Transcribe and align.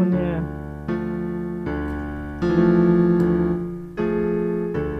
O 0.00 0.04
nie. 0.04 0.42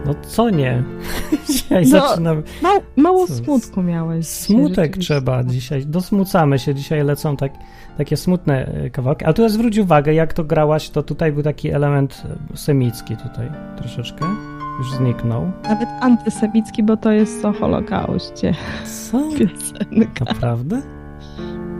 No 0.05 0.13
co 0.21 0.49
nie? 0.49 0.83
Dzisiaj 1.47 1.83
No, 1.83 1.89
zaczynamy. 1.89 2.43
Ma, 2.61 2.69
mało 2.95 3.27
smutku 3.27 3.83
miałeś. 3.83 4.27
Smutek 4.27 4.97
trzeba 4.97 5.43
dzisiaj. 5.43 5.85
Dosmucamy 5.85 6.59
się. 6.59 6.75
Dzisiaj 6.75 7.03
lecą 7.03 7.37
tak, 7.37 7.51
takie 7.97 8.17
smutne 8.17 8.65
e, 8.65 8.89
kawałki. 8.89 9.25
Ale 9.25 9.33
tu 9.33 9.49
zwróć 9.49 9.77
uwagę, 9.77 10.13
jak 10.13 10.33
to 10.33 10.43
grałaś, 10.43 10.89
to 10.89 11.03
tutaj 11.03 11.31
był 11.31 11.43
taki 11.43 11.69
element 11.69 12.23
e, 12.53 12.57
semicki 12.57 13.17
tutaj 13.17 13.51
troszeczkę. 13.77 14.25
Już 14.77 14.93
zniknął. 14.93 15.51
Nawet 15.63 15.89
antysemicki, 16.01 16.83
bo 16.83 16.97
to 16.97 17.11
jest 17.11 17.45
o 17.45 17.53
Holokauście 17.53 18.53
Co? 19.11 19.19
piosenka. 19.37 20.25
Naprawdę? 20.25 20.81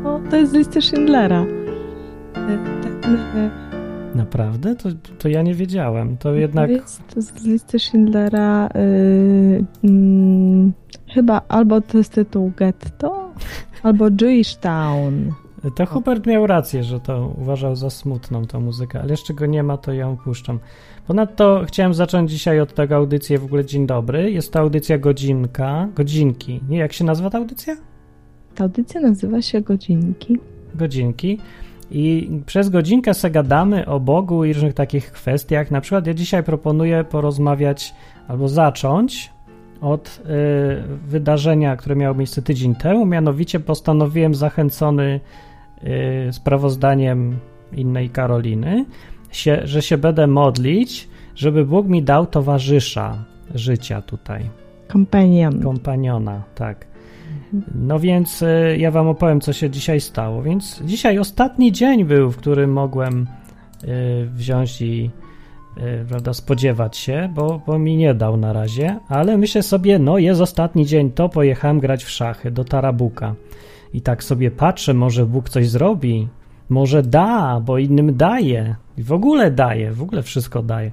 No, 0.03 0.21
to 0.29 0.37
jest 0.37 0.51
z 0.51 0.55
listy 0.55 0.81
Schindlera. 0.81 1.45
Naprawdę? 4.15 4.75
To, 4.75 4.89
to 5.19 5.29
ja 5.29 5.41
nie 5.41 5.53
wiedziałem. 5.53 6.17
To 6.17 6.33
jednak 6.33 6.69
To 6.69 6.75
jest 7.15 7.39
z 7.39 7.43
listy 7.45 7.79
Schindlera 7.79 8.69
y, 8.75 9.65
mm, 9.83 10.73
chyba 11.07 11.41
albo 11.47 11.81
to 11.81 11.97
jest 11.97 12.13
tytuł 12.13 12.51
Getto, 12.57 13.33
albo 13.83 14.05
Jewish 14.21 14.55
Town. 14.55 15.31
To 15.75 15.85
Hubert 15.85 16.25
miał 16.25 16.47
rację, 16.47 16.83
że 16.83 16.99
to 16.99 17.33
uważał 17.37 17.75
za 17.75 17.89
smutną 17.89 18.45
tą 18.45 18.59
muzykę, 18.59 19.01
ale 19.01 19.11
jeszcze 19.11 19.33
go 19.33 19.45
nie 19.45 19.63
ma, 19.63 19.77
to 19.77 19.93
ją 19.93 20.17
puszczam. 20.17 20.59
Ponadto 21.07 21.63
chciałem 21.67 21.93
zacząć 21.93 22.31
dzisiaj 22.31 22.59
od 22.59 22.73
tego 22.73 22.95
audycję 22.95 23.39
w 23.39 23.43
ogóle 23.43 23.65
Dzień 23.65 23.87
Dobry. 23.87 24.31
Jest 24.31 24.53
to 24.53 24.59
audycja 24.59 24.97
godzinka, 24.97 25.87
godzinki. 25.95 26.61
Nie, 26.69 26.77
jak 26.77 26.93
się 26.93 27.05
nazywa 27.05 27.29
ta 27.29 27.37
audycja? 27.37 27.75
Ta 28.55 28.63
audycja 28.63 29.01
nazywa 29.01 29.41
się 29.41 29.61
Godzinki. 29.61 30.37
Godzinki. 30.75 31.39
I 31.91 32.29
przez 32.45 32.69
godzinkę 32.69 33.13
se 33.13 33.31
gadamy 33.31 33.85
o 33.85 33.99
Bogu 33.99 34.45
i 34.45 34.53
różnych 34.53 34.73
takich 34.73 35.11
kwestiach. 35.11 35.71
Na 35.71 35.81
przykład 35.81 36.07
ja 36.07 36.13
dzisiaj 36.13 36.43
proponuję 36.43 37.03
porozmawiać 37.03 37.93
albo 38.27 38.47
zacząć 38.47 39.31
od 39.81 40.21
y, 40.25 41.07
wydarzenia, 41.07 41.75
które 41.75 41.95
miało 41.95 42.15
miejsce 42.15 42.41
tydzień 42.41 42.75
temu. 42.75 43.05
Mianowicie 43.05 43.59
postanowiłem 43.59 44.35
zachęcony 44.35 45.19
y, 45.83 46.33
sprawozdaniem 46.33 47.37
innej 47.73 48.09
Karoliny, 48.09 48.85
się, 49.31 49.61
że 49.63 49.81
się 49.81 49.97
będę 49.97 50.27
modlić, 50.27 51.09
żeby 51.35 51.65
Bóg 51.65 51.87
mi 51.87 52.03
dał 52.03 52.25
towarzysza 52.25 53.23
życia 53.55 54.01
tutaj. 54.01 54.49
Companion. 54.91 55.61
Kompaniona, 55.61 56.43
tak. 56.55 56.96
No 57.75 57.99
więc 57.99 58.41
y, 58.41 58.77
ja 58.79 58.91
wam 58.91 59.07
opowiem, 59.07 59.41
co 59.41 59.53
się 59.53 59.69
dzisiaj 59.69 60.01
stało. 60.01 60.43
Więc 60.43 60.81
dzisiaj 60.85 61.19
ostatni 61.19 61.71
dzień 61.71 62.05
był, 62.05 62.31
w 62.31 62.37
którym 62.37 62.73
mogłem 62.73 63.27
y, 63.83 63.87
wziąć 64.25 64.81
i 64.81 65.11
y, 65.77 66.05
prawda, 66.09 66.33
spodziewać 66.33 66.97
się, 66.97 67.29
bo, 67.35 67.61
bo 67.67 67.79
mi 67.79 67.97
nie 67.97 68.13
dał 68.13 68.37
na 68.37 68.53
razie, 68.53 68.99
ale 69.09 69.37
myślę 69.37 69.63
sobie, 69.63 69.99
no 69.99 70.17
jest 70.17 70.41
ostatni 70.41 70.85
dzień, 70.85 71.11
to 71.11 71.29
pojechałem 71.29 71.79
grać 71.79 72.03
w 72.03 72.09
szachy 72.09 72.51
do 72.51 72.63
Tarabuka. 72.63 73.35
I 73.93 74.01
tak 74.01 74.23
sobie 74.23 74.51
patrzę, 74.51 74.93
może 74.93 75.25
Bóg 75.25 75.49
coś 75.49 75.69
zrobi, 75.69 76.27
może 76.69 77.03
da, 77.03 77.59
bo 77.59 77.77
innym 77.77 78.17
daje. 78.17 78.75
W 78.97 79.11
ogóle 79.11 79.51
daje, 79.51 79.91
w 79.91 80.01
ogóle 80.01 80.23
wszystko 80.23 80.63
daje. 80.63 80.91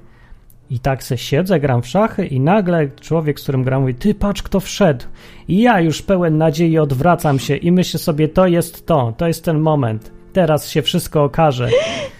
I 0.69 0.79
tak 0.79 1.03
se 1.03 1.17
siedzę, 1.17 1.59
gram 1.59 1.81
w 1.81 1.87
szachy 1.87 2.25
i 2.25 2.39
nagle 2.39 2.89
człowiek, 2.89 3.39
z 3.39 3.43
którym 3.43 3.63
gram, 3.63 3.81
mówi, 3.81 3.95
ty 3.95 4.15
patrz 4.15 4.43
kto 4.43 4.59
wszedł. 4.59 5.05
I 5.47 5.61
ja 5.61 5.81
już 5.81 6.01
pełen 6.01 6.37
nadziei 6.37 6.79
odwracam 6.79 7.39
się 7.39 7.55
i 7.55 7.71
myślę 7.71 7.99
sobie, 7.99 8.27
to 8.27 8.47
jest 8.47 8.85
to, 8.85 9.13
to 9.17 9.27
jest 9.27 9.45
ten 9.45 9.59
moment. 9.59 10.11
Teraz 10.33 10.69
się 10.69 10.81
wszystko 10.81 11.23
okaże. 11.23 11.69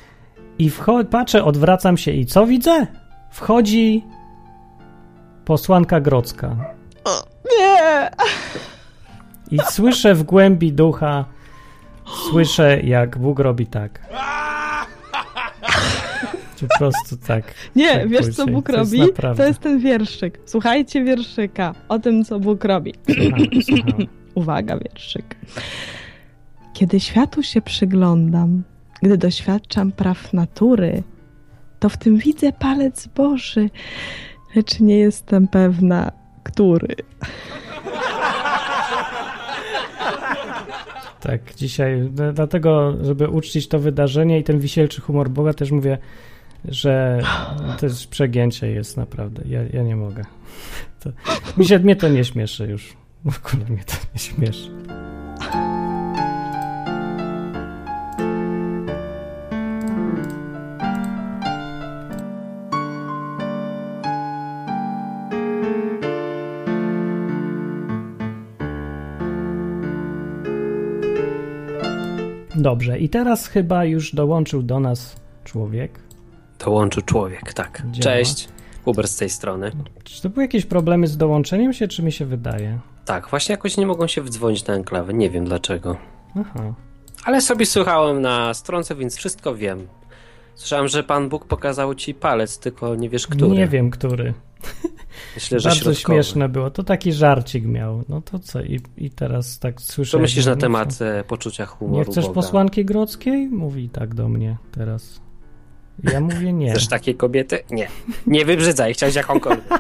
I 0.60 0.70
wcho- 0.70 1.06
patrzę, 1.06 1.44
odwracam 1.44 1.98
się 1.98 2.12
i 2.12 2.26
co 2.26 2.48
widzę? 2.48 2.88
Wchodzi 3.32 4.04
posłanka 5.46 6.02
Grodzka. 6.02 6.56
Nie! 7.60 8.10
I 9.52 9.60
słyszę 9.70 10.16
w 10.16 10.24
głębi 10.24 10.74
ducha, 10.74 11.26
słyszę 12.30 12.82
jak 12.82 13.18
Bóg 13.18 13.40
robi 13.40 13.68
tak. 13.68 14.00
Po 16.62 16.78
prostu 16.78 17.18
tak. 17.18 17.54
Nie, 17.76 17.94
tak 17.94 18.10
wiesz 18.10 18.20
później. 18.20 18.36
co 18.36 18.48
Bóg 18.48 18.68
To 18.68 18.78
jest 18.78 19.20
robi? 19.20 19.38
To 19.38 19.48
jest 19.48 19.60
ten 19.60 19.80
wierszyk. 19.80 20.40
Słuchajcie 20.46 21.04
wierszyka 21.04 21.76
o 21.90 22.00
tym, 22.00 22.26
co 22.26 22.40
Bóg 22.40 22.64
robi. 22.64 22.94
Słucham, 23.06 23.62
słucham. 23.62 24.08
Uwaga, 24.36 24.78
wierszyk. 24.78 25.36
Kiedy 26.74 27.00
światu 27.00 27.44
się 27.44 27.62
przyglądam, 27.62 28.64
gdy 29.02 29.18
doświadczam 29.18 29.92
praw 29.92 30.34
natury, 30.34 31.04
to 31.80 31.90
w 31.90 31.98
tym 31.98 32.18
widzę 32.18 32.52
palec 32.52 33.08
Boży, 33.08 33.70
lecz 34.56 34.80
nie 34.80 34.98
jestem 34.98 35.48
pewna, 35.48 36.12
który. 36.44 36.96
Tak, 41.20 41.56
dzisiaj, 41.56 42.10
dlatego, 42.34 42.94
żeby 43.02 43.30
uczcić 43.30 43.68
to 43.68 43.80
wydarzenie 43.80 44.40
i 44.40 44.44
ten 44.44 44.60
wisielczy 44.60 45.02
humor 45.02 45.30
Boga, 45.30 45.54
też 45.54 45.72
mówię, 45.72 45.98
że 46.68 47.22
to 47.80 47.86
jest 47.86 48.08
przegięcie 48.08 48.68
jest 48.68 48.98
naprawdę. 48.98 49.44
Ja, 49.46 49.60
ja 49.74 49.84
nie 49.84 49.96
mogę. 49.96 50.24
To, 51.00 51.10
mi 51.58 51.66
się, 51.66 51.80
mnie 51.80 51.96
to 51.96 52.08
nie 52.08 52.24
śmieszy 52.24 52.68
już. 52.68 52.94
W 53.32 53.48
ogóle 53.48 53.70
mnie 53.70 53.84
to 53.84 53.94
nie 54.14 54.20
śmieszy. 54.20 54.70
Dobrze, 72.56 73.00
i 73.00 73.10
teraz 73.10 73.48
chyba 73.48 73.86
już 73.86 74.16
dołączył 74.16 74.64
do 74.64 74.80
nas 74.80 75.16
człowiek. 75.44 76.05
Dołączył 76.60 77.04
człowiek, 77.04 77.54
tak. 77.54 77.84
Działa. 77.92 78.16
Cześć, 78.16 78.48
Uber 78.86 79.08
z 79.08 79.16
tej 79.18 79.30
strony. 79.30 79.72
Czy 80.04 80.22
to 80.22 80.30
były 80.30 80.44
jakieś 80.44 80.66
problemy 80.66 81.08
z 81.08 81.18
dołączeniem 81.18 81.74
się, 81.74 81.88
czy 81.88 82.04
mi 82.04 82.12
się 82.12 82.26
wydaje? 82.26 82.80
Tak, 83.06 83.30
właśnie 83.30 83.54
jakoś 83.54 83.78
nie 83.78 83.86
mogą 83.86 84.08
się 84.08 84.22
wdzwonić 84.22 84.68
na 84.68 84.74
enklawę, 84.74 85.14
nie 85.14 85.30
wiem 85.30 85.46
dlaczego. 85.46 85.98
Aha. 86.40 86.74
Ale 87.26 87.42
sobie 87.42 87.66
słuchałem 87.66 88.22
na 88.22 88.54
stronce, 88.54 88.96
więc 88.96 89.18
wszystko 89.18 89.56
wiem. 89.56 89.88
Słyszałem, 90.56 90.88
że 90.88 91.04
Pan 91.04 91.30
Bóg 91.30 91.46
pokazał 91.46 91.96
ci 91.96 92.14
palec, 92.14 92.60
tylko 92.60 92.96
nie 92.96 93.10
wiesz 93.10 93.28
który. 93.28 93.52
Nie 93.52 93.68
wiem, 93.68 93.90
który. 93.90 94.34
Myślę, 95.36 95.60
że 95.60 95.70
Bardzo 95.70 95.84
środkowy. 95.94 96.16
śmieszne 96.16 96.50
było. 96.50 96.70
To 96.70 96.84
taki 96.84 97.14
żarcik 97.14 97.66
miał. 97.66 98.04
No 98.10 98.22
to 98.22 98.40
co? 98.40 98.62
I, 98.62 98.80
i 98.98 99.10
teraz 99.10 99.60
tak 99.60 99.82
słyszę. 99.82 100.12
Co 100.12 100.20
myślisz 100.20 100.46
na 100.46 100.56
temat 100.56 101.02
e, 101.02 101.24
poczucia 101.24 101.66
humoru 101.66 101.98
Nie 102.00 102.06
chcesz 102.06 102.24
Boga? 102.26 102.34
posłanki 102.36 102.86
grodzkiej? 102.86 103.48
Mówi 103.48 103.90
tak 103.90 104.14
do 104.16 104.30
mnie 104.30 104.58
teraz. 104.72 105.22
Ja 106.04 106.20
mówię 106.20 106.54
nie. 106.54 106.72
Chcesz 106.72 106.88
takiej 106.88 107.16
kobiety? 107.16 107.60
Nie. 107.72 107.88
Nie 108.28 108.46
wybrzydzaj, 108.46 108.94
chciałeś 108.94 109.16
jakąkolwiek. 109.16 109.66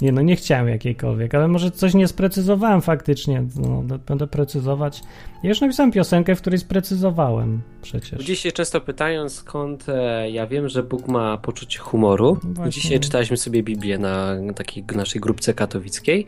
Nie, 0.00 0.12
no 0.12 0.22
nie 0.22 0.36
chciałem 0.36 0.68
jakiejkolwiek, 0.68 1.34
ale 1.34 1.48
może 1.48 1.70
coś 1.70 1.94
nie 1.94 2.08
sprecyzowałem 2.08 2.82
faktycznie. 2.82 3.44
No, 3.56 3.98
będę 4.06 4.26
precyzować. 4.26 5.02
Ja 5.42 5.48
już 5.48 5.60
napisałem 5.60 5.92
piosenkę, 5.92 6.34
w 6.34 6.40
której 6.40 6.58
sprecyzowałem 6.58 7.60
przecież. 7.82 8.18
Ludzie 8.18 8.36
się 8.36 8.52
często 8.52 8.80
pytają, 8.80 9.28
skąd 9.28 9.88
e, 9.88 10.30
ja 10.30 10.46
wiem, 10.46 10.68
że 10.68 10.82
Bóg 10.82 11.08
ma 11.08 11.38
poczucie 11.38 11.78
humoru. 11.78 12.38
Właśnie. 12.42 12.72
Dzisiaj 12.72 13.00
czytaliśmy 13.00 13.36
sobie 13.36 13.62
Biblię 13.62 13.98
na 13.98 14.36
takiej 14.54 14.84
naszej 14.94 15.20
grupce 15.20 15.54
katowickiej. 15.54 16.26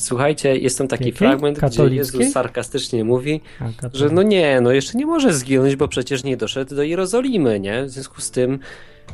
Słuchajcie, 0.00 0.56
jest 0.58 0.78
tam 0.78 0.88
taki 0.88 1.04
Jakiej? 1.04 1.18
fragment, 1.18 1.58
gdzie? 1.58 1.82
Jezus 1.84 2.32
sarkastycznie 2.32 3.04
mówi, 3.04 3.40
A, 3.60 3.64
że 3.92 4.08
no 4.10 4.22
nie, 4.22 4.60
no 4.60 4.72
jeszcze 4.72 4.98
nie 4.98 5.06
może 5.06 5.32
zginąć, 5.32 5.76
bo 5.76 5.88
przecież 5.88 6.24
nie 6.24 6.36
doszedł 6.36 6.74
do 6.74 6.82
Jerozolimy, 6.82 7.60
nie? 7.60 7.84
W 7.84 7.90
związku 7.90 8.20
z 8.20 8.30
tym, 8.30 8.58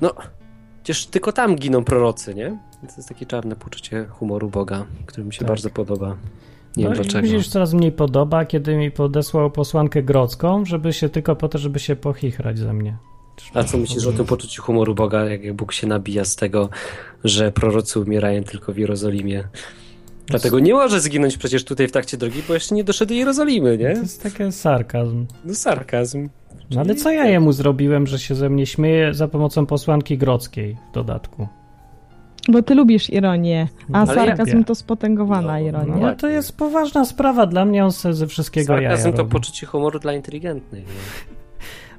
no, 0.01 0.15
przecież 0.83 1.07
tylko 1.07 1.33
tam 1.33 1.57
giną 1.57 1.85
prorocy, 1.85 2.35
nie? 2.35 2.59
To 2.81 2.95
jest 2.97 3.09
takie 3.09 3.27
czarne 3.27 3.57
poczucie 3.57 4.05
humoru 4.11 4.51
Boga, 4.51 4.87
które 5.07 5.25
mi 5.27 5.33
się 5.33 5.39
Tak. 5.39 5.49
bardzo 5.49 5.71
podoba. 5.71 6.17
Nie 6.77 6.85
no 6.85 6.91
wiem 6.91 7.03
dlaczego. 7.03 7.23
Mi 7.23 7.29
się 7.29 7.35
już 7.37 7.49
coraz 7.49 7.75
mniej 7.75 7.93
podoba, 7.93 8.45
kiedy 8.45 8.77
mi 8.77 8.91
podesłał 8.91 9.51
posłankę 9.51 10.03
grodzką, 10.03 10.65
żeby 10.65 10.93
się 10.93 11.09
tylko 11.09 11.37
po 11.37 11.49
to, 11.49 11.59
żeby 11.59 11.79
się 11.79 11.97
pochichrać 11.97 12.59
ze 12.59 12.73
mnie. 12.73 12.97
A 13.55 13.65
co 13.65 13.79
myślisz 13.79 14.07
o 14.07 14.13
tym 14.13 14.27
poczuciu 14.27 14.63
humoru 14.63 14.95
Boga, 14.95 15.25
jak 15.25 15.55
Bóg 15.55 15.73
się 15.73 15.87
nabija 15.87 16.25
z 16.25 16.37
tego, 16.37 16.69
że 17.25 17.53
prorocy 17.53 18.01
umierają 18.01 18.45
tylko 18.45 18.73
w 18.73 18.79
Jerozolimie? 18.79 19.45
Dlatego 20.27 20.59
nie 20.61 20.75
może 20.75 21.01
zginąć 21.01 21.37
przecież 21.37 21.65
tutaj 21.65 21.89
w 21.89 21.93
trakcie 21.93 22.17
drogi, 22.17 22.43
bo 22.49 22.55
jeszcze 22.55 22.75
nie 22.75 22.85
doszedł 22.85 23.09
do 23.09 23.15
Jerozolimy, 23.15 23.77
To 23.79 23.83
nie? 23.85 23.89
jest 23.89 24.23
taki 24.23 24.53
sarkazm. 24.53 25.27
No 25.45 25.55
sarkazm. 25.55 26.29
No 26.71 26.81
ale 26.81 26.95
co 26.95 27.11
ja 27.11 27.25
jemu 27.27 27.53
zrobiłem, 27.53 28.07
że 28.07 28.19
się 28.19 28.35
ze 28.35 28.49
mnie 28.51 28.67
śmieje 28.67 29.15
za 29.15 29.29
pomocą 29.29 29.67
posłanki 29.67 30.19
grodzkiej 30.19 30.77
w 30.91 30.95
dodatku? 30.95 31.49
Bo 32.49 32.63
ty 32.63 32.75
lubisz 32.75 33.11
ironię, 33.11 33.69
a 33.93 33.99
Ale 33.99 34.15
sarkazm 34.15 34.65
to 34.65 34.75
spotengowana 34.75 35.53
No, 35.61 35.67
ironia. 35.67 35.97
No 35.97 36.07
ale 36.07 36.17
to 36.17 36.29
jest 36.29 36.57
poważna 36.57 37.05
sprawa 37.05 37.47
dla 37.47 37.65
mnie, 37.65 37.85
on 37.85 37.93
se 37.93 38.15
ze 38.15 38.27
wszystkiego 38.27 38.75
jaja 38.75 38.89
Sarkazm 38.91 39.13
to 39.13 39.19
robi. 39.19 39.33
poczucie 39.33 39.67
humoru 39.67 39.99
dla 39.99 40.13
inteligentnych. 40.13 40.85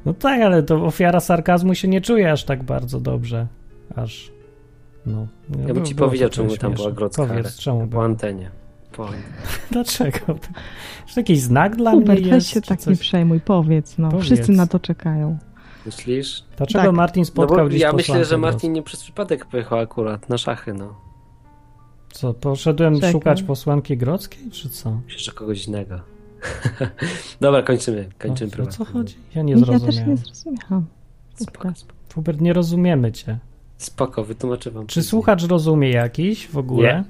No 0.05 0.13
tak, 0.13 0.41
ale 0.41 0.63
to 0.63 0.85
ofiara 0.85 1.19
sarkazmu 1.19 1.75
się 1.75 1.87
nie 1.87 2.01
czuje 2.01 2.31
aż 2.31 2.43
tak 2.43 2.63
bardzo 2.63 2.99
dobrze. 2.99 3.47
Aż. 3.95 4.31
No. 5.07 5.27
Ja 5.49 5.57
bym 5.57 5.73
było- 5.73 5.85
ci 5.85 5.95
powiedział, 5.95 6.29
czemu 6.29 6.57
tam 6.57 6.73
była 6.73 6.91
Grodzka. 6.91 7.25
Powiedz, 7.25 7.57
czemu 7.57 7.87
Po 7.87 8.03
antenie. 8.03 8.51
Po... 8.91 9.09
Dlaczego? 9.71 10.19
Czy 11.07 11.19
jakiś 11.19 11.39
znak 11.41 11.75
dla 11.75 11.91
Hubert, 11.91 12.19
mnie 12.21 12.29
weź 12.31 12.33
jest? 12.35 12.47
się 12.47 12.61
czy 12.61 12.67
tak 12.69 12.79
coś? 12.79 12.87
nie 12.91 12.97
przejmuj, 13.01 13.39
powiedz, 13.39 13.97
no. 13.97 14.09
Powiedz. 14.09 14.25
Wszyscy 14.25 14.51
na 14.51 14.67
to 14.67 14.79
czekają. 14.79 15.37
Myślisz? 15.85 16.43
Dlaczego 16.57 16.83
Tak. 16.85 16.93
Martin 16.93 17.21
No 17.21 17.25
spotkał 17.25 17.57
bo 17.57 17.65
gdzieś 17.67 17.81
ja 17.81 17.93
myślę, 17.93 18.25
że? 18.25 18.37
Martin 18.37 18.73
nie 18.73 18.83
przez 18.83 19.03
przypadek 19.03 19.45
pojechał 19.45 19.79
akurat 19.79 20.29
na 20.29 20.37
szachy, 20.37 20.73
no. 20.73 20.95
Co, 22.11 22.33
poszedłem 22.33 22.95
Czekaj. 22.95 23.11
szukać 23.11 23.43
posłanki 23.43 23.97
Grodzkiej, 23.97 24.51
czy 24.51 24.69
co? 24.69 24.91
Myślę, 25.05 25.19
że 25.19 25.31
kogoś 25.31 25.67
innego. 25.67 25.99
Dobra, 27.41 27.61
kończymy. 27.61 28.09
Kończymy 28.19 28.51
o, 28.63 28.67
co 28.67 28.85
chodzi? 28.85 29.15
Ja 29.35 29.41
nie 29.41 29.53
ja 29.53 29.59
też 29.59 29.67
zrozumiałem. 29.67 30.09
nie 30.09 30.17
zrozumiałam. 30.17 30.85
Spoko, 31.35 31.71
spoko. 31.75 31.93
Hubert, 32.15 32.41
nie 32.41 32.53
rozumiemy 32.53 33.11
cię. 33.11 33.37
Spoko, 33.77 34.23
wytłumaczę 34.23 34.71
wam. 34.71 34.87
Czy 34.87 34.93
później. 34.99 35.09
słuchacz 35.09 35.43
rozumie 35.47 35.89
jakiś 35.89 36.47
w 36.47 36.57
ogóle? 36.57 37.03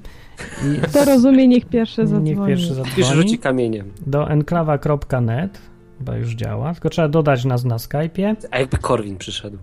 I 0.65 0.81
Kto 0.87 1.05
rozumie, 1.05 1.47
niech 1.47 1.65
pierwszy 1.65 1.95
zadzwoni. 2.07 2.29
niech 2.35 2.47
pierwszy 2.47 2.73
zadzwoni. 2.73 3.03
rzuci 3.03 3.39
kamieniem. 3.39 3.91
Do 4.07 4.29
enklawa.net, 4.29 5.61
chyba 5.97 6.17
już 6.17 6.35
działa, 6.35 6.73
tylko 6.73 6.89
trzeba 6.89 7.07
dodać 7.07 7.45
nas 7.45 7.63
na 7.65 7.77
Skype'ie. 7.77 8.35
A 8.51 8.59
jakby 8.59 8.77
Korwin 8.77 9.17
przyszedł? 9.17 9.57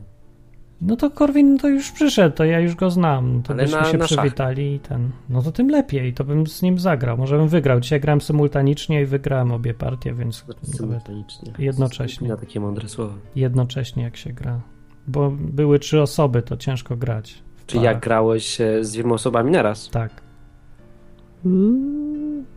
No 0.80 0.96
to 0.96 1.10
Korwin 1.10 1.58
to 1.58 1.68
już 1.68 1.90
przyszedł, 1.92 2.36
to 2.36 2.44
ja 2.44 2.60
już 2.60 2.74
go 2.74 2.90
znam. 2.90 3.42
To 3.42 3.52
Ale 3.52 3.62
byśmy 3.62 3.78
na- 3.80 3.84
się 3.84 3.98
na 3.98 4.04
przywitali 4.04 4.74
i 4.74 4.80
ten. 4.80 5.10
No 5.28 5.42
to 5.42 5.52
tym 5.52 5.68
lepiej, 5.68 6.14
to 6.14 6.24
bym 6.24 6.46
z 6.46 6.62
nim 6.62 6.78
zagrał. 6.78 7.18
Może 7.18 7.36
bym 7.38 7.48
wygrał. 7.48 7.80
Dzisiaj 7.80 8.00
grałem 8.00 8.20
symultanicznie 8.20 9.02
i 9.02 9.06
wygrałem 9.06 9.52
obie 9.52 9.74
partie, 9.74 10.14
więc 10.14 10.44
nawet 10.48 10.66
Symultanicznie. 10.76 11.52
jednocześnie. 11.58 12.28
Na 12.28 12.36
takie 12.36 12.60
mądre 12.60 12.88
słowa. 12.88 13.14
jednocześnie 13.36 14.02
jak 14.02 14.16
się 14.16 14.32
gra. 14.32 14.60
Bo 15.06 15.30
były 15.38 15.78
trzy 15.78 16.02
osoby, 16.02 16.42
to 16.42 16.56
ciężko 16.56 16.96
grać. 16.96 17.42
Czy 17.66 17.78
jak 17.78 18.00
grałeś 18.00 18.60
e, 18.60 18.84
z 18.84 18.92
dwiema 18.92 19.14
osobami 19.14 19.50
naraz? 19.50 19.90
Tak. 19.90 20.10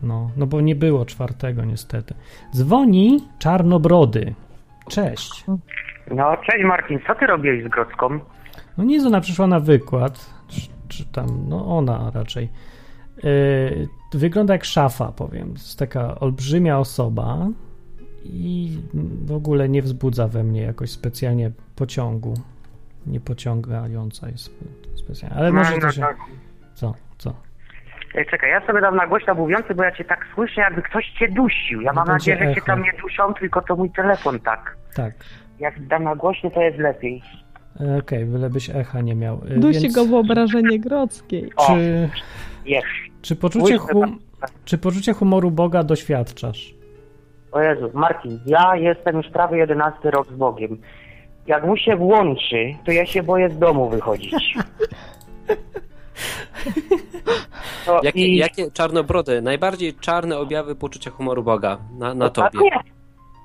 No, 0.02 0.30
no 0.36 0.46
bo 0.46 0.60
nie 0.60 0.74
było 0.74 1.04
czwartego 1.04 1.64
niestety. 1.64 2.14
Dzwoni 2.54 3.20
Czarnobrody. 3.38 4.34
Cześć. 4.88 5.44
No, 6.10 6.36
cześć 6.36 6.64
Martin, 6.64 6.98
co 7.06 7.14
ty 7.14 7.26
robiłeś 7.26 7.64
z 7.64 7.68
Grodzką? 7.68 8.20
No 8.78 8.84
nic, 8.84 9.04
ona 9.04 9.20
przyszła 9.20 9.46
na 9.46 9.60
wykład, 9.60 10.30
czy, 10.48 10.60
czy 10.88 11.04
tam, 11.04 11.26
no 11.48 11.76
ona 11.76 12.10
raczej. 12.14 12.48
Yy, 13.22 13.88
wygląda 14.14 14.54
jak 14.54 14.64
szafa, 14.64 15.12
powiem. 15.12 15.46
To 15.48 15.54
jest 15.54 15.78
taka 15.78 16.20
olbrzymia 16.20 16.78
osoba 16.78 17.48
i 18.24 18.78
w 19.24 19.32
ogóle 19.32 19.68
nie 19.68 19.82
wzbudza 19.82 20.28
we 20.28 20.44
mnie 20.44 20.62
jakoś 20.62 20.90
specjalnie 20.90 21.50
pociągu. 21.76 22.34
Nie 23.06 23.20
pociągająca 23.20 24.28
jest 24.28 24.50
specjalnie. 24.94 25.36
Ale 25.36 25.52
może 25.52 25.74
no, 25.74 25.80
to 25.80 25.92
się... 25.92 26.00
tak. 26.00 26.16
Co? 26.74 26.94
Co? 27.18 27.34
Ej, 28.14 28.26
czekaj, 28.30 28.50
ja 28.50 28.66
sobie 28.66 28.80
dam 28.80 28.96
na 28.96 29.06
głośno 29.06 29.34
mówiący, 29.34 29.74
bo 29.74 29.82
ja 29.82 29.92
cię 29.92 30.04
tak 30.04 30.26
słyszę, 30.34 30.60
jakby 30.60 30.82
ktoś 30.82 31.10
cię 31.18 31.28
dusił. 31.28 31.80
Ja 31.80 31.92
No 31.92 31.94
mam 31.94 32.06
będzie 32.06 32.32
nadzieję, 32.32 32.50
że 32.50 32.54
cię 32.54 32.66
tam 32.66 32.82
nie 32.82 32.92
duszą, 33.02 33.34
tylko 33.34 33.62
to 33.62 33.76
mój 33.76 33.90
telefon 33.90 34.40
tak. 34.40 34.76
Tak. 34.94 35.14
Jak 35.60 35.86
dam 35.86 36.04
na 36.04 36.16
głośno, 36.16 36.50
to 36.50 36.62
jest 36.62 36.78
lepiej. 36.78 37.22
E, 37.80 37.98
Okej, 37.98 38.24
bylebyś 38.24 38.70
echa 38.70 39.00
nie 39.00 39.14
miał. 39.14 39.40
E, 39.50 39.58
Dusi 39.58 39.80
więc 39.80 39.94
go 39.94 40.04
wyobrażenie 40.04 40.80
Grodzkiej. 40.80 41.52
O. 41.56 41.66
Czy, 41.66 42.08
Jest. 42.64 42.86
czy, 43.22 43.36
poczucie 43.36 43.78
hum, 43.78 44.18
czy 44.64 44.78
poczucie 44.78 45.12
humoru 45.12 45.50
Boga 45.50 45.82
doświadczasz? 45.82 46.74
O 47.52 47.60
Jezu, 47.60 47.90
Martin, 47.94 48.40
ja 48.46 48.76
jestem 48.76 49.16
już 49.16 49.26
prawie 49.28 49.56
11 49.58 50.10
rok 50.10 50.26
z 50.28 50.32
Bogiem. 50.36 50.80
Jak 51.46 51.66
mu 51.66 51.76
się 51.76 51.96
włączy, 51.96 52.74
to 52.86 52.92
ja 52.92 53.06
się 53.06 53.22
boję 53.22 53.50
z 53.50 53.58
domu 53.58 53.88
wychodzić. 53.88 54.34
No 57.86 58.00
Jakie, 58.02 58.26
i 58.26 58.36
jakie 58.36 58.70
czarnobrody, 58.70 59.42
najbardziej 59.42 59.94
czarne 59.94 60.38
objawy 60.38 60.74
poczucia 60.74 61.10
humoru 61.10 61.42
Boga 61.42 61.78
na, 61.98 62.14
na 62.14 62.30
tobie? 62.30 62.46
ostatnie, 62.48 62.70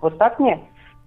ostatnie. 0.01 0.59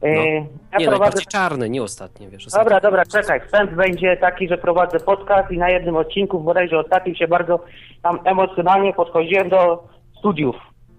E, 0.02 0.14
No. 0.14 0.20
ja 0.22 0.78
Nie, 0.78 0.86
prowadzę 0.86 0.90
najbardziej 0.90 1.26
czarne, 1.26 1.68
nie 1.68 1.82
ostatnie, 1.82 2.28
wiesz. 2.28 2.46
ostatnie. 2.46 2.64
Dobra, 2.64 2.80
dobra, 2.80 3.04
czekaj. 3.04 3.40
Wstęp 3.40 3.70
będzie 3.70 4.16
taki, 4.16 4.48
że 4.48 4.58
prowadzę 4.58 5.00
podcast 5.00 5.50
i 5.50 5.58
na 5.58 5.70
jednym 5.70 5.96
odcinku, 5.96 6.40
bodajże 6.40 6.78
ostatnim, 6.78 7.14
się 7.14 7.28
bardzo 7.28 7.60
tam 8.02 8.18
emocjonalnie 8.24 8.92
podchodziłem 8.92 9.48
do 9.48 9.88
studiów. 10.18 10.56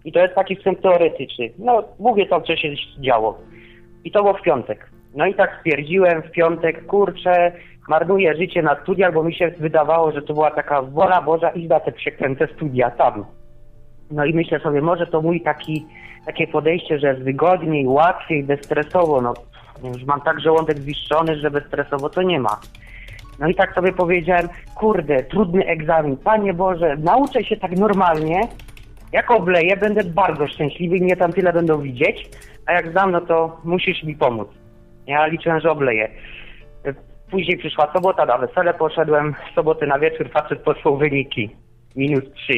I 0.07 0.11
to 0.11 0.19
jest 0.19 0.35
taki 0.35 0.55
wstęp 0.55 0.81
teoretyczny. 0.81 1.49
No, 1.59 1.83
mówię 1.99 2.25
tam, 2.25 2.43
co 2.43 2.55
się 2.55 2.69
działo. 2.99 3.37
I 4.03 4.11
to 4.11 4.21
było 4.21 4.33
w 4.33 4.41
piątek. 4.41 4.89
No 5.15 5.25
i 5.25 5.33
tak 5.33 5.57
stwierdziłem 5.59 6.21
w 6.21 6.31
piątek, 6.31 6.85
kurczę, 6.85 7.51
marnuję 7.87 8.35
życie 8.35 8.61
na 8.61 8.81
studiach, 8.81 9.13
bo 9.13 9.23
mi 9.23 9.35
się 9.35 9.51
wydawało, 9.59 10.11
że 10.11 10.21
to 10.21 10.33
była 10.33 10.51
taka 10.51 10.81
wola 10.81 11.21
Boża 11.21 11.49
i 11.49 11.67
na 11.67 11.79
te 11.79 11.91
przekręte 11.91 12.47
studia 12.55 12.91
tam. 12.91 13.25
No 14.11 14.25
i 14.25 14.33
myślę 14.33 14.59
sobie, 14.59 14.81
może 14.81 15.07
to 15.07 15.21
mój 15.21 15.41
taki, 15.41 15.85
takie 16.25 16.47
podejście, 16.47 16.99
że 16.99 17.07
jest 17.07 17.23
wygodniej, 17.23 17.87
łatwiej, 17.87 18.43
bezstresowo. 18.43 19.21
No, 19.21 19.33
już 19.93 20.03
mam 20.03 20.21
tak 20.21 20.39
żołądek 20.39 20.77
zwiszczony, 20.77 21.35
że 21.35 21.51
bezstresowo 21.51 22.09
to 22.09 22.21
nie 22.21 22.39
ma. 22.39 22.59
No 23.39 23.47
i 23.47 23.55
tak 23.55 23.75
sobie 23.75 23.93
powiedziałem, 23.93 24.49
kurde, 24.75 25.23
trudny 25.23 25.65
egzamin. 25.65 26.17
Panie 26.17 26.53
Boże, 26.53 26.97
nauczę 26.97 27.43
się 27.43 27.57
tak 27.57 27.71
normalnie. 27.71 28.41
Jak 29.13 29.31
obleję, 29.31 29.77
będę 29.77 30.03
bardzo 30.03 30.47
szczęśliwy 30.47 30.97
i 30.97 31.01
mnie 31.01 31.15
tam 31.15 31.33
tyle 31.33 31.53
będą 31.53 31.81
widzieć. 31.81 32.29
A 32.65 32.73
jak 32.73 32.89
zdam, 32.91 33.11
no 33.11 33.21
to 33.21 33.61
musisz 33.63 34.03
mi 34.03 34.15
pomóc. 34.15 34.47
Ja 35.07 35.25
liczyłem, 35.25 35.59
że 35.59 35.71
obleję. 35.71 36.09
Później 37.31 37.57
przyszła 37.57 37.93
sobota, 37.93 38.25
na 38.25 38.37
wesele 38.37 38.73
poszedłem. 38.73 39.35
W 39.51 39.55
sobotę 39.55 39.87
na 39.87 39.99
wieczór 39.99 40.29
facet 40.31 40.59
posłał 40.59 40.97
wyniki. 40.97 41.49
Minus 41.95 42.23
3. 42.33 42.53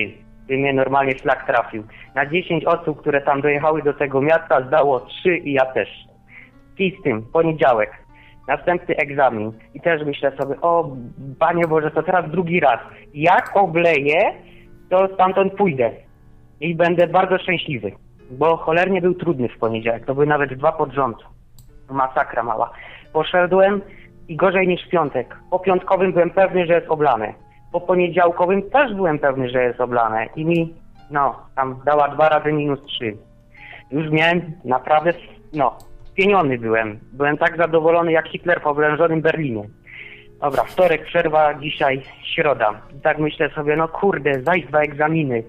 By 0.47 0.57
mnie 0.57 0.73
normalnie 0.73 1.17
szlak 1.17 1.45
trafił. 1.45 1.83
Na 2.15 2.25
10 2.25 2.65
osób, 2.65 2.99
które 2.99 3.21
tam 3.21 3.41
dojechały 3.41 3.83
do 3.83 3.93
tego 3.93 4.21
miasta, 4.21 4.67
zdało 4.67 4.99
3 4.99 5.37
i 5.37 5.53
ja 5.53 5.65
też. 5.65 5.89
I 6.79 6.97
z 6.99 7.03
tym, 7.03 7.23
poniedziałek. 7.33 7.91
Następny 8.47 8.95
egzamin. 8.95 9.51
I 9.73 9.81
też 9.81 10.03
myślę 10.05 10.31
sobie, 10.37 10.61
o 10.61 10.95
Panie 11.39 11.67
Boże, 11.67 11.91
to 11.91 12.03
teraz 12.03 12.31
drugi 12.31 12.59
raz. 12.59 12.79
Jak 13.13 13.51
obleję, 13.57 14.33
to 14.89 15.07
stamtąd 15.13 15.53
pójdę. 15.53 15.91
I 16.61 16.75
będę 16.75 17.07
bardzo 17.07 17.37
szczęśliwy. 17.37 17.91
Bo 18.31 18.57
cholernie 18.57 19.01
był 19.01 19.13
trudny 19.13 19.49
w 19.49 19.57
poniedziałek. 19.57 20.05
To 20.05 20.13
były 20.13 20.25
nawet 20.25 20.53
dwa 20.53 20.71
pod 20.71 20.91
rząd. 20.93 21.17
Masakra 21.89 22.43
mała. 22.43 22.71
Poszedłem 23.13 23.81
i 24.27 24.35
gorzej 24.35 24.67
niż 24.67 24.85
w 24.85 24.89
piątek. 24.89 25.35
Po 25.51 25.59
piątkowym 25.59 26.13
byłem 26.13 26.29
pewny, 26.29 26.65
że 26.65 26.73
jest 26.73 26.87
oblane. 26.89 27.33
Po 27.71 27.81
poniedziałkowym 27.81 28.69
też 28.69 28.93
byłem 28.93 29.19
pewny, 29.19 29.49
że 29.49 29.63
jest 29.63 29.81
oblane. 29.81 30.25
I 30.35 30.45
mi, 30.45 30.73
no, 31.11 31.35
tam 31.55 31.81
dała 31.85 32.07
dwa 32.07 32.29
razy 32.29 32.53
minus 32.53 32.85
trzy. 32.85 33.17
Już 33.91 34.11
miałem 34.11 34.41
naprawdę, 34.65 35.13
no, 35.53 35.77
spieniony 36.03 36.57
byłem. 36.57 36.99
Byłem 37.13 37.37
tak 37.37 37.57
zadowolony 37.57 38.11
jak 38.11 38.27
Hitler 38.27 38.61
po 38.61 38.69
oblężonym 38.69 39.21
Berlinie. 39.21 39.63
Dobra, 40.41 40.63
wtorek 40.63 41.05
przerwa, 41.05 41.53
dzisiaj 41.53 42.01
środa. 42.23 42.81
I 42.97 43.01
tak 43.01 43.19
myślę 43.19 43.49
sobie, 43.49 43.75
no 43.75 43.87
kurde, 43.87 44.41
zajść 44.43 44.67
dwa 44.67 44.79
egzaminy. 44.79 45.43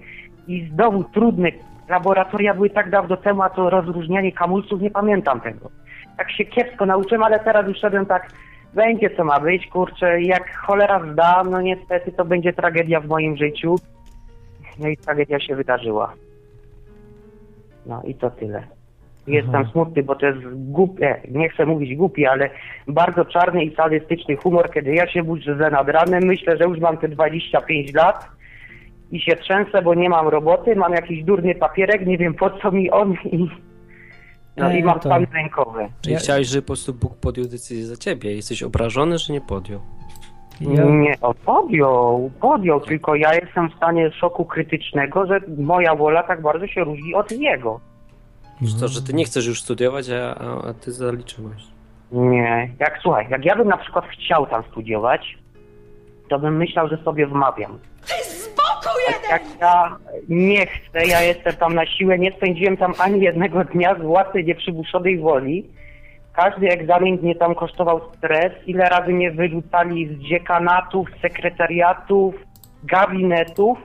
I 0.47 0.69
znowu 0.73 1.03
trudne. 1.03 1.49
Laboratoria 1.89 2.53
były 2.53 2.69
tak 2.69 2.89
dawno 2.89 3.17
temu, 3.17 3.41
a 3.41 3.49
to 3.49 3.69
rozróżnianie 3.69 4.31
kamulców, 4.31 4.81
nie 4.81 4.91
pamiętam 4.91 5.41
tego. 5.41 5.69
Tak 6.17 6.31
się 6.31 6.45
kiepsko 6.45 6.85
nauczyłem, 6.85 7.23
ale 7.23 7.39
teraz 7.39 7.67
już 7.67 7.77
szedłem 7.77 8.05
tak, 8.05 8.31
będzie 8.73 9.09
co 9.09 9.23
ma 9.23 9.39
być, 9.39 9.67
kurczę, 9.67 10.21
jak 10.21 10.57
cholera 10.57 11.13
zdam, 11.13 11.49
no 11.49 11.61
niestety 11.61 12.11
to 12.11 12.25
będzie 12.25 12.53
tragedia 12.53 12.99
w 12.99 13.07
moim 13.07 13.37
życiu. 13.37 13.75
No 14.79 14.87
i 14.87 14.97
tragedia 14.97 15.39
się 15.39 15.55
wydarzyła. 15.55 16.13
No 17.85 18.01
i 18.03 18.15
to 18.15 18.29
tyle. 18.29 18.63
Jestem 19.27 19.55
Aha. 19.55 19.69
smutny, 19.71 20.03
bo 20.03 20.15
to 20.15 20.25
jest 20.25 20.39
głupie, 20.53 21.21
nie 21.31 21.49
chcę 21.49 21.65
mówić 21.65 21.95
głupi, 21.95 22.25
ale 22.25 22.49
bardzo 22.87 23.25
czarny 23.25 23.63
i 23.63 23.75
sadystyczny 23.75 24.35
humor, 24.35 24.71
kiedy 24.73 24.93
ja 24.93 25.07
się 25.07 25.23
budzę 25.23 25.69
nad 25.71 25.89
ranem, 25.89 26.23
myślę, 26.23 26.57
że 26.57 26.63
już 26.63 26.79
mam 26.79 26.97
te 26.97 27.07
25 27.07 27.93
lat 27.93 28.27
i 29.11 29.19
się 29.19 29.35
trzęsę, 29.35 29.81
bo 29.81 29.93
nie 29.95 30.09
mam 30.09 30.27
roboty, 30.27 30.75
mam 30.75 30.93
jakiś 30.93 31.23
durny 31.23 31.55
papierek, 31.55 32.05
nie 32.07 32.17
wiem 32.17 32.33
po 32.33 32.49
co 32.49 32.71
mi 32.71 32.91
on 32.91 33.13
i, 33.25 33.49
no, 34.57 34.71
i 34.71 34.75
Ej, 34.75 34.83
mam 34.83 34.99
to- 34.99 35.09
stan 35.09 35.25
rękowy. 35.33 35.87
Czyli 36.01 36.13
Ja- 36.13 36.19
chciałeś, 36.19 36.47
żeby 36.47 36.61
po 36.61 36.67
prostu 36.67 36.93
Bóg 36.93 37.17
podjął 37.17 37.47
decyzję 37.47 37.85
za 37.85 37.97
ciebie. 37.97 38.35
Jesteś 38.35 38.63
obrażony, 38.63 39.17
że 39.17 39.33
nie 39.33 39.41
podjął. 39.41 39.79
Ja, 40.61 40.83
Nie, 40.83 41.13
o, 41.21 41.33
podjął, 41.33 42.31
podjął, 42.41 42.79
tylko 42.81 43.15
ja 43.15 43.33
jestem 43.35 43.69
w 43.69 43.73
stanie 43.75 44.11
szoku 44.11 44.45
krytycznego, 44.45 45.25
że 45.25 45.39
moja 45.57 45.95
wola 45.95 46.23
tak 46.23 46.41
bardzo 46.41 46.67
się 46.67 46.83
różni 46.83 47.13
od 47.15 47.31
jego. 47.31 47.79
Że 48.61 48.79
To, 48.79 48.87
że 48.87 49.01
ty 49.01 49.13
nie 49.13 49.25
chcesz 49.25 49.47
już 49.47 49.61
studiować, 49.61 50.09
a, 50.09 50.35
a, 50.35 50.67
a 50.69 50.73
ty 50.73 50.91
zaliczyłeś. 50.91 51.61
Nie, 52.11 52.69
jak 52.79 52.99
słuchaj, 53.01 53.27
jak 53.29 53.45
ja 53.45 53.55
bym 53.55 53.67
na 53.67 53.77
przykład 53.77 54.05
chciał 54.07 54.45
tam 54.47 54.63
studiować, 54.71 55.37
to 56.29 56.39
bym 56.39 56.57
myślał, 56.57 56.87
że 56.87 56.97
sobie 56.97 57.27
wmawiam. 57.27 57.79
A 58.85 59.31
Jak 59.31 59.43
ja 59.61 59.97
nie 60.29 60.65
chcę, 60.65 61.05
ja 61.07 61.21
jestem 61.21 61.53
tam 61.55 61.75
na 61.75 61.85
siłę, 61.85 62.19
nie 62.19 62.31
spędziłem 62.31 62.77
tam 62.77 62.93
ani 62.99 63.21
jednego 63.21 63.63
dnia 63.63 63.95
z 63.95 64.01
własnej 64.01 64.45
nieprzybuszonej 64.45 65.19
woli, 65.19 65.69
każdy 66.33 66.69
egzamin 66.69 67.19
mnie 67.21 67.35
tam 67.35 67.55
kosztował 67.55 68.01
stres, 68.17 68.51
ile 68.67 68.89
razy 68.89 69.11
mnie 69.13 69.31
wyrzucali 69.31 70.15
z 70.15 70.19
dziekanatów, 70.29 71.07
sekretariatów, 71.21 72.35
gabinetów. 72.83 73.77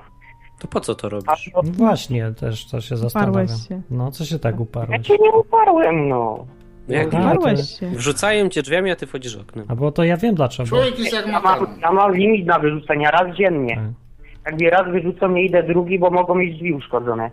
To 0.61 0.69
po 0.69 0.81
co 0.81 0.95
to 0.95 1.09
robisz? 1.09 1.51
to, 1.55 1.61
No 1.65 1.73
właśnie, 1.73 2.33
też 2.41 2.67
to 2.71 2.81
się 2.81 2.97
zastanawiam. 2.97 3.49
się. 3.49 3.83
No, 3.91 4.11
co 4.11 4.25
się 4.25 4.39
tak 4.39 4.55
ja 4.55 4.61
uparłeś? 4.61 5.07
się 5.07 5.15
nie 5.23 5.31
uparłem, 5.31 6.09
no. 6.09 6.47
No 6.89 6.95
jak 6.95 7.15
A, 7.15 7.19
Uparłeś 7.19 7.61
to- 7.61 7.81
się. 7.81 7.87
Wrzucają 7.91 8.49
cię 8.49 8.63
drzwiami, 8.63 8.91
a 8.91 8.97
ty 8.97 9.07
wchodzisz 9.07 9.37
oknem. 9.37 9.67
A 9.69 9.75
bo 9.75 9.93
to 9.93 10.05
ja 10.05 10.17
wiem 10.17 10.35
dlaczego. 10.35 10.69
Człowiek 10.69 10.99
jest 10.99 11.13
jak 11.13 11.27
Ja 11.27 11.41
mam, 11.41 11.67
ja 11.83 11.93
mam 11.93 12.15
limit 12.15 12.47
na 12.47 12.59
wyrzucenia 12.59 13.11
raz 13.11 13.37
dziennie. 13.37 13.75
Tak. 13.77 13.85
Jak 14.47 14.55
mnie 14.55 14.71
raz 14.71 14.93
wyrzucą, 14.93 15.29
nie 15.29 15.45
idę 15.45 15.63
drugi, 15.63 15.99
bo 15.99 16.11
mogą 16.11 16.35
mieć 16.35 16.55
drzwi 16.57 16.73
uszkodzone. 16.73 17.31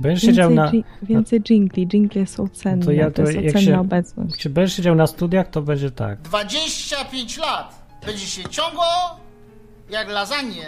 Będziesz 0.00 0.22
siedział 0.22 0.50
Więcej, 0.50 0.80
na... 0.80 0.88
dżi- 0.88 1.06
więcej 1.06 1.40
dżingli. 1.42 1.86
Dżingle 1.88 2.26
są 2.26 2.48
cenne. 2.48 2.80
To 2.80 2.86
To, 2.86 2.92
ja 2.92 3.10
to 3.10 3.22
jest 3.22 3.34
jak 3.34 3.52
cenna 3.52 3.60
się- 3.74 3.80
obecność. 3.80 4.30
Jak 4.30 4.40
się 4.40 4.50
będziesz 4.50 4.76
siedział 4.76 4.94
na 4.94 5.06
studiach, 5.06 5.48
to 5.48 5.62
będzie 5.62 5.90
tak. 5.90 6.20
25 6.20 7.38
lat. 7.38 7.82
Będzie 8.06 8.26
się 8.26 8.48
ciągło 8.48 8.84
jak 9.90 10.08
lasagne. 10.08 10.62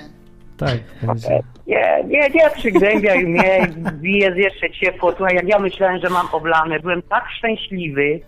Tak, 0.56 0.78
będzie. 1.06 1.40
Nie, 1.66 2.04
nie, 2.06 2.28
nie 2.34 2.50
przygnębiaj 2.56 3.24
mnie, 3.26 3.66
jest 4.02 4.36
jeszcze 4.36 4.70
ciepło. 4.70 5.12
Słuchaj, 5.16 5.34
jak 5.36 5.48
ja 5.48 5.58
myślałem, 5.58 6.00
że 6.00 6.10
mam 6.10 6.26
oblane, 6.32 6.80
byłem 6.80 7.02
tak 7.02 7.24
szczęśliwy. 7.38 8.20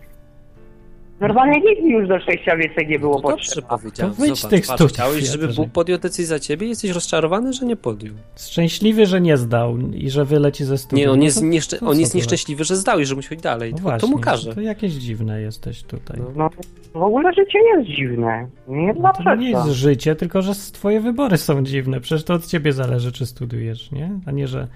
Normalnie 1.27 1.59
nic 1.59 1.79
mi 1.83 1.91
już 1.91 2.07
do 2.07 2.19
szczęścia 2.19 2.57
więcej 2.57 2.87
nie 2.87 2.99
było 2.99 3.15
No 3.15 3.29
dobrze 3.29 3.45
potrzeba. 3.45 3.67
powiedział. 3.67 4.09
To 4.09 4.15
wyjdź 4.15 4.35
z 4.35 4.41
Zobacz, 4.41 4.49
tych 4.51 4.67
patrz, 4.67 4.75
studiów, 4.77 4.91
Chciałeś, 4.93 5.23
żeby. 5.27 5.47
Bóg 5.47 5.69
podjął 5.71 5.99
decyzję 5.99 6.25
za 6.25 6.39
ciebie? 6.39 6.67
Jesteś 6.67 6.91
rozczarowany, 6.91 7.53
że 7.53 7.65
nie 7.65 7.75
podjął. 7.75 8.15
Szczęśliwy, 8.39 9.05
że 9.05 9.21
nie 9.21 9.37
zdał 9.37 9.77
i 9.77 10.09
że 10.09 10.25
wyleci 10.25 10.65
ze 10.65 10.77
studiów. 10.77 10.99
Nie, 11.05 11.11
on 11.11 11.17
No 11.19 11.25
jest, 11.25 11.43
nieszczę- 11.43 11.79
to 11.79 11.87
on 11.87 11.99
jest 11.99 12.15
nieszczęśliwy, 12.15 12.63
że 12.63 12.75
zdał 12.75 12.99
i 12.99 13.05
że 13.05 13.15
musi 13.15 13.33
iść 13.33 13.43
dalej. 13.43 13.71
No 13.71 13.77
właśnie, 13.77 13.99
to 13.99 14.07
mu 14.15 14.19
każe. 14.21 14.55
To 14.55 14.61
jakieś 14.61 14.93
dziwne 14.93 15.41
jesteś 15.41 15.83
tutaj. 15.83 16.17
No. 16.19 16.49
No, 16.95 16.99
w 16.99 17.03
ogóle 17.03 17.33
życie 17.33 17.59
jest 17.59 17.89
dziwne. 17.89 18.47
Nie 18.67 18.93
No 18.93 19.01
ma 19.01 19.13
to 19.13 19.35
nie 19.35 19.49
jest 19.49 19.67
życie, 19.67 20.15
tylko 20.15 20.41
że 20.41 20.51
twoje 20.73 21.01
wybory 21.01 21.37
są 21.37 21.63
dziwne. 21.63 21.99
Przecież 22.01 22.23
to 22.25 22.33
od 22.33 22.45
ciebie 22.47 22.73
zależy, 22.73 23.11
czy 23.11 23.25
studiujesz, 23.25 23.91
nie? 23.91 24.09
A 24.25 24.31
nie, 24.31 24.47
że 24.47 24.67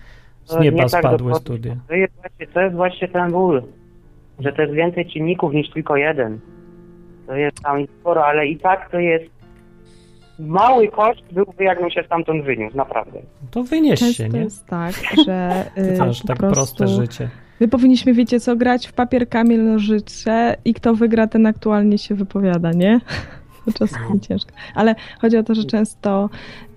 z 0.46 0.60
nieba 0.60 0.84
nie 0.84 0.90
tak 0.90 1.02
spadły 1.02 1.18
dokładnie. 1.18 1.40
studia. 1.40 1.76
To 1.88 1.94
jest, 1.94 2.14
właśnie, 2.22 2.48
to 2.54 2.62
jest 2.62 2.76
właśnie 2.76 3.08
ten 3.08 3.32
ból, 3.32 3.64
że 4.40 4.54
to 4.54 4.62
jest 4.62 4.74
więcej 4.74 5.06
czynników 5.06 5.54
niż 5.54 5.70
tylko 5.70 5.98
jeden. 5.98 6.40
To 7.28 7.36
jest 7.36 7.64
tam 7.64 7.86
sporo, 8.00 8.26
ale 8.26 8.48
i 8.48 8.58
tak 8.58 8.92
to 8.92 9.00
jest 9.00 9.38
mały 10.40 10.88
koszt 10.88 11.24
byłby, 11.32 11.64
jakbym 11.64 11.90
się 11.90 12.04
stamtąd 12.04 12.44
wyniósł, 12.44 12.78
naprawdę. 12.78 13.20
To 13.52 13.64
wynieś 13.64 14.00
Często 14.00 14.24
się, 14.24 14.30
nie? 14.30 14.40
jest 14.40 14.66
tak, 14.66 14.94
że 15.26 15.66
y, 15.96 15.98
masz 15.98 16.22
po 16.22 16.28
tak 16.28 16.38
prostu 16.38 16.54
proste 16.78 16.88
życie. 16.88 17.30
my 17.60 17.68
powinniśmy, 17.68 18.14
wiecie 18.14 18.40
co, 18.40 18.56
grać 18.56 18.88
w 18.88 18.94
papier, 18.94 19.30
kamień, 19.30 19.60
nożyce 19.60 20.56
i 20.66 20.74
kto 20.74 20.96
wygra, 20.96 21.28
ten 21.28 21.46
aktualnie 21.46 21.98
się 21.98 22.16
wypowiada, 22.16 22.72
nie? 22.72 23.00
To 23.66 23.74
czasami 23.74 24.20
ciężko. 24.20 24.52
Ale 24.76 24.96
chodzi 25.22 25.38
o 25.38 25.44
to, 25.44 25.56
że 25.56 25.64
często 25.64 26.30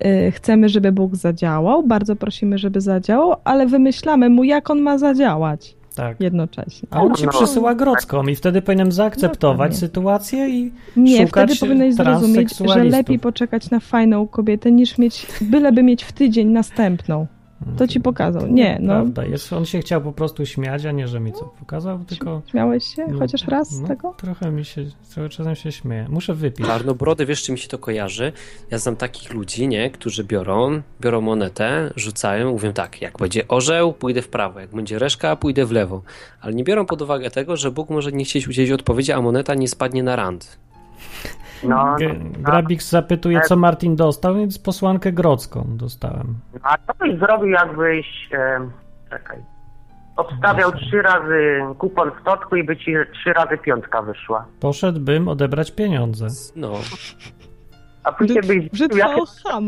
y, 0.05 0.31
chcemy, 0.31 0.69
żeby 0.69 0.91
Bóg 0.91 1.15
zadziałał, 1.15 1.83
bardzo 1.83 2.15
prosimy, 2.15 2.57
żeby 2.57 2.81
zadziałał, 2.81 3.35
ale 3.43 3.67
wymyślamy 3.67 4.29
mu, 4.29 4.43
jak 4.43 4.69
on 4.69 4.81
ma 4.81 4.97
zadziałać 4.97 5.75
Tak. 5.95 6.19
jednocześnie. 6.21 6.87
A 6.91 7.01
on 7.01 7.15
ci 7.15 7.25
No. 7.25 7.31
przysyła 7.31 7.75
grodzką 7.75 8.23
i 8.23 8.35
wtedy 8.35 8.61
powinienem 8.61 8.91
zaakceptować 8.91 9.57
Dokładnie. 9.57 9.77
sytuację 9.77 10.49
i 10.49 10.71
Nie, 10.97 11.25
szukać 11.27 11.49
wtedy 11.49 11.59
powinieneś 11.59 11.95
zrozumieć, 11.95 12.57
że 12.75 12.83
lepiej 12.83 13.19
poczekać 13.19 13.69
na 13.69 13.79
fajną 13.79 14.27
kobietę, 14.27 14.71
niż 14.71 14.97
mieć, 14.97 15.27
byleby 15.41 15.83
mieć 15.83 16.03
w 16.03 16.11
tydzień 16.11 16.47
następną. 16.47 17.27
To 17.77 17.87
ci 17.87 17.99
pokazał. 17.99 18.47
Nie, 18.47 18.77
no. 18.81 18.93
Prawda, 18.93 19.25
jest, 19.25 19.53
on 19.53 19.65
się 19.65 19.79
chciał 19.79 20.01
po 20.01 20.11
prostu 20.11 20.45
śmiać, 20.45 20.85
a 20.85 20.91
nie, 20.91 21.07
że 21.07 21.19
mi 21.19 21.33
co 21.33 21.45
pokazał, 21.45 21.99
tylko... 21.99 22.41
Śmiałeś 22.51 22.83
się 22.95 23.05
no, 23.07 23.19
chociaż 23.19 23.47
raz 23.47 23.71
z 23.71 23.81
no, 23.81 23.87
tego? 23.87 24.13
Trochę 24.17 24.51
mi 24.51 24.65
się, 24.65 24.85
cały 25.03 25.29
czasem 25.29 25.55
się 25.55 25.71
śmieję. 25.71 26.05
Muszę 26.09 26.33
wypić. 26.33 26.65
Czarnobrody, 26.65 27.25
wiesz, 27.25 27.43
czy 27.43 27.51
mi 27.51 27.59
się 27.59 27.67
to 27.67 27.77
kojarzy? 27.77 28.33
Ja 28.71 28.77
znam 28.77 28.95
takich 28.95 29.33
ludzi, 29.33 29.67
nie, 29.67 29.89
którzy 29.89 30.23
biorą, 30.23 30.81
biorą 31.01 31.21
monetę, 31.21 31.93
rzucają, 31.95 32.51
mówią 32.51 32.73
tak, 32.73 33.01
jak 33.01 33.17
będzie 33.17 33.47
orzeł, 33.47 33.93
pójdę 33.93 34.21
w 34.21 34.27
prawo, 34.27 34.59
jak 34.59 34.69
będzie 34.75 34.99
reszka, 34.99 35.35
pójdę 35.35 35.65
w 35.65 35.71
lewo. 35.71 36.01
Ale 36.41 36.53
nie 36.53 36.63
biorą 36.63 36.85
pod 36.85 37.01
uwagę 37.01 37.31
tego, 37.31 37.57
że 37.57 37.71
Bóg 37.71 37.89
może 37.89 38.11
nie 38.11 38.25
chcieć 38.25 38.47
udzielić 38.47 38.71
odpowiedzi, 38.71 39.11
a 39.11 39.21
moneta 39.21 39.55
nie 39.55 39.67
spadnie 39.67 40.03
na 40.03 40.15
rand. 40.15 40.57
No, 41.63 41.95
G- 41.99 42.15
Grabik 42.39 42.83
zapytuje, 42.83 43.41
co 43.41 43.55
Martin 43.55 43.95
dostał, 43.95 44.35
więc 44.35 44.59
posłankę 44.59 45.11
grodzką 45.11 45.63
dostałem. 45.69 46.35
a 46.63 46.77
co 46.77 46.93
byś 46.99 47.19
zrobił, 47.19 47.49
jakbyś, 47.49 48.29
e, 48.33 48.69
czekaj, 49.09 49.37
obstawiał 50.17 50.71
trzy 50.71 51.01
razy 51.01 51.61
kupon 51.77 52.11
w 52.21 52.23
totku 52.23 52.55
i 52.55 52.63
by 52.63 52.77
ci 52.77 52.93
trzy 53.13 53.33
razy 53.33 53.57
piątka 53.57 54.01
wyszła. 54.01 54.45
Poszedłbym 54.59 55.27
odebrać 55.27 55.71
pieniądze. 55.71 56.27
No, 56.55 56.71
A 58.03 58.11
później 58.11 58.41
byś 58.41 58.79
jakie 58.79 59.15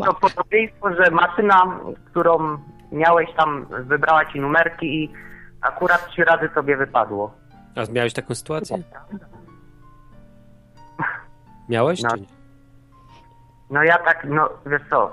to 0.06 0.14
podobieństwo, 0.14 0.90
że 0.94 1.12
maszyna, 1.12 1.80
którą 2.06 2.58
miałeś 2.92 3.30
tam, 3.38 3.66
wybrała 3.84 4.26
ci 4.26 4.40
numerki 4.40 5.04
i 5.04 5.12
akurat 5.62 6.08
trzy 6.10 6.24
razy 6.24 6.50
tobie 6.56 6.78
wypadło. 6.78 7.34
a 7.76 7.92
miałeś 7.92 8.14
taką 8.14 8.36
sytuację? 8.36 8.78
Miałeś, 11.74 12.02
No. 12.02 12.10
czy 12.10 12.20
nie? 12.22 12.28
No 13.70 13.84
ja 13.84 13.98
tak, 13.98 14.28
no 14.30 14.50
wiesz 14.66 14.82
co, 14.90 15.12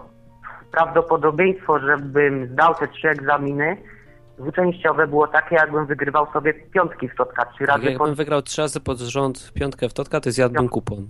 prawdopodobieństwo, 0.73 1.79
żebym 1.79 2.49
zdał 2.53 2.75
te 2.75 2.89
trzy 2.89 3.09
egzaminy 3.09 3.77
dwuczęściowe 4.39 5.07
było 5.07 5.27
takie, 5.27 5.55
jakbym 5.57 5.87
wygrywał 5.87 6.33
sobie 6.33 6.55
piątki 6.55 7.09
w 7.09 7.17
totka 7.17 7.45
trzy 7.45 7.59
Tak, 7.59 7.69
razy 7.69 7.85
jakbym 7.85 8.07
pod... 8.07 8.17
wygrał 8.17 8.43
trzy 8.43 8.63
razy 8.63 8.81
pod 8.81 8.99
rząd 8.99 9.53
piątkę 9.55 9.89
w 9.89 9.93
totka, 9.95 10.21
to 10.21 10.31
zjadłbym 10.31 10.69
kupon. 10.69 11.07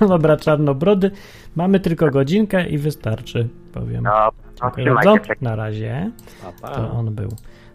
Dobra, 0.08 0.36
czarnobrody. 0.36 1.10
Mamy 1.56 1.80
tylko 1.80 2.10
godzinkę 2.10 2.66
i 2.68 2.78
wystarczy, 2.78 3.48
powiem. 3.74 4.04
No, 4.04 4.30
no. 5.04 5.14
Na 5.40 5.56
razie. 5.56 6.10
Pa, 6.42 6.68
pa. 6.68 6.74
To 6.74 6.90
on 6.90 7.14
był. 7.14 7.28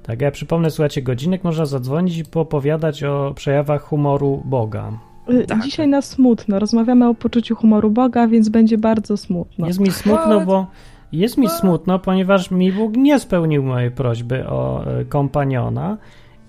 Tak, 0.07 0.21
ja 0.21 0.31
przypomnę, 0.31 0.71
słuchajcie, 0.71 1.01
godzinek 1.01 1.43
można 1.43 1.65
zadzwonić 1.65 2.17
i 2.17 2.25
poopowiadać 2.25 3.03
o 3.03 3.33
przejawach 3.35 3.81
humoru 3.83 4.41
Boga. 4.45 4.91
Y, 5.29 5.45
Tak. 5.47 5.63
Dzisiaj 5.63 5.87
na 5.87 6.01
smutno. 6.01 6.59
Rozmawiamy 6.59 7.09
o 7.09 7.13
poczuciu 7.13 7.55
humoru 7.55 7.89
Boga, 7.89 8.27
więc 8.27 8.49
będzie 8.49 8.77
bardzo 8.77 9.17
smutno. 9.17 9.67
Jest 9.67 9.79
mi 9.79 9.91
smutno, 9.91 10.41
bo 10.41 10.67
jest 11.11 11.37
mi 11.37 11.49
smutno, 11.49 11.99
ponieważ 11.99 12.51
mi 12.51 12.71
Bóg 12.71 12.97
nie 12.97 13.19
spełnił 13.19 13.63
mojej 13.63 13.91
prośby 13.91 14.47
o 14.47 14.85
e, 14.85 15.05
kompaniona. 15.05 15.97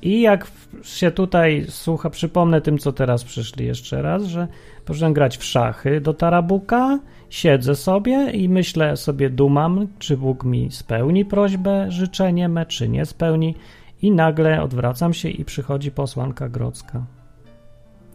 I 0.06 0.20
jak 0.20 0.50
się 0.82 1.10
tutaj 1.10 1.66
słucha, 1.68 2.10
przypomnę 2.10 2.60
tym, 2.60 2.78
co 2.78 2.92
teraz 2.92 3.24
przyszli 3.24 3.66
jeszcze 3.66 4.02
raz, 4.02 4.24
że 4.24 4.48
poszedłem 4.84 5.12
grać 5.12 5.36
w 5.36 5.44
szachy 5.44 6.00
do 6.00 6.14
Tarabuka, 6.14 6.98
siedzę 7.30 7.74
sobie 7.74 8.30
i 8.30 8.48
myślę 8.48 8.96
sobie, 8.96 9.30
dumam, 9.30 9.86
czy 9.98 10.16
Bóg 10.16 10.44
mi 10.44 10.70
spełni 10.70 11.24
prośbę, 11.24 11.90
życzenie 11.90 12.48
me, 12.48 12.66
czy 12.66 12.88
nie 12.88 13.06
spełni. 13.06 13.54
I 14.02 14.10
nagle 14.10 14.62
odwracam 14.62 15.14
się 15.14 15.28
i 15.28 15.44
przychodzi 15.44 15.90
posłanka 15.90 16.48
Grodzka. 16.48 17.06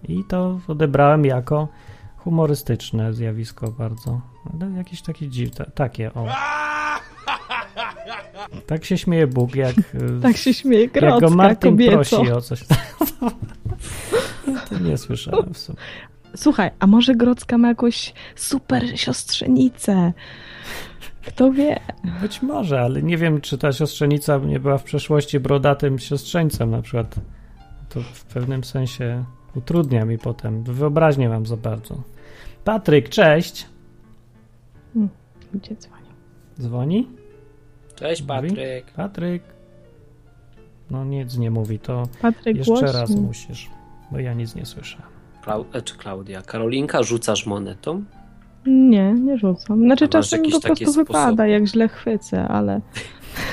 I 0.08 0.24
to 0.24 0.60
odebrałem 0.68 1.26
jako 1.26 1.68
humorystyczne 2.18 3.14
zjawisko 3.14 3.72
bardzo. 3.72 4.22
Ale 4.54 4.72
jakieś 4.72 5.02
takie 5.02 5.28
dziwne, 5.28 5.66
takie 5.76 6.14
o. 6.14 6.26
Tak 8.66 8.86
się 8.86 8.98
śmieje 8.98 9.28
Bóg, 9.28 9.56
jak, 9.56 9.78
y, 9.80 9.84
Tak 10.22 10.38
się 10.38 10.54
śmieje 10.54 10.82
jak 10.82 10.94
go 10.94 11.00
Grodzka, 11.00 11.30
Martin 11.30 11.72
kobieco. 11.72 12.18
prosi 12.18 12.32
o 12.32 12.42
coś. 12.42 12.64
to 14.70 14.80
nie 14.80 14.98
słyszałem 14.98 15.54
w 15.54 15.58
sumie. 15.58 15.78
Słuchaj, 16.36 16.72
a 16.80 16.88
może 16.88 17.16
Grodzka 17.16 17.58
ma 17.58 17.68
jakąś 17.68 18.14
super 18.36 19.00
siostrzenicę? 19.00 20.14
Kto 21.26 21.52
wie? 21.52 21.80
Być 22.22 22.42
może, 22.42 22.82
ale 22.82 23.04
nie 23.04 23.18
wiem, 23.18 23.42
czy 23.42 23.58
ta 23.58 23.72
siostrzenica 23.72 24.38
nie 24.38 24.60
była 24.60 24.78
w 24.78 24.84
przeszłości 24.84 25.40
brodatym 25.40 26.00
siostrzeńcem 26.00 26.72
na 26.72 26.82
przykład. 26.82 27.16
To 27.90 28.02
w 28.02 28.26
pewnym 28.26 28.64
sensie 28.64 29.24
utrudnia 29.56 30.06
mi 30.06 30.18
potem. 30.18 30.64
Wyobraźnię 30.64 31.30
mam 31.30 31.46
za 31.46 31.58
bardzo. 31.58 32.04
Patryk, 32.64 33.10
cześć. 33.10 33.66
Ludzie 35.54 35.76
dzwonią. 35.76 36.06
Dzwoni? 36.62 37.08
Cześć 38.02 38.22
Mówi? 38.22 38.50
Patryk. 38.50 38.86
Patryk. 38.96 39.44
No 40.92 41.06
nic 41.06 41.38
nie 41.38 41.52
mówi, 41.52 41.80
to 41.80 42.04
Patryk 42.22 42.58
jeszcze 42.58 42.72
głośno. 42.72 42.92
raz 42.92 43.10
musisz, 43.10 43.70
bo 44.12 44.20
ja 44.20 44.34
nic 44.34 44.56
nie 44.56 44.66
słyszę. 44.66 44.98
Klau- 45.46 45.66
e, 45.74 45.82
czy 45.82 45.98
Klaudia? 45.98 46.42
Karolinka, 46.42 47.04
rzucasz 47.04 47.46
monetą? 47.46 48.04
Nie, 48.66 49.14
nie 49.14 49.38
rzucam. 49.38 49.80
Znaczy 49.80 50.06
A 50.06 50.08
czasem 50.08 50.42
po 50.52 50.60
prostu 50.60 50.92
wypada, 50.94 51.22
sposoby? 51.22 51.50
jak 51.50 51.66
źle 51.68 51.88
chwycę, 51.88 52.48
ale... 52.48 52.82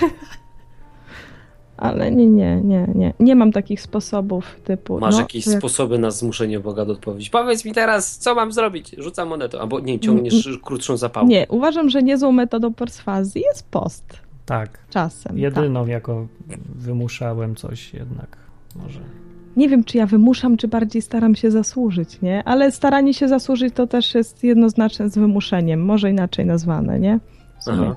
ale 1.77 2.11
nie, 2.11 2.27
nie, 2.27 2.61
nie, 2.65 2.87
nie. 2.95 3.15
Nie 3.21 3.35
mam 3.37 3.53
takich 3.53 3.81
sposobów 3.81 4.61
typu... 4.65 4.99
Masz 5.01 5.15
no, 5.15 5.21
jakieś 5.21 5.47
jak- 5.47 5.59
sposoby 5.59 5.99
na 5.99 6.11
zmuszenie 6.11 6.61
Boga 6.61 6.85
do 6.85 6.93
odpowiedzi? 6.93 7.31
Powiedz 7.31 7.65
mi 7.65 7.73
teraz, 7.73 8.19
co 8.19 8.35
mam 8.35 8.53
zrobić? 8.53 8.95
Rzucam 8.99 9.29
monetą. 9.29 9.59
Albo 9.61 9.81
nie, 9.81 10.01
ciągniesz 10.01 10.49
krótszą 10.65 10.97
zapałkę. 10.97 11.29
Nie, 11.29 11.47
uważam, 11.49 11.91
że 11.91 12.03
niezłą 12.03 12.33
metodą 12.33 12.75
perswazji 12.75 13.43
jest 13.43 13.69
post. 13.71 14.28
Tak, 14.49 14.79
Czasem. 14.91 15.39
jedyną 15.39 15.87
jako 15.87 16.27
wymuszałem 16.75 17.57
coś 17.57 17.95
jednak. 17.95 18.37
Może. 18.77 18.99
Tak. 19.01 19.09
nie 19.57 19.69
wiem, 19.69 19.85
czy 19.85 19.99
ja 19.99 20.07
wymuszam, 20.07 20.57
czy 20.57 20.69
bardziej 20.69 21.03
staram 21.03 21.35
się 21.35 21.51
zasłużyć, 21.51 22.21
nie? 22.23 22.45
Ale 22.45 22.73
staranie 22.73 23.15
się 23.15 23.29
zasłużyć 23.29 23.75
to 23.75 23.87
też 23.87 24.15
jest 24.15 24.45
jednoznaczne 24.45 25.09
z 25.11 25.19
wymuszeniem, 25.19 25.85
może 25.85 26.11
inaczej 26.11 26.47
nazwane, 26.47 27.01
nie? 27.01 27.19
Aha. 27.67 27.97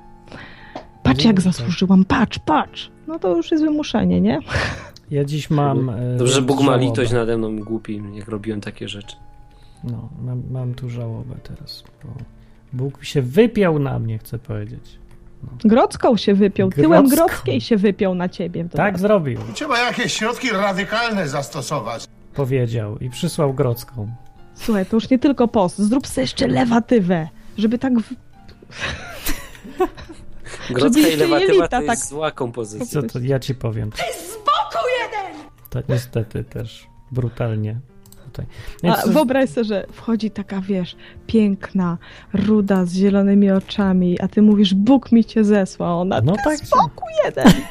Patrz, 1.04 1.26
jak 1.26 1.42
zasłużyłam, 1.42 2.06
patrz, 2.06 2.40
patrz. 2.40 2.92
No 3.08 3.20
to 3.20 3.36
już 3.38 3.52
jest 3.52 3.64
wymuszenie, 3.64 4.22
nie? 4.22 4.40
Ja 5.12 5.26
dziś 5.26 5.50
mam. 5.50 5.90
e, 5.90 6.18
Dobrze, 6.18 6.34
że 6.34 6.42
Bóg 6.42 6.62
ma 6.62 6.76
litość 6.76 7.12
nade 7.12 7.38
mną 7.38 7.60
głupi, 7.60 8.02
jak 8.14 8.28
robiłem 8.28 8.62
takie 8.62 8.88
rzeczy. 8.90 9.16
No, 9.84 10.10
mam, 10.22 10.42
mam 10.52 10.74
tu 10.74 10.90
żałobę 10.90 11.36
teraz. 11.44 11.84
Bo 12.04 12.10
Bóg 12.74 13.04
się 13.04 13.22
wypiął 13.22 13.80
na 13.80 14.00
mnie, 14.00 14.18
chcę 14.18 14.40
powiedzieć. 14.40 15.00
Grodzką 15.64 16.18
się 16.18 16.34
wypiął, 16.34 16.70
tyłem 16.70 17.08
Grodzką. 17.08 17.28
Grodzkiej 17.28 17.62
się 17.62 17.78
wypiął 17.78 18.16
na 18.16 18.30
ciebie. 18.30 18.66
Tak 18.70 19.00
zrobił, 19.00 19.40
Trzeba 19.54 19.80
jakieś 19.80 20.14
środki 20.14 20.50
radykalne 20.50 21.28
zastosować. 21.28 22.06
powiedział 22.34 22.98
i 22.98 23.10
przysłał 23.10 23.54
Grodzką. 23.54 24.12
Słuchaj, 24.56 24.86
to 24.86 24.96
już 24.98 25.10
nie 25.10 25.20
tylko 25.20 25.48
post, 25.48 25.80
zrób 25.80 26.08
sobie 26.08 26.22
jeszcze 26.24 26.48
lewatywę, 26.48 27.28
żeby 27.58 27.78
tak... 27.80 27.94
W... 28.00 28.10
Grodzka 30.74 31.00
i 31.00 31.04
jeszcze 31.04 31.18
lewatywa 31.28 31.68
to 31.68 31.76
jest 31.82 31.88
tak- 31.88 32.00
zła 32.10 32.32
kompozycja. 32.32 33.02
Co 33.02 33.08
to 33.08 33.20
ja 33.20 33.40
ci 33.40 33.56
powiem. 33.56 33.92
Ty 33.92 33.98
z 33.98 34.34
boku 34.38 34.86
jeden! 35.04 35.42
To 35.70 35.80
niestety 35.94 36.44
też 36.44 36.88
brutalnie 37.12 37.80
tutaj. 38.32 38.46
Więc 38.84 38.98
A 38.98 39.08
wyobraź 39.08 39.50
sobie, 39.50 39.64
że 39.64 39.86
wchodzi 39.92 40.32
taka, 40.32 40.62
wiesz, 40.62 40.96
piękna, 41.28 41.98
ruda, 42.34 42.86
z 42.86 42.94
zielonymi 42.94 43.52
oczami, 43.52 44.22
a 44.22 44.28
ty 44.28 44.42
mówisz, 44.42 44.74
Bóg 44.74 45.12
mi 45.12 45.26
cię 45.26 45.44
zesłał. 45.44 46.00
Ona, 46.00 46.22
No 46.22 46.34
tak 46.44 46.58
spokój 46.58 47.10
jeden. 47.26 47.48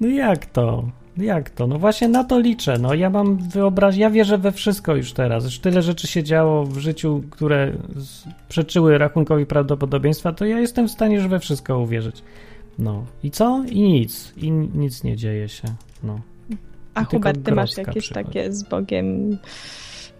No 0.00 0.08
jak 0.08 0.46
to? 0.46 0.84
Jak 1.16 1.50
to? 1.50 1.66
No 1.66 1.78
właśnie 1.78 2.08
na 2.08 2.24
to 2.24 2.38
liczę. 2.38 2.78
No 2.78 2.94
ja 2.94 3.10
mam 3.10 3.36
wyobraź, 3.36 3.96
ja 3.96 4.10
wierzę 4.10 4.38
we 4.38 4.52
wszystko 4.52 4.96
już 4.96 5.12
teraz. 5.12 5.44
Już 5.44 5.58
tyle 5.58 5.82
rzeczy 5.82 6.06
się 6.06 6.22
działo 6.22 6.64
w 6.64 6.78
życiu, 6.78 7.22
które 7.30 7.72
przeczyły 8.48 8.98
rachunkowi 8.98 9.46
prawdopodobieństwa, 9.46 10.32
to 10.32 10.44
ja 10.44 10.60
jestem 10.60 10.88
w 10.88 10.90
stanie 10.90 11.16
już 11.16 11.26
we 11.26 11.40
wszystko 11.40 11.78
uwierzyć. 11.78 12.22
No 12.78 13.04
i 13.22 13.30
co? 13.30 13.64
I 13.68 13.82
nic. 13.82 14.32
I 14.36 14.50
nic 14.50 15.04
nie 15.04 15.16
dzieje 15.16 15.48
się. 15.48 15.68
No. 16.02 16.20
A 16.94 17.04
Hubert, 17.04 17.44
ty 17.44 17.52
masz 17.52 17.76
jakieś 17.76 18.04
przychodzi. 18.04 18.26
takie 18.26 18.52
z 18.52 18.62
Bogiem, 18.62 19.38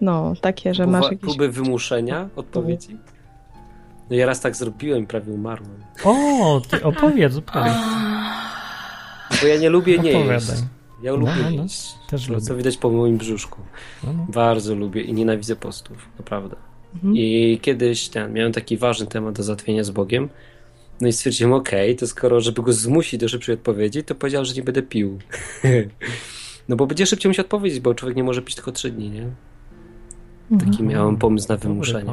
no, 0.01 0.33
takie, 0.41 0.75
że 0.75 0.83
Próba, 0.83 0.99
masz 0.99 1.11
jakieś... 1.11 1.21
próby 1.21 1.49
wymuszenia 1.49 2.29
odpowiedzi? 2.37 2.97
No 4.11 4.17
ja 4.17 4.27
raz 4.27 4.41
tak 4.41 4.57
zrobiłem 4.57 5.03
i 5.03 5.07
prawie 5.07 5.33
umarłem. 5.33 5.85
O, 6.05 6.63
ty 6.71 6.83
opowiedz, 6.85 7.37
opowiedz. 7.37 7.75
Bo 9.41 9.47
ja 9.47 9.57
nie 9.61 9.71
lubię 9.71 9.99
nie 9.99 10.11
Opowiadaj. 10.17 10.35
jeść. 10.35 10.63
Ja 11.03 11.11
No, 11.13 11.17
lubię 11.19 11.33
no, 11.43 11.51
no. 11.57 11.63
jeść. 11.63 11.95
Też 12.11 12.29
lubię. 12.29 12.41
co 12.41 12.57
widać 12.57 12.77
po 12.77 12.91
moim 12.91 13.17
brzuszku. 13.19 13.61
No, 14.05 14.13
no. 14.13 14.27
Bardzo 14.29 14.75
lubię 14.75 15.03
i 15.03 15.13
nienawidzę 15.13 15.57
postów, 15.57 15.97
naprawdę. 16.19 16.57
Mhm. 16.95 17.17
I 17.17 17.59
kiedyś 17.63 18.09
ten, 18.09 18.33
miałem 18.33 18.53
taki 18.53 18.77
ważny 18.77 19.07
temat 19.07 19.35
do 19.35 19.43
załatwienia 19.43 19.85
z 19.85 19.91
Bogiem. 19.91 20.29
No 21.01 21.09
i 21.09 21.13
stwierdziłem, 21.13 21.53
okej, 21.53 21.97
to 21.97 22.07
skoro, 22.07 22.41
żeby 22.41 22.63
go 22.63 22.73
zmusić 22.73 23.21
do 23.21 23.29
szybszej 23.29 23.55
odpowiedzi, 23.55 24.05
to 24.05 24.15
powiedział, 24.15 24.45
że 24.45 24.55
nie 24.55 24.63
będę 24.63 24.83
pił. 24.83 25.19
no 26.69 26.77
bo 26.77 26.87
będzie 26.87 27.07
szybciej 27.07 27.31
musiał 27.31 27.45
odpowiedzieć, 27.45 27.81
bo 27.81 27.95
człowiek 27.95 28.17
nie 28.17 28.25
może 28.25 28.43
pić 28.43 28.55
tylko 28.55 28.73
trzy 28.73 28.91
dni, 28.91 29.11
nie? 29.11 29.27
Taki 30.59 30.71
Mhm. 30.71 30.89
miałem 30.89 31.17
pomysł 31.17 31.47
na 31.49 31.57
wymuszenie. 31.57 32.11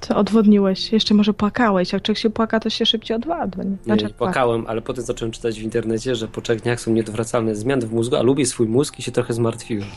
Co 0.00 0.16
odwodniłeś? 0.16 0.92
Jeszcze 0.92 1.14
może 1.14 1.34
płakałeś. 1.34 1.92
Jak 1.92 2.02
człowiek 2.02 2.18
się 2.18 2.30
płaka, 2.30 2.60
to 2.60 2.70
się 2.70 2.86
szybciej 2.86 3.16
odwadza. 3.16 3.62
Nie? 3.62 3.70
Nie, 3.70 3.76
Znaczy, 3.84 4.04
nie 4.04 4.10
płakałem, 4.14 4.64
ale 4.66 4.82
potem 4.82 5.04
zacząłem 5.04 5.32
czytać 5.32 5.60
w 5.60 5.62
internecie, 5.62 6.14
że 6.14 6.28
po 6.28 6.40
trzech 6.40 6.60
dniach 6.60 6.80
są 6.80 6.90
nieodwracalne 6.92 7.54
zmiany 7.54 7.86
w 7.86 7.92
mózgu, 7.92 8.16
a 8.16 8.22
lubię 8.22 8.46
swój 8.46 8.66
mózg 8.68 8.98
i 8.98 9.02
się 9.02 9.12
trochę 9.12 9.34
zmartwiłem. 9.34 9.88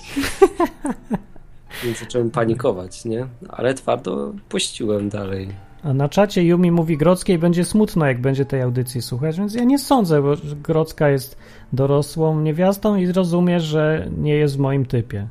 Więc 1.83 1.99
zacząłem 1.99 2.31
panikować, 2.31 3.05
nie? 3.05 3.27
Ale 3.49 3.73
twardo 3.73 4.33
pościłem 4.49 5.09
dalej. 5.09 5.49
A 5.83 5.93
na 5.93 6.09
czacie 6.09 6.43
Yumi 6.43 6.71
mówi 6.71 6.97
Grodzkiej 6.97 7.37
będzie 7.37 7.65
smutno, 7.65 8.05
jak 8.05 8.21
będzie 8.21 8.45
tej 8.45 8.61
audycji 8.61 9.01
słuchać, 9.01 9.37
więc 9.37 9.55
ja 9.55 9.63
nie 9.63 9.79
sądzę, 9.79 10.21
bo 10.21 10.33
Grodzka 10.63 11.09
jest 11.09 11.37
dorosłą 11.73 12.41
niewiastą 12.41 12.95
i 12.95 13.11
rozumie, 13.11 13.59
że 13.59 14.07
nie 14.17 14.35
jest 14.35 14.55
w 14.55 14.59
moim 14.59 14.85
typie. 14.85 15.27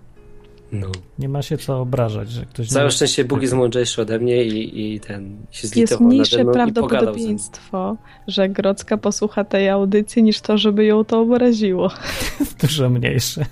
No. 0.72 0.86
Nie 1.18 1.28
ma 1.28 1.42
się 1.42 1.58
co 1.58 1.80
obrażać, 1.80 2.30
że 2.30 2.46
ktoś 2.46 2.68
Całe 2.68 2.84
nie... 2.84 2.90
szczęście 2.90 3.24
Bóg 3.24 3.42
jest 3.42 3.54
mądrzejszy 3.54 4.02
ode 4.02 4.18
mnie 4.18 4.44
i, 4.44 4.94
i 4.94 5.00
ten 5.00 5.46
się 5.50 5.60
Jest 5.62 5.74
zlitował 5.74 6.02
nade 6.02 6.14
mniejsze 6.14 6.44
mną 6.44 6.52
i 6.52 6.54
pogadał 6.54 6.72
ze 6.74 6.80
mną. 6.80 6.88
prawdopodobieństwo, 6.88 7.96
że 8.26 8.48
Grodzka 8.48 8.96
posłucha 8.96 9.44
tej 9.44 9.68
audycji, 9.68 10.22
niż 10.22 10.40
to, 10.40 10.58
żeby 10.58 10.84
ją 10.84 11.04
to 11.04 11.20
obraziło. 11.20 11.90
Dużo 12.62 12.90
mniejsze. 12.90 13.44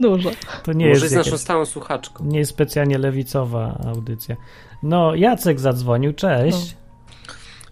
Dużo. 0.00 0.30
To 0.64 0.72
nie 0.72 0.88
Może 0.88 1.04
jest, 1.04 1.14
jest 1.14 1.26
naszą 1.26 1.38
stałą 1.38 1.64
słuchaczką. 1.64 2.24
nie 2.24 2.38
jest 2.38 2.50
specjalnie 2.50 2.98
lewicowa 2.98 3.78
audycja. 3.86 4.36
No, 4.82 5.14
Jacek 5.14 5.60
zadzwonił, 5.60 6.12
cześć. 6.12 6.76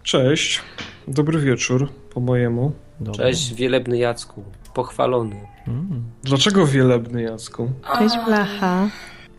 Cześć, 0.02 0.60
dobry 1.08 1.38
wieczór 1.40 1.88
po 2.14 2.20
mojemu. 2.20 2.72
Dobra. 3.00 3.24
Cześć, 3.24 3.54
wielebny 3.54 3.98
Jacku. 3.98 4.44
Pochwalony. 4.74 5.36
Mm, 5.68 6.02
Dlaczego 6.22 6.66
wielebny 6.66 7.22
Jacku? 7.22 7.70
Cześć, 7.98 8.14
Blacha. 8.26 8.88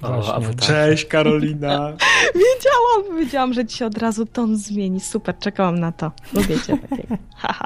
O, 0.01 0.21
tak. 0.41 0.55
Cześć 0.55 1.05
Karolina. 1.05 1.93
Wiedziałam, 2.35 3.19
wiedziałam, 3.19 3.53
że 3.53 3.65
ci 3.65 3.77
się 3.77 3.85
od 3.85 3.97
razu 3.97 4.25
ton 4.25 4.55
zmieni. 4.57 4.99
Super, 4.99 5.37
czekałam 5.39 5.79
na 5.79 5.91
to. 5.91 6.11
Lubię 6.33 6.59
cię 6.67 6.77
takiego. 6.77 7.17
Haha. 7.37 7.65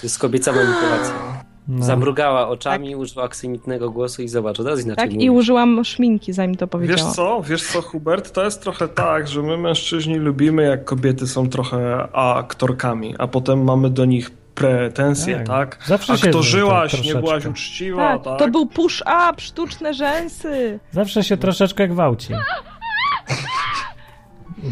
To 0.00 0.06
jest 0.06 0.18
kobieca 0.18 0.52
manipulacja. 0.52 1.14
no. 1.68 1.84
Zamrugała 1.84 2.48
oczami, 2.48 2.96
użyła 2.96 3.24
aksamitnego 3.24 3.90
głosu 3.90 4.22
i 4.22 4.28
zobacz, 4.28 4.60
od 4.60 4.66
razu 4.66 4.82
inaczej 4.82 5.04
Tak, 5.04 5.12
i 5.12 5.14
mówi. 5.14 5.30
użyłam 5.30 5.84
szminki, 5.84 6.32
zanim 6.32 6.54
to 6.56 6.66
Wiesz 6.66 6.70
powiedziałam. 6.70 7.14
co, 7.14 7.42
wiesz 7.42 7.62
co 7.72 7.82
Hubert, 7.82 8.32
to 8.32 8.44
jest 8.44 8.62
trochę 8.62 8.88
tak, 8.88 9.28
że 9.28 9.42
my 9.42 9.56
mężczyźni 9.58 10.14
lubimy 10.14 10.62
jak 10.62 10.84
kobiety 10.84 11.26
są 11.26 11.48
trochę 11.48 12.08
aktorkami, 12.12 13.14
a 13.18 13.26
potem 13.28 13.64
mamy 13.64 13.90
do 13.90 14.04
nich 14.04 14.30
pretensje, 14.54 15.36
Tak. 15.36 15.46
tak? 15.76 15.86
Zawsze 15.86 16.18
się 16.18 16.26
Aktorzyłaś, 16.28 16.92
tak 16.92 17.04
nie 17.04 17.14
byłaś 17.14 17.46
uczciwa, 17.46 18.12
Tak, 18.12 18.24
tak? 18.24 18.38
to 18.38 18.48
był 18.48 18.66
push-up, 18.66 19.34
sztuczne 19.38 19.94
rzęsy. 19.94 20.80
Zawsze 20.90 21.24
się 21.24 21.36
troszeczkę 21.36 21.88
gwałci. 21.88 22.34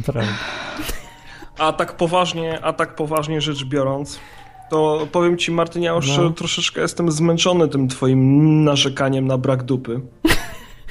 Prawda. 0.07 0.33
A 1.59 1.73
tak 1.73 1.93
poważnie, 1.97 2.59
a 2.64 2.73
tak 2.73 2.95
poważnie 2.95 3.40
rzecz 3.40 3.64
biorąc, 3.64 4.21
to 4.71 5.07
powiem 5.12 5.38
ci 5.38 5.53
Martin, 5.53 5.83
ja 5.83 5.93
już 5.93 6.16
No. 6.19 6.31
troszeczkę 6.31 6.81
jestem 6.81 7.11
zmęczony 7.11 7.69
tym 7.69 7.88
twoim 7.88 8.64
narzekaniem 8.64 9.27
na 9.27 9.38
brak 9.38 9.62
dupy. 9.62 10.01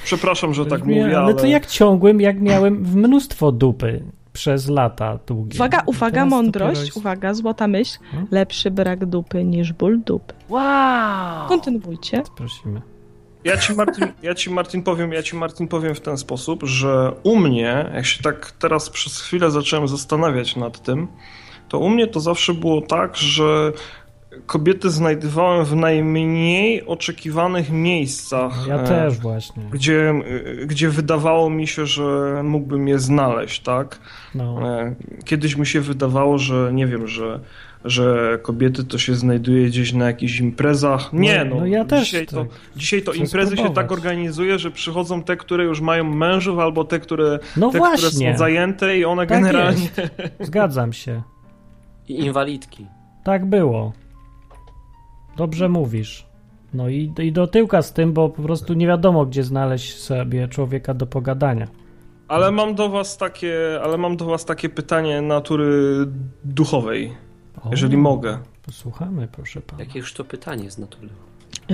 Przepraszam, 0.04 0.54
że 0.54 0.66
tak 0.72 0.84
mówię, 0.84 1.04
ale 1.06 1.18
ale... 1.18 1.34
to 1.34 1.46
jak 1.46 1.66
ciągłym, 1.66 2.20
jak 2.20 2.40
miałem 2.40 2.84
w 2.84 2.96
mnóstwo 2.96 3.52
dupy 3.52 4.04
przez 4.40 4.68
lata 4.68 5.18
długie. 5.26 5.56
Uwaga, 5.58 5.82
uwaga, 5.86 6.26
mądrość, 6.26 6.80
jest- 6.84 6.96
uwaga, 6.96 7.34
złota 7.34 7.68
myśl. 7.68 7.98
Hmm? 8.10 8.28
Lepszy 8.30 8.70
brak 8.70 9.06
dupy 9.06 9.44
niż 9.44 9.72
ból 9.72 10.00
dupy. 10.06 10.34
Wow! 10.48 11.48
Kontynuujcie. 11.48 12.22
Prosimy. 12.36 12.82
Ja 13.44 13.56
ci, 13.56 13.74
Martin, 13.74 14.06
ja 14.22 14.34
ci 14.34 14.50
Martin 14.50 14.82
powiem, 14.82 15.12
ja 15.12 15.22
ci 15.22 15.36
Martin 15.36 15.68
powiem 15.68 15.94
w 15.94 16.00
ten 16.00 16.16
sposób, 16.18 16.62
że 16.62 17.12
u 17.22 17.36
mnie, 17.36 17.90
jak 17.94 18.06
się 18.06 18.22
tak 18.22 18.52
teraz 18.52 18.90
przez 18.90 19.20
chwilę 19.20 19.50
zacząłem 19.50 19.88
zastanawiać 19.88 20.56
nad 20.56 20.82
tym, 20.82 21.08
to 21.68 21.78
u 21.78 21.88
mnie 21.88 22.06
to 22.06 22.20
zawsze 22.20 22.54
było 22.54 22.80
tak, 22.80 23.16
że 23.16 23.72
kobiety 24.46 24.90
znajdowałem 24.90 25.64
w 25.64 25.76
najmniej 25.76 26.86
oczekiwanych 26.86 27.70
miejscach. 27.70 28.66
Ja 28.68 28.74
e, 28.74 28.86
też 28.88 29.18
właśnie. 29.18 29.62
Gdzie, 29.72 30.10
e, 30.62 30.66
gdzie 30.66 30.88
wydawało 30.88 31.50
mi 31.50 31.66
się, 31.66 31.86
że 31.86 32.40
mógłbym 32.44 32.88
je 32.88 32.98
znaleźć, 32.98 33.60
tak? 33.62 33.98
No. 34.34 34.78
E, 34.80 34.94
Kiedyś 35.24 35.56
mi 35.56 35.66
się 35.66 35.80
wydawało, 35.80 36.38
że 36.38 36.70
nie 36.72 36.86
wiem, 36.86 37.06
że, 37.08 37.40
że 37.84 38.38
kobiety 38.42 38.84
to 38.84 38.98
się 38.98 39.14
znajduje 39.14 39.66
gdzieś 39.66 39.92
na 39.92 40.06
jakichś 40.06 40.40
imprezach. 40.40 41.12
Nie, 41.12 41.44
No, 41.44 41.54
no, 41.54 41.60
no 41.60 41.66
ja 41.66 41.84
też 41.84 42.04
dzisiaj, 42.04 42.26
to, 42.26 42.44
tak. 42.44 42.48
dzisiaj 42.76 43.02
to 43.02 43.12
Chcę 43.12 43.20
imprezy 43.20 43.50
się 43.50 43.56
spróbować. 43.56 43.84
tak 43.84 43.92
organizuje, 43.92 44.58
że 44.58 44.70
przychodzą 44.70 45.22
te, 45.22 45.36
które 45.36 45.64
już 45.64 45.80
mają 45.80 46.04
mężów, 46.04 46.58
albo 46.58 46.84
te, 46.84 47.00
które, 47.00 47.38
No 47.56 47.70
te, 47.70 47.80
które 47.80 48.10
są 48.10 48.36
zajęte 48.38 48.98
i 48.98 49.04
one 49.04 49.26
Tak 49.26 49.38
generalnie... 49.38 49.88
Zgadzam 50.40 50.92
się. 50.92 51.22
I 52.08 52.24
inwalidki. 52.24 52.86
Tak 53.24 53.46
było. 53.46 53.92
Dobrze 55.40 55.68
mówisz. 55.68 56.26
No 56.74 56.88
i, 56.88 57.12
i 57.18 57.32
do 57.32 57.46
tyłka 57.46 57.82
z 57.82 57.92
tym, 57.92 58.12
bo 58.12 58.28
po 58.28 58.42
prostu 58.42 58.74
nie 58.74 58.86
wiadomo, 58.86 59.26
gdzie 59.26 59.44
znaleźć 59.44 59.98
sobie 59.98 60.48
człowieka 60.48 60.94
do 60.94 61.06
pogadania. 61.06 61.68
Ale 62.28 62.50
mam 62.50 62.74
do 62.74 62.88
was 62.88 63.16
takie, 63.16 63.80
ale 63.84 63.98
mam 63.98 64.16
do 64.16 64.24
was 64.24 64.44
takie 64.44 64.68
pytanie 64.68 65.22
natury 65.22 66.06
duchowej, 66.44 67.12
O, 67.64 67.68
jeżeli 67.70 67.96
mogę. 67.96 68.38
Posłuchamy, 68.66 69.28
proszę 69.32 69.60
pana. 69.60 69.82
Jakież 69.82 70.12
to 70.14 70.24
pytanie 70.24 70.70
z 70.70 70.78
natury. 70.78 71.08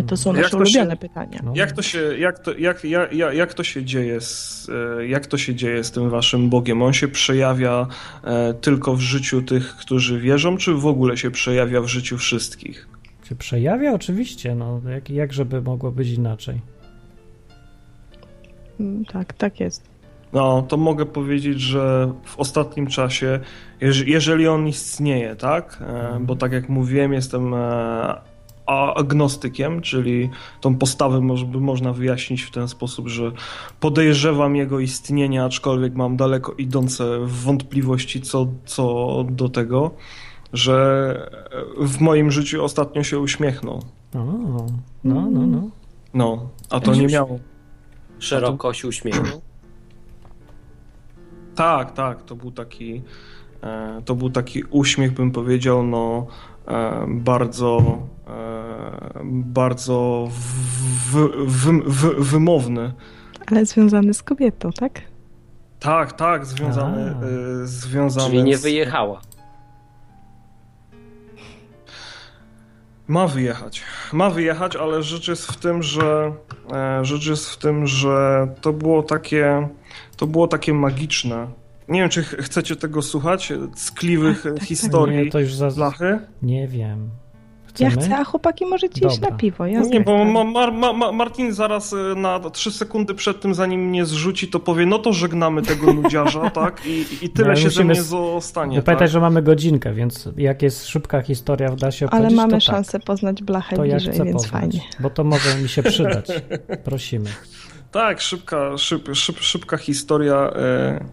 To 0.07 0.17
są 0.17 0.31
Jak 0.35 0.43
nasze 0.43 0.51
to 0.59 0.65
się- 0.65 0.79
ulubione 0.79 0.97
pytania. 0.97 1.41
No, 1.45 1.53
Jak 1.55 1.73
to 1.73 1.83
się, 1.83 1.99
jak 2.19 2.39
to, 2.39 2.55
jak, 2.59 2.85
jak, 2.85 3.13
jak, 3.13 3.35
jak 3.35 3.55
to 3.55 3.65
się 3.65 3.85
dzieje 3.85 4.21
z, 4.21 4.69
e, 4.99 5.07
jak 5.07 5.27
to 5.27 5.39
się 5.39 5.55
dzieje 5.55 5.85
z 5.85 5.91
tym 5.91 6.11
waszym 6.11 6.49
Bogiem? 6.51 6.83
On 6.83 6.93
się 6.93 7.09
przejawia 7.09 7.87
e, 8.25 8.55
tylko 8.55 8.95
w 8.97 9.01
życiu 9.01 9.43
tych, 9.43 9.77
którzy 9.77 10.21
wierzą, 10.21 10.57
czy 10.57 10.75
w 10.75 10.87
ogóle 10.87 11.17
się 11.17 11.31
przejawia 11.31 11.81
w 11.81 11.87
życiu 11.87 12.19
wszystkich? 12.19 12.89
Się 13.29 13.35
przejawia? 13.35 13.93
Oczywiście, 13.93 14.55
no 14.55 14.81
jak, 14.91 15.11
jak 15.11 15.33
żeby 15.33 15.63
mogło 15.63 15.93
być 15.93 16.09
inaczej? 16.09 16.61
Mm, 18.81 19.05
Tak, 19.05 19.33
tak 19.33 19.61
jest. 19.61 19.83
No, 20.33 20.63
to 20.69 20.77
mogę 20.77 21.07
powiedzieć, 21.07 21.61
że 21.61 22.13
w 22.25 22.39
ostatnim 22.39 22.87
czasie, 22.87 23.41
jeż- 23.81 24.07
jeżeli 24.07 24.49
on 24.49 24.69
istnieje, 24.69 25.37
tak? 25.37 25.79
E, 25.87 26.19
Bo 26.21 26.37
tak 26.37 26.53
jak 26.53 26.69
mówiłem, 26.69 27.13
jestem 27.13 27.55
e, 27.55 28.15
agnostykiem, 28.97 29.81
czyli 29.81 30.31
tą 30.61 30.77
postawę 30.77 31.21
można 31.61 31.93
wyjaśnić 31.93 32.43
w 32.43 32.51
ten 32.51 32.69
sposób, 32.69 33.09
że 33.09 33.33
podejrzewam 33.81 34.57
jego 34.57 34.81
istnienie, 34.81 35.45
aczkolwiek 35.45 35.95
mam 35.95 36.17
daleko 36.17 36.53
idące 36.53 37.05
wątpliwości 37.25 38.21
co, 38.21 38.47
co 38.65 39.25
do 39.31 39.49
tego, 39.49 39.91
że 40.57 41.31
w 41.81 42.01
moim 42.01 42.31
życiu 42.31 42.65
ostatnio 42.65 43.03
się 43.03 43.19
uśmiechnął. 43.19 43.83
O, 44.15 44.67
no, 45.05 45.31
no, 45.31 45.47
no. 45.47 45.69
No, 46.15 46.49
a 46.71 46.81
to 46.81 46.95
nie 46.95 47.07
miało. 47.07 47.39
Szeroko 48.19 48.73
się 48.73 48.89
uśmiechnął. 48.89 49.41
Tak, 51.55 51.93
tak, 51.93 52.23
to 52.23 52.37
był 52.37 52.51
taki, 52.51 53.03
e, 53.63 54.03
to 54.05 54.15
był 54.15 54.31
taki 54.31 54.63
uśmiech, 54.71 55.13
bym 55.13 55.31
powiedział, 55.31 55.83
no 55.83 56.27
e, 56.69 57.07
bardzo, 57.09 57.99
e, 58.29 59.21
bardzo 59.33 60.29
wy, 61.13 61.29
wy, 61.47 61.73
wy, 61.87 62.15
wymowny. 62.25 62.93
Ale 63.47 63.67
związany 63.67 64.15
z 64.15 64.23
kobietą, 64.23 64.71
tak? 64.73 65.01
Tak, 65.81 66.13
tak, 66.13 66.47
związany, 66.47 67.15
A. 67.17 67.67
związany 67.67 68.31
Czyli 68.31 68.43
nie 68.45 68.59
z- 68.59 68.63
wyjechała. 68.63 69.21
Ma 73.09 73.27
wyjechać. 73.27 73.83
Ma 74.13 74.31
wyjechać, 74.31 74.77
ale 74.77 75.03
rzecz 75.03 75.29
jest 75.29 75.47
w 75.53 75.57
tym, 75.57 75.83
że 75.83 76.33
e, 76.73 77.05
rzecz 77.05 77.27
jest 77.27 77.51
w 77.51 77.57
tym, 77.57 77.87
że 77.87 78.49
to 78.61 78.73
było 78.73 79.03
takie 79.03 79.69
to 80.17 80.27
było 80.27 80.49
takie 80.49 80.75
magiczne. 80.75 81.47
Nie 81.89 82.01
wiem, 82.01 82.09
czy 82.11 82.23
ch- 82.23 82.37
chcecie 82.41 82.77
tego 82.77 83.03
słuchać, 83.03 83.53
ckliwych 83.87 84.43
Tak, 84.43 84.53
tak, 84.53 84.61
tak. 84.61 84.69
historii 84.69 85.25
Nie, 85.25 85.31
to 85.31 85.41
już 85.41 85.55
za... 85.55 85.71
Blachy. 85.71 86.19
Nie 86.43 86.69
wiem. 86.69 87.11
Ja 87.81 87.91
Chcemy? 87.91 88.07
chcę, 88.07 88.17
a 88.17 88.25
chłopaki 88.25 88.67
możecie 88.67 89.07
iść 89.07 89.17
Dobra. 89.19 89.31
na 89.31 89.37
piwo. 89.37 89.67
Ja 89.67 89.81
No 89.81 89.87
nie, 89.87 90.01
bo 90.01 90.25
ma, 90.25 90.45
ma, 90.45 90.71
ma, 90.71 90.93
ma, 90.93 91.13
Martin 91.13 91.53
zaraz 91.53 91.93
y, 91.93 91.97
na 92.17 92.41
trzy 92.51 92.71
sekundy 92.73 93.15
przed 93.15 93.41
tym, 93.41 93.55
zanim 93.55 93.81
mnie 93.81 94.05
zrzuci, 94.05 94.49
to 94.49 94.61
powie, 94.61 94.87
no 94.87 94.99
to 94.99 95.13
żegnamy 95.13 95.63
tego 95.63 95.93
nudziarza, 95.93 96.51
tak? 96.61 96.87
I, 96.87 97.05
i 97.23 97.29
tyle 97.31 97.49
No, 97.49 97.53
ale 97.53 97.61
się 97.61 97.71
ze 97.71 97.85
mnie 97.85 98.03
zostanie. 98.03 98.77
No, 98.77 98.83
pamiętaj, 98.83 99.07
tak? 99.07 99.13
że 99.13 99.21
mamy 99.21 99.43
godzinkę, 99.43 99.93
więc 99.95 100.29
jak 100.37 100.63
jest 100.63 100.87
szybka 100.87 101.23
historia, 101.23 101.69
da 101.77 101.91
się 101.91 102.07
Ale 102.07 102.13
opowiedzieć, 102.21 102.37
mamy 102.37 102.53
to 102.53 102.61
szansę 102.61 103.01
poznać 103.01 103.43
blachę 103.43 103.71
Tak. 103.71 103.79
To 103.79 103.85
ja 103.85 103.95
bliżej, 103.97 104.15
chcę 104.15 104.25
więc 104.25 104.37
poznać, 104.43 104.61
fajnie. 104.61 104.81
bo 105.01 105.11
to 105.11 105.25
może 105.25 105.55
mi 105.63 105.69
się 105.69 105.83
przydać. 105.83 106.27
Prosimy. 106.85 107.31
Tak, 107.93 108.21
szybka, 108.21 108.79
szyb, 108.79 109.09
szyb, 109.15 109.39
szybka 109.41 109.77
historia. 109.77 110.51
e, 110.57 111.05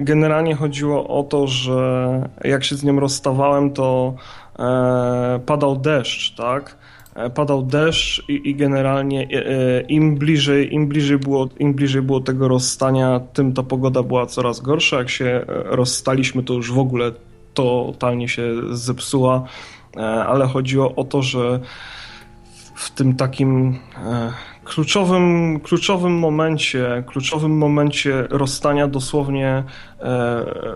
Generalnie 0.00 0.54
chodziło 0.54 1.18
o 1.18 1.22
to, 1.22 1.46
że 1.46 2.28
jak 2.44 2.64
się 2.64 2.76
z 2.76 2.84
nią 2.84 3.00
rozstawałem, 3.00 3.70
to 3.72 4.14
padał 5.46 5.76
deszcz, 5.76 6.34
tak? 6.34 6.76
E, 7.18 7.30
Padał 7.30 7.62
deszcz 7.62 8.28
i, 8.28 8.50
i 8.50 8.54
generalnie 8.54 9.22
e, 9.22 9.46
e, 9.46 9.80
im 9.80 10.16
bliżej, 10.16 10.74
im, 10.74 10.88
bliżej 10.88 11.18
było, 11.18 11.48
im 11.58 11.74
bliżej 11.74 12.02
było 12.02 12.20
tego 12.20 12.48
rozstania, 12.48 13.20
tym 13.32 13.52
ta 13.52 13.62
pogoda 13.62 14.02
była 14.02 14.26
coraz 14.26 14.60
gorsza. 14.60 14.98
Jak 14.98 15.10
się 15.10 15.24
e, 15.26 15.44
rozstaliśmy, 15.48 16.42
to 16.42 16.54
już 16.54 16.72
w 16.72 16.78
ogóle 16.78 17.12
totalnie 17.54 18.28
się 18.28 18.42
zepsuła, 18.70 19.44
e, 19.96 20.00
ale 20.00 20.46
chodziło 20.46 20.94
o 20.94 21.04
to, 21.04 21.22
że 21.22 21.60
w 22.74 22.90
tym 22.90 23.16
takim 23.16 23.78
e, 23.96 24.32
kluczowym, 24.68 25.60
kluczowym 25.60 26.12
momencie, 26.18 27.04
kluczowym 27.06 27.58
momencie 27.58 28.26
rozstania 28.30 28.88
dosłownie 28.88 29.48
e, 29.48 29.64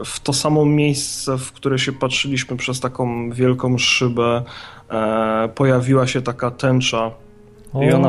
w 0.04 0.20
to 0.22 0.32
samo 0.32 0.64
miejsce, 0.64 1.38
w 1.38 1.52
które 1.52 1.78
się 1.78 1.92
patrzyliśmy 1.92 2.56
przez 2.56 2.80
taką 2.80 3.30
wielką 3.30 3.78
szybę, 3.78 4.42
e, 4.90 5.48
pojawiła 5.54 6.06
się 6.06 6.22
taka 6.22 6.50
tęcza. 6.50 7.10
I 7.74 7.92
ona- 7.92 8.08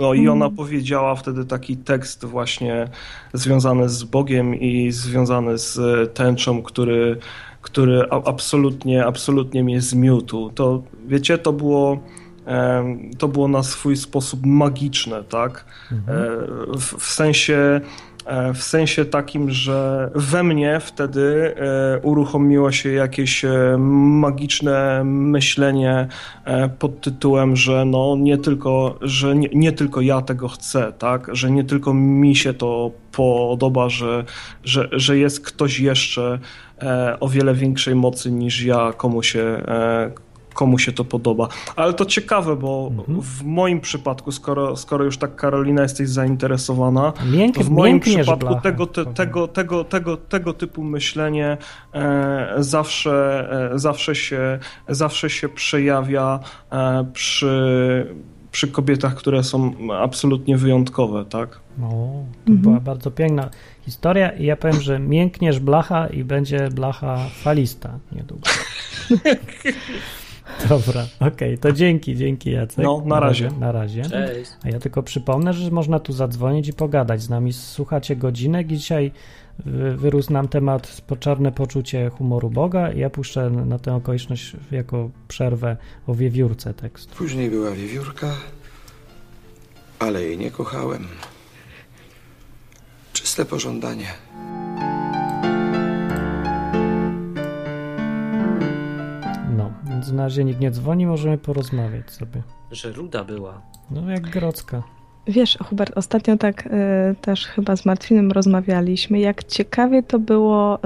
No 0.00 0.14
i 0.14 0.28
ona 0.28 0.50
powiedziała 0.50 1.14
wtedy 1.14 1.44
taki 1.44 1.76
tekst 1.76 2.24
właśnie 2.24 2.88
związany 3.32 3.88
z 3.88 4.04
Bogiem 4.04 4.54
i 4.54 4.90
związany 4.92 5.58
z 5.58 5.78
tęczą, 6.14 6.62
który, 6.62 7.18
który 7.62 8.02
absolutnie, 8.10 9.06
absolutnie 9.06 9.64
mnie 9.64 9.80
zmiótł. 9.80 10.50
To 10.50 10.82
wiecie, 11.06 11.38
to 11.38 11.52
było, 11.52 11.98
to 13.18 13.28
było 13.28 13.48
na 13.48 13.62
swój 13.62 13.96
sposób 13.96 14.46
magiczne, 14.46 15.24
tak? 15.24 15.64
E, 15.92 15.96
W, 16.78 16.94
w 16.98 17.04
sensie 17.04 17.80
e, 18.26 18.54
w 18.54 18.62
sensie 18.62 19.04
takim, 19.04 19.50
że 19.50 20.10
we 20.14 20.42
mnie 20.42 20.80
wtedy 20.80 21.54
e, 21.56 22.00
uruchomiło 22.00 22.72
się 22.72 22.92
jakieś 22.92 23.44
magiczne 23.78 25.02
myślenie 25.04 26.08
pod 26.78 27.00
tytułem, 27.00 27.56
że 27.56 27.84
no 27.84 28.16
nie 28.18 28.38
tylko, 28.38 28.98
że 29.00 29.36
nie, 29.36 29.48
nie 29.54 29.72
tylko 29.72 30.00
ja 30.00 30.22
tego 30.22 30.48
chcę, 30.48 30.92
tak, 30.98 31.28
że 31.32 31.50
nie 31.50 31.64
tylko 31.64 31.94
mi 31.94 32.36
się 32.36 32.54
to 32.54 32.90
podoba, 33.12 33.88
że, 33.88 34.24
że, 34.64 34.88
że 34.92 35.18
jest 35.18 35.46
ktoś 35.46 35.80
jeszcze 35.80 36.38
o 37.20 37.28
wiele 37.28 37.54
większej 37.54 37.94
mocy 37.94 38.30
niż 38.30 38.62
ja, 38.62 38.92
komu 38.96 39.22
się, 39.22 39.62
komu 40.56 40.78
się 40.78 40.92
to 40.92 41.04
podoba. 41.04 41.48
Ale 41.76 41.92
to 41.94 42.04
ciekawe, 42.04 42.56
bo 42.56 42.90
Mhm. 42.98 43.20
w 43.22 43.42
moim 43.44 43.80
przypadku, 43.80 44.32
skoro, 44.32 44.76
skoro 44.76 45.04
już 45.04 45.18
tak 45.18 45.36
Karolina 45.36 45.82
jesteś 45.82 46.08
zainteresowana, 46.08 47.12
Mięk, 47.32 47.54
to 47.54 47.64
w 47.64 47.70
moim 47.70 48.00
przypadku 48.00 48.36
blachę, 48.46 48.60
tego, 48.62 48.86
te, 48.86 49.04
tego, 49.06 49.48
tego, 49.48 49.84
tego, 49.84 50.16
tego 50.16 50.52
typu 50.52 50.84
myślenie 50.84 51.56
e, 51.94 52.54
zawsze, 52.58 53.48
e, 53.74 53.78
zawsze, 53.78 54.14
się, 54.14 54.58
zawsze 54.88 55.30
się 55.30 55.48
przejawia 55.48 56.40
e, 56.72 57.04
przy, 57.12 58.14
przy 58.50 58.68
kobietach, 58.68 59.14
które 59.14 59.44
są 59.44 59.72
absolutnie 60.00 60.56
wyjątkowe, 60.56 61.24
tak? 61.24 61.48
O, 61.82 61.88
to 62.44 62.52
Mhm. 62.52 62.58
była 62.58 62.80
bardzo 62.80 63.10
piękna 63.10 63.50
historia 63.84 64.30
i 64.30 64.44
ja 64.44 64.56
powiem, 64.56 64.80
że 64.80 64.98
miękniesz 64.98 65.60
blacha 65.60 66.06
i 66.06 66.24
będzie 66.24 66.68
blacha 66.70 67.18
falista 67.42 67.98
niedługo. 68.12 68.42
Dobra, 70.68 71.06
okej, 71.20 71.58
to 71.58 71.72
dzięki, 71.72 72.16
dzięki 72.16 72.50
Jacek. 72.50 72.84
No, 72.84 73.02
na 73.06 73.20
razie. 73.20 73.50
Na 73.60 73.72
razie. 73.72 74.02
Cześć. 74.02 74.50
A 74.64 74.68
ja 74.68 74.78
tylko 74.78 75.02
przypomnę, 75.02 75.52
że 75.52 75.70
można 75.70 76.00
tu 76.00 76.12
zadzwonić 76.12 76.68
i 76.68 76.72
pogadać 76.72 77.22
z 77.22 77.28
nami. 77.28 77.52
Słuchacie 77.52 78.16
godzinek 78.16 78.72
i 78.72 78.76
dzisiaj 78.76 79.12
y, 79.66 79.96
wyrósł 79.96 80.32
nam 80.32 80.48
temat 80.48 81.02
poczarne 81.06 81.52
poczucie 81.52 82.10
humoru 82.10 82.50
Boga 82.50 82.92
i 82.92 82.98
ja 82.98 83.10
puszczę 83.10 83.50
na 83.50 83.78
tę 83.78 83.94
okoliczność 83.94 84.56
jako 84.70 85.10
przerwę 85.28 85.76
o 86.06 86.14
wiewiórce 86.14 86.74
tekst. 86.74 87.10
Później 87.10 87.50
była 87.50 87.70
wiewiórka, 87.70 88.34
ale 89.98 90.22
jej 90.22 90.38
nie 90.38 90.50
kochałem. 90.50 91.06
Czyste 93.12 93.44
pożądanie. 93.44 94.06
Więc 99.96 100.12
na 100.12 100.22
razie 100.22 100.44
nikt 100.44 100.60
nie 100.60 100.70
dzwoni, 100.70 101.06
możemy 101.06 101.38
porozmawiać 101.38 102.10
sobie. 102.10 102.42
Że 102.70 102.92
ruda 102.92 103.24
była. 103.24 103.62
No 103.90 104.10
jak 104.10 104.30
Grodzka. 104.30 104.82
Wiesz, 105.26 105.58
Hubert, 105.64 105.92
ostatnio 105.98 106.36
tak 106.36 106.66
e, 106.66 107.14
też 107.20 107.46
chyba 107.46 107.76
z 107.76 107.86
Martwinem 107.86 108.32
rozmawialiśmy, 108.32 109.18
jak 109.18 109.44
ciekawie 109.44 110.02
to 110.02 110.18
było 110.18 110.74
e, 110.74 110.78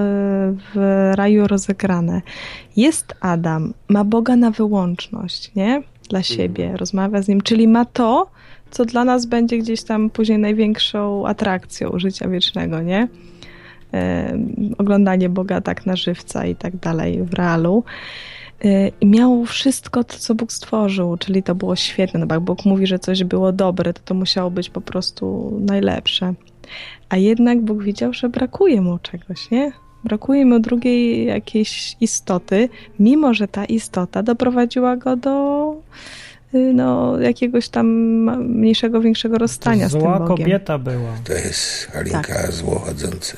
w 0.74 1.10
raju 1.14 1.46
rozegrane. 1.46 2.22
Jest 2.76 3.14
Adam, 3.20 3.74
ma 3.88 4.04
Boga 4.04 4.36
na 4.36 4.50
wyłączność, 4.50 5.54
nie? 5.54 5.82
Dla 6.08 6.22
siebie, 6.22 6.76
rozmawia 6.76 7.22
z 7.22 7.28
nim, 7.28 7.40
czyli 7.40 7.68
ma 7.68 7.84
to, 7.84 8.30
co 8.70 8.84
dla 8.84 9.04
nas 9.04 9.26
będzie 9.26 9.58
gdzieś 9.58 9.82
tam 9.82 10.10
później 10.10 10.38
największą 10.38 11.26
atrakcją 11.26 11.98
życia 11.98 12.28
wiecznego, 12.28 12.82
nie? 12.82 13.08
E, 13.94 14.38
oglądanie 14.78 15.28
Boga 15.28 15.60
tak 15.60 15.86
na 15.86 15.96
żywca 15.96 16.46
i 16.46 16.56
tak 16.56 16.76
dalej 16.76 17.22
w 17.22 17.34
realu. 17.34 17.84
E, 18.64 18.88
I 19.00 19.06
miał 19.06 19.44
wszystko 19.44 20.04
to, 20.04 20.18
co 20.18 20.34
Bóg 20.34 20.52
stworzył, 20.52 21.16
czyli 21.16 21.42
to 21.42 21.54
było 21.54 21.76
świetne. 21.76 22.20
No 22.20 22.26
bo 22.26 22.34
jak 22.34 22.44
Bóg 22.44 22.64
mówi, 22.64 22.86
że 22.86 22.98
coś 22.98 23.24
było 23.24 23.52
dobre, 23.52 23.92
to 23.92 24.00
to 24.04 24.14
musiało 24.14 24.50
być 24.50 24.70
po 24.70 24.80
prostu 24.80 25.56
najlepsze. 25.60 26.34
A 27.08 27.16
jednak 27.16 27.60
Bóg 27.60 27.82
widział, 27.82 28.12
że 28.12 28.28
brakuje 28.28 28.80
mu 28.80 28.98
czegoś, 28.98 29.50
nie? 29.50 29.72
Brakuje 30.04 30.46
mu 30.46 30.58
drugiej 30.60 31.26
jakiejś 31.26 31.96
istoty, 32.00 32.68
mimo 32.98 33.34
że 33.34 33.48
ta 33.48 33.64
istota 33.64 34.22
doprowadziła 34.22 34.96
go 34.96 35.16
do 35.16 35.74
y, 36.54 36.72
no, 36.74 37.18
jakiegoś 37.20 37.68
tam 37.68 37.86
mniejszego, 38.48 39.00
większego 39.00 39.38
rozstania 39.38 39.88
z 39.88 39.92
tym 39.92 40.00
Zła 40.00 40.18
Bogiem. 40.18 40.36
kobieta 40.36 40.78
była. 40.78 41.12
To 41.24 41.32
jest 41.32 41.86
Halinka 41.92 42.50
złochodzące. 42.50 43.36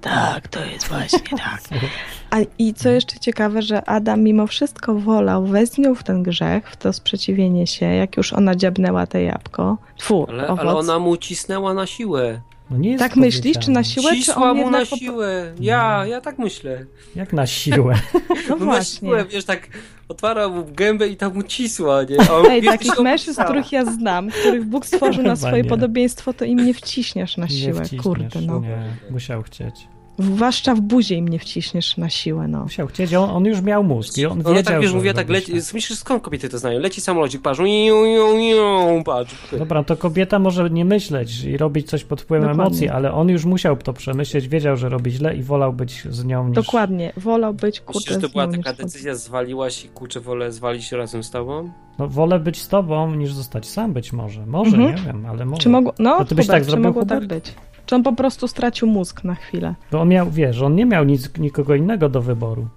Tak, 0.00 0.48
to 0.48 0.64
jest 0.64 0.88
właśnie 0.88 1.38
tak. 1.38 1.60
A 2.30 2.36
i 2.58 2.74
co 2.74 2.88
jeszcze 2.88 3.18
ciekawe, 3.18 3.62
że 3.62 3.84
Adam 3.84 4.22
mimo 4.22 4.46
wszystko 4.46 4.94
wolał, 4.94 5.48
nią 5.78 5.94
w 5.94 6.02
ten 6.02 6.22
grzech, 6.22 6.70
w 6.70 6.76
to 6.76 6.92
sprzeciwienie 6.92 7.66
się, 7.66 7.86
jak 7.86 8.16
już 8.16 8.32
ona 8.32 8.54
dziabnęła 8.54 9.06
te 9.06 9.22
jabłko. 9.22 9.78
Tfu, 9.96 10.26
Ale, 10.28 10.46
ale 10.46 10.74
ona 10.74 10.98
mu 10.98 11.16
cisnęła 11.16 11.74
na 11.74 11.86
siłę. 11.86 12.40
No 12.70 12.76
nie 12.76 12.90
jest 12.90 13.04
Tak 13.04 13.16
myślisz, 13.16 13.58
czy 13.58 13.70
na 13.70 13.84
siłę, 13.84 14.10
czy 14.10 14.16
Cisła 14.16 14.50
on 14.50 14.56
mu 14.56 14.70
na 14.70 14.84
siłę. 14.84 15.52
Ja, 15.60 16.06
ja 16.06 16.20
tak 16.20 16.38
myślę. 16.38 16.84
Jak 17.16 17.32
na 17.32 17.46
siłę? 17.46 17.94
No 18.48 18.56
na 18.56 18.64
właśnie. 18.64 19.08
siłę, 19.08 19.24
wiesz, 19.24 19.44
tak 19.44 19.68
otwarła 20.08 20.48
mu 20.48 20.64
gębę 20.64 21.08
i 21.08 21.16
tam 21.16 21.34
mu 21.34 21.42
cisła, 21.42 22.02
nie? 22.02 22.16
A 22.20 22.48
Ej, 22.50 22.62
takich 22.62 22.98
mężczyzn, 22.98 23.42
których 23.42 23.72
ja 23.72 23.84
znam, 23.84 24.30
których 24.30 24.64
Bóg 24.64 24.86
stworzył 24.86 25.24
na 25.24 25.36
swoje 25.36 25.62
nie. 25.62 25.68
podobieństwo, 25.68 26.32
to 26.32 26.44
im 26.44 26.66
nie 26.66 26.74
wciśniesz 26.74 27.36
na 27.36 27.44
Nie 27.46 27.50
siłę, 27.50 27.80
wciśniesz, 27.80 28.02
kurde, 28.02 28.40
no. 28.40 28.60
Nie, 28.60 28.78
musiał 29.10 29.42
chcieć. 29.42 29.88
Zwłaszcza 30.18 30.74
w 30.74 30.80
buzie 30.80 31.14
im 31.14 31.28
nie 31.28 31.38
wciśniesz 31.38 31.96
na 31.96 32.10
siłę, 32.10 32.48
no. 32.48 32.62
Musiał 32.62 32.86
chcieć, 32.86 33.14
on, 33.14 33.30
on 33.30 33.44
już 33.44 33.60
miał 33.62 33.84
mózg 33.84 34.18
i 34.18 34.26
on 34.26 34.32
Ona 34.32 34.48
wiedział, 34.48 34.62
tak, 34.62 34.80
wiesz, 34.80 34.90
że 34.90 34.96
mówiła 34.96 35.14
tak, 35.14 35.28
leci, 35.28 35.52
myślisz, 35.52 35.98
skąd 35.98 36.22
kobiety 36.22 36.48
to 36.48 36.58
znają? 36.58 36.80
Leci 36.80 37.00
samolocik, 37.00 37.42
patrz, 37.42 37.58
iu, 37.60 37.66
iu, 38.06 38.38
iu, 38.38 39.02
patrz. 39.04 39.34
Dobra, 39.58 39.84
to 39.84 39.96
kobieta 39.96 40.38
może 40.38 40.70
nie 40.70 40.84
myśleć 40.84 41.44
i 41.44 41.56
robić 41.56 41.88
coś 41.90 42.04
pod 42.04 42.20
wpływem 42.22 42.48
Dokładnie. 42.48 42.66
emocji, 42.66 42.88
ale 42.88 43.12
on 43.12 43.28
już 43.28 43.44
musiał 43.44 43.76
to 43.76 43.92
przemyśleć, 43.92 44.48
wiedział, 44.48 44.76
że 44.76 44.88
robi 44.88 45.10
źle 45.10 45.36
i 45.36 45.42
wolał 45.42 45.72
być 45.72 46.02
z 46.10 46.24
nią 46.24 46.46
niż... 46.48 46.54
Dokładnie, 46.56 47.12
wolał 47.16 47.54
być, 47.54 47.62
Myślisz, 47.80 47.84
kurde, 47.86 48.14
że 48.14 48.20
to 48.20 48.28
była 48.28 48.46
taka 48.48 48.72
decyzja, 48.72 49.14
zwaliłaś 49.14 49.84
i 49.84 49.88
kurczę, 49.88 50.20
wolę 50.20 50.52
zwalić 50.52 50.92
razem 50.92 51.22
z 51.24 51.30
tobą? 51.30 51.70
No, 51.98 52.08
wolę 52.08 52.38
być 52.40 52.62
z 52.62 52.68
tobą 52.68 53.14
niż 53.14 53.32
zostać 53.32 53.66
sam 53.68 53.92
być 53.92 54.12
może. 54.12 54.46
Może, 54.46 54.76
Mhm. 54.76 54.96
nie 54.96 55.02
wiem, 55.02 55.26
ale 55.26 55.44
może. 55.44 55.62
Czy 55.62 55.68
mogło, 55.68 55.92
no, 55.98 56.18
byś 56.18 56.28
Hubert, 56.28 56.48
tak 56.48 56.62
czy 56.62 56.70
zrobił, 56.70 56.84
mogło 56.84 57.04
tak 57.06 57.22
Hubert? 57.22 57.44
być? 57.44 57.54
Czy 57.88 57.94
on 57.94 58.02
po 58.02 58.12
prostu 58.12 58.48
stracił 58.48 58.88
mózg 58.88 59.24
na 59.24 59.34
chwilę? 59.34 59.74
Bo 59.92 60.00
on 60.00 60.08
miał, 60.08 60.30
wiesz, 60.30 60.62
on 60.62 60.74
nie 60.74 60.86
miał 60.86 61.04
nic, 61.04 61.38
nikogo 61.38 61.74
innego 61.74 62.08
do 62.08 62.22
wyboru. 62.22 62.68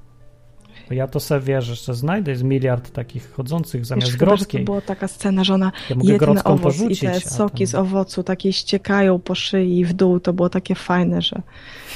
Bo 0.90 0.96
ja 0.96 1.08
to 1.08 1.20
sobie, 1.20 1.42
wiesz, 1.42 1.70
jeszcze 1.70 1.94
znajdę, 1.94 2.32
jest 2.32 2.44
miliard 2.44 2.92
takich 2.92 3.32
chodzących 3.34 3.86
zamiast 3.86 4.08
Wiesz, 4.08 4.18
Grodzkiej. 4.18 4.66
była 4.66 4.82
taka 4.82 5.08
scena, 5.08 5.44
że 5.44 5.54
ona 5.54 5.72
Ja 5.90 5.96
mogę 5.96 6.28
owoc 6.28 6.62
porzucić, 6.62 7.04
i 7.04 7.06
te 7.06 7.12
tam- 7.22 7.32
soki 7.32 7.66
z 7.66 7.76
owocu 7.76 8.24
takie 8.24 8.54
ściekają 8.54 9.20
po 9.20 9.36
szyi 9.36 9.86
w 9.86 9.94
dół. 9.94 10.20
To 10.20 10.34
było 10.34 10.50
takie 10.50 10.76
fajne, 10.76 11.22
że, 11.22 11.42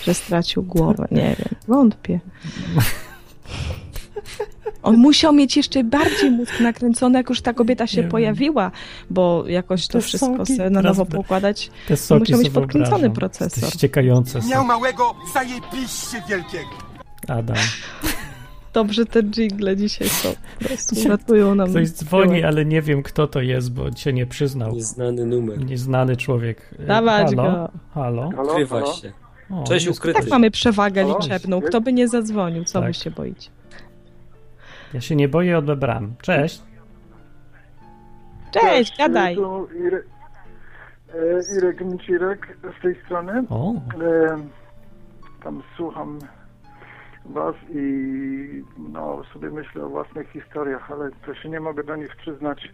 że 0.04 0.14
stracił 0.14 0.64
głowę. 0.64 1.08
Nie 1.12 1.36
wiem, 1.40 1.56
wątpię. 1.68 2.20
On 4.84 4.98
musiał 4.98 5.34
mieć 5.34 5.58
jeszcze 5.58 5.84
bardziej 5.84 6.32
mózg 6.32 6.60
nakręcony, 6.60 7.18
jak 7.18 7.30
już 7.30 7.42
ta 7.42 7.54
kobieta 7.54 7.88
się 7.88 8.04
pojawiła, 8.04 8.72
bo 9.10 9.44
jakoś 9.48 9.88
to 9.88 9.94
Te 9.94 10.02
wszystko 10.02 10.46
sobie 10.46 10.70
na 10.70 10.82
nowo 10.82 11.06
poukładać. 11.06 11.72
Te 11.88 11.98
soki 11.98 12.20
musiał 12.22 12.40
mieć 12.40 12.50
podkręcony 12.50 12.90
wyobrażam. 13.02 13.14
procesor. 13.16 13.70
Ściekające 13.70 14.40
Miał 14.50 14.66
małego 14.66 15.16
zajebiście 15.34 16.22
wielkiego. 16.30 16.70
Adam. 17.28 17.58
Dobrze 18.74 19.06
te 19.06 19.24
jingle 19.24 19.78
dzisiaj 19.78 20.10
są. 20.10 20.30
Po 20.60 20.66
prostu 20.66 21.10
ratują 21.10 21.56
nam. 21.56 21.70
Ktoś 21.70 21.90
dzwoni, 21.90 22.44
ale 22.44 22.66
nie 22.66 22.82
wiem, 22.82 23.04
kto 23.04 23.28
to 23.28 23.42
jest, 23.42 23.74
bo 23.74 23.92
się 23.96 24.14
nie 24.14 24.26
przyznał. 24.26 24.72
Nieznany 24.74 25.26
numer. 25.26 25.66
Nieznany 25.66 26.18
człowiek. 26.18 26.76
Dawać 26.88 27.36
Halo? 27.36 27.52
go. 27.54 27.72
Halo? 27.94 28.30
Ukrywa 28.44 28.86
się. 28.94 29.12
O, 29.50 29.64
Cześć, 29.64 29.88
ukryty. 29.88 30.20
Tak 30.22 30.30
mamy 30.30 30.52
przewagę 30.52 31.04
liczebną. 31.06 31.62
Kto 31.62 31.82
by 31.82 31.94
nie 31.94 32.08
zadzwonił? 32.08 32.64
Co 32.64 32.80
Tak. 32.80 32.88
wy 32.90 32.94
się 32.94 33.12
boicie? 33.12 33.50
Ja 34.94 35.02
się 35.02 35.16
nie 35.16 35.28
boję, 35.28 35.58
odebrałem. 35.58 36.16
Cześć. 36.22 36.62
Cześć, 38.52 38.98
gadaj. 38.98 39.36
Tu 39.36 39.68
Irek, 39.88 40.06
e, 41.14 41.58
Irek 41.58 41.82
Micirek 41.82 42.58
z 42.80 42.82
tej 42.82 42.96
strony. 43.06 43.44
O, 43.50 43.74
E, 43.74 44.38
tam 45.44 45.64
słucham 45.78 46.20
was 47.26 47.56
i 47.70 48.64
no, 48.78 49.24
sobie 49.34 49.50
myślę 49.50 49.86
o 49.86 49.90
własnych 49.90 50.30
historiach, 50.30 50.92
ale 50.92 51.10
to 51.26 51.36
się 51.36 51.50
nie 51.50 51.60
mogę 51.60 51.84
do 51.84 51.96
nich 51.96 52.16
przyznać 52.16 52.70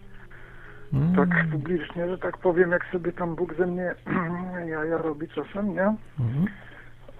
mm, 0.93 1.15
tak 1.15 1.30
publicznie, 1.52 2.10
że 2.10 2.17
tak 2.17 2.38
powiem, 2.38 2.71
jak 2.71 2.86
sobie 2.91 3.12
tam 3.12 3.36
Bóg 3.36 3.56
ze 3.58 3.67
mnie 3.67 3.95
ja, 4.74 4.86
ja 4.86 4.97
robi 4.97 5.28
czasem, 5.28 5.74
nie? 5.74 5.95
mhm. 6.19 6.45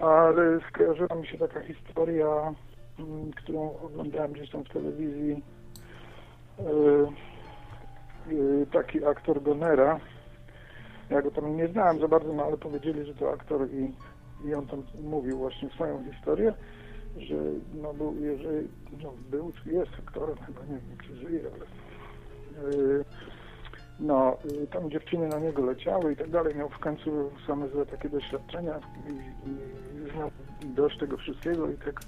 Ale 0.00 0.60
skojarzyła 0.68 1.14
mi 1.14 1.26
się 1.26 1.38
taka 1.38 1.60
historia, 1.60 2.26
mm, 2.26 2.54
którą 3.36 3.76
oglądałem 3.80 4.32
gdzieś 4.32 4.50
tam 4.50 4.64
w 4.64 4.68
telewizji. 4.68 5.42
E, 6.58 6.62
e, 8.32 8.66
taki 8.72 9.04
aktor 9.04 9.42
Gonera. 9.42 10.00
Ja 11.10 11.22
go 11.22 11.30
tam 11.30 11.56
nie 11.56 11.68
znałem 11.68 12.00
za 12.00 12.08
bardzo, 12.08 12.32
no 12.32 12.44
ale 12.44 12.56
powiedzieli, 12.56 13.04
że 13.04 13.14
to 13.14 13.32
aktor 13.32 13.68
i, 13.70 13.92
i 14.48 14.54
on 14.54 14.66
tam 14.66 14.82
mówił 15.02 15.38
właśnie 15.38 15.68
swoją 15.68 16.04
historię, 16.12 16.54
że 17.16 17.34
no 17.74 17.94
był, 17.94 18.16
jeżeli, 18.20 18.68
no 19.02 19.12
był, 19.30 19.52
jest 19.66 19.92
aktorem, 20.06 20.36
chyba 20.36 20.60
nie 20.60 20.68
wiem, 20.68 20.98
czy 21.06 21.16
żyje, 21.16 21.40
ale 21.54 21.64
e, 22.70 23.04
no, 24.00 24.36
tam 24.70 24.90
dziewczyny 24.90 25.28
na 25.28 25.38
niego 25.38 25.64
leciały 25.64 26.12
i 26.12 26.16
tak 26.16 26.30
dalej. 26.30 26.54
Miał 26.54 26.68
w 26.68 26.78
końcu 26.78 27.30
same 27.46 27.68
złe 27.68 27.86
takie 27.86 28.08
doświadczenia 28.08 28.80
i, 29.08 29.12
i 29.48 30.18
miał 30.18 30.30
dość 30.74 30.98
tego 30.98 31.16
wszystkiego 31.16 31.70
i 31.70 31.74
tak 31.74 32.00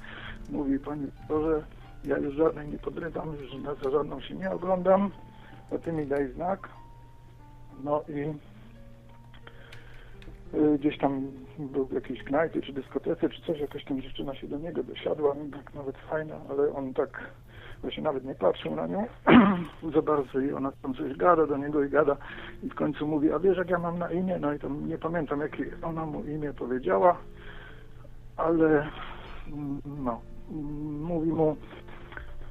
mówi 0.51 0.79
Pani 0.79 1.07
Boże, 1.29 1.63
ja 2.05 2.19
już 2.19 2.35
żadnej 2.35 2.69
nie 2.69 2.79
podrywam, 2.79 3.33
już 3.41 3.55
na 3.63 3.75
za 3.75 3.91
żadną 3.91 4.21
się 4.21 4.35
nie 4.35 4.51
oglądam, 4.51 5.11
a 5.75 5.79
Ty 5.79 5.93
mi 5.93 6.07
daj 6.07 6.33
znak. 6.33 6.69
No 7.85 8.03
i 8.09 8.35
y, 10.57 10.79
gdzieś 10.79 10.99
tam 10.99 11.27
był 11.59 11.87
w 11.87 11.93
jakiejś 11.93 12.25
knajpie 12.25 12.63
czy 12.63 12.73
dyskotece 12.73 13.29
czy 13.29 13.43
coś, 13.43 13.61
jakaś 13.61 13.85
tam 13.85 14.03
dziewczyna 14.03 14.35
się 14.35 14.49
do 14.49 14.59
niego 14.59 14.83
dosiadła, 14.83 15.35
tak 15.53 15.75
nawet 15.75 15.97
fajna, 15.99 16.35
ale 16.51 16.73
on 16.75 16.95
tak 16.95 17.31
właśnie 17.83 18.03
nawet 18.03 18.25
nie 18.25 18.35
patrzył 18.35 18.77
na 18.77 18.87
nią 18.87 19.07
za 19.95 20.03
bardzo 20.03 20.41
i 20.41 20.53
ona 20.53 20.73
tam 20.83 20.95
coś 20.95 21.17
gada 21.17 21.47
do 21.47 21.57
niego 21.57 21.85
i 21.85 21.91
gada 21.91 22.17
i 22.63 22.71
w 22.71 22.75
końcu 22.75 23.07
mówi, 23.07 23.33
a 23.33 23.39
wiesz 23.39 23.59
jak 23.59 23.71
ja 23.71 23.79
mam 23.79 23.99
na 23.99 24.11
imię? 24.11 24.39
No 24.41 24.53
i 24.53 24.59
tam 24.59 24.89
nie 24.89 24.99
pamiętam 24.99 25.41
jakie 25.41 25.65
ona 25.83 26.07
mu 26.07 26.25
imię 26.25 26.53
powiedziała, 26.53 27.17
ale 28.37 28.91
mm, 29.53 29.81
no, 30.05 30.21
mówi 31.01 31.31
mu, 31.33 31.57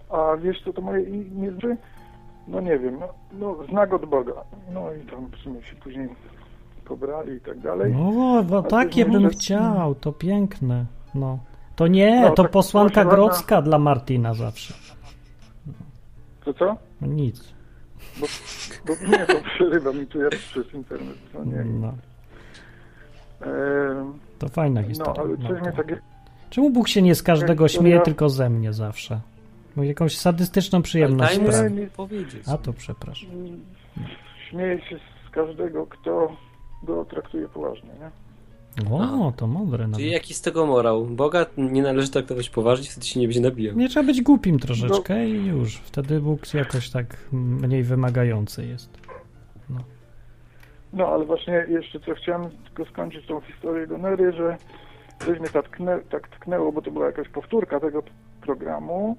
a 0.10 0.38
wiesz 0.38 0.62
co 0.64 0.74
to 0.74 0.82
moje 0.82 1.04
imię 1.04 1.52
znaczy? 1.52 1.78
No 2.48 2.62
nie 2.62 2.80
wiem, 2.80 2.98
no, 3.00 3.08
no 3.34 3.66
znak 3.70 3.94
od 3.94 4.06
Boga. 4.06 4.34
No 4.74 4.94
i 4.94 5.00
tam 5.12 5.26
w 5.28 5.36
sumie 5.38 5.62
się 5.64 5.76
później 5.76 6.10
pobrali 6.86 7.34
i 7.34 7.40
tak 7.42 7.60
dalej. 7.60 7.94
No, 7.94 8.44
bo 8.44 8.58
A 8.58 8.64
takie 8.64 9.06
bym 9.06 9.30
chciał, 9.30 9.96
to 9.96 10.12
piękne. 10.12 10.86
No. 11.16 11.40
To 11.76 11.88
nie, 11.88 12.22
No, 12.22 12.32
to 12.32 12.44
tak 12.44 12.52
posłanka. 12.52 13.06
Grodzka 13.06 13.62
dla 13.62 13.80
Martina 13.80 14.34
zawsze. 14.34 14.74
To 16.46 16.54
co? 16.54 16.78
No 17.02 17.08
Nic. 17.08 17.54
Bo, 18.20 18.26
bo 18.88 18.94
nie, 19.18 19.26
to 19.26 19.34
przerywa 19.56 19.94
mi 19.94 20.08
tu 20.08 20.20
ja 20.22 20.30
przez 20.30 20.74
internet. 20.74 21.18
No 21.34 21.44
nie. 21.46 21.64
No, 21.64 21.94
Ehm, 23.42 24.14
to 24.40 24.50
fajna 24.50 24.82
no 24.82 24.88
historia. 24.88 25.22
ale 25.24 25.38
coś 25.38 25.44
No, 25.50 25.60
mnie 25.60 25.72
to- 25.72 25.78
takie 25.78 26.00
Czemu 26.54 26.70
Bóg 26.70 26.88
się 26.88 27.02
nie 27.02 27.16
z 27.16 27.24
każdego 27.24 27.68
śmieje, 27.68 28.00
tylko 28.02 28.30
ze 28.30 28.50
mnie 28.50 28.74
zawsze? 28.74 29.20
Bo 29.76 29.84
jakąś 29.84 30.18
sadystyczną 30.18 30.82
przyjemność 30.82 31.36
Daj 31.38 31.46
mu 31.46 31.52
sprawi. 31.52 31.74
nie- 31.76 31.88
powiedzieć. 31.88 32.44
A 32.54 32.58
to 32.58 32.74
przepraszam. 32.74 33.30
śmieje 34.50 34.82
się 34.82 35.00
z 35.28 35.30
każdego, 35.32 35.86
kto 35.88 36.36
go 36.84 37.06
traktuje 37.06 37.48
poważnie, 37.50 37.90
nie? 38.00 38.12
O, 38.96 39.34
to 39.38 39.48
mądre 39.48 39.78
Czyli 39.78 39.92
nawet. 39.92 40.06
jaki 40.08 40.34
z 40.34 40.42
tego 40.42 40.66
morał? 40.66 41.06
Boga 41.06 41.46
nie 41.58 41.82
należy 41.82 42.12
traktować 42.12 42.50
poważnie, 42.50 42.90
wtedy 42.92 43.06
się 43.06 43.20
nie 43.20 43.28
będzie 43.28 43.42
nabijał. 43.42 43.76
Nie 43.76 43.90
trzeba 43.90 44.06
być 44.06 44.22
głupim 44.22 44.60
troszeczkę 44.60 45.28
i 45.30 45.46
już. 45.46 45.76
Wtedy 45.78 46.20
Bóg 46.22 46.54
jakoś 46.54 46.90
tak 46.90 47.18
mniej 47.32 47.84
wymagający 47.84 48.66
jest. 48.66 48.90
No 50.94 51.08
ale 51.08 51.26
właśnie 51.26 51.54
jeszcze 51.70 52.00
co 52.00 52.16
chciałem 52.16 52.50
tylko 52.66 52.92
skończyć 52.92 53.28
tą 53.28 53.42
historię 53.42 53.88
Gonery, 53.88 54.34
że 54.34 54.58
coś 55.20 55.40
mnie 55.40 55.50
tak, 55.50 55.70
tknę, 55.70 56.00
tak 56.00 56.28
tknęło, 56.28 56.72
bo 56.72 56.82
to 56.82 56.92
była 56.92 57.06
jakaś 57.06 57.30
powtórka 57.30 57.80
tego 57.80 58.04
programu. 58.42 59.18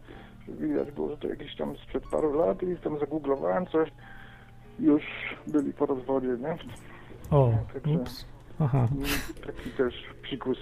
Widać 0.49 0.91
było, 0.91 1.09
że 1.11 1.17
to 1.17 1.29
jakieś 1.29 1.57
tam 1.57 1.77
sprzed 1.77 2.05
paru 2.11 2.39
lat 2.39 2.63
i 2.63 2.77
tam 2.77 2.99
zagooglowałem 2.99 3.67
coś. 3.67 3.89
Już 4.81 5.03
byli 5.47 5.73
po 5.73 5.87
rozwodzie, 5.87 6.29
nie? 6.29 6.57
O, 7.31 7.53
Także- 7.75 7.99
ups. 7.99 8.25
Aha, 8.61 8.89
Taki 9.47 9.71
też 9.71 9.95
psikus 10.23 10.59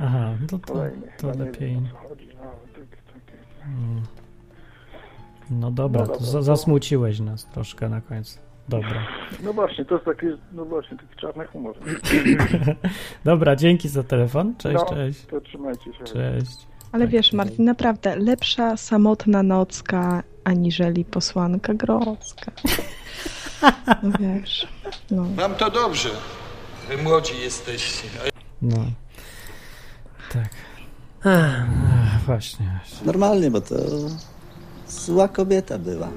aha, 0.00 0.30
to, 0.50 0.58
to, 0.58 0.72
kolejny. 0.72 1.06
to 1.18 1.28
Ja 1.28 1.34
nie 1.34 1.44
lepiej. 1.44 1.74
wiem, 1.74 1.86
chodzi, 2.08 2.28
no, 2.34 2.50
tak. 2.74 3.66
Mm. 3.66 4.02
No 5.50 5.70
dobra, 5.70 6.00
No 6.00 6.06
to 6.06 6.12
dobra, 6.12 6.26
za, 6.26 6.38
to- 6.38 6.42
zasmuciłeś 6.42 7.20
nas 7.20 7.46
troszkę 7.46 7.88
na 7.88 8.00
końcu. 8.00 8.38
Dobra. 8.68 9.06
No 9.42 9.52
właśnie, 9.52 9.84
to 9.84 9.94
jest 9.94 10.04
taki, 10.06 10.26
no 10.52 10.64
właśnie, 10.64 10.96
taki 10.96 11.20
czarny 11.20 11.46
humor. 11.46 11.76
Dobra, 13.24 13.56
dzięki 13.56 13.88
za 13.88 14.02
telefon. 14.02 14.54
Cześć, 14.58 14.74
No. 14.90 14.94
cześć. 14.96 15.26
To 15.26 15.40
trzymajcie 15.40 15.84
się. 15.84 16.04
Cześć. 16.04 16.66
Ale 16.92 17.04
Tak, 17.04 17.12
wiesz, 17.12 17.26
tak. 17.30 17.34
Martin, 17.36 17.64
naprawdę 17.64 18.16
lepsza 18.16 18.76
samotna 18.76 19.42
nocka 19.42 20.22
aniżeli 20.44 21.04
posłanka 21.04 21.74
grodzka. 21.74 22.52
No 24.02 24.10
wiesz, 24.20 24.68
no. 25.10 25.26
Mam 25.36 25.54
to 25.54 25.70
dobrze. 25.70 26.08
Wy 26.88 27.02
młodzi 27.02 27.32
jesteście. 27.42 28.08
No. 28.62 28.76
Tak. 30.32 30.48
Ech, 31.24 32.20
właśnie. 32.26 32.66
Normalnie, 33.04 33.50
bo 33.50 33.60
to 33.60 33.74
zła 34.88 35.28
kobieta 35.28 35.78
była. 35.78 36.08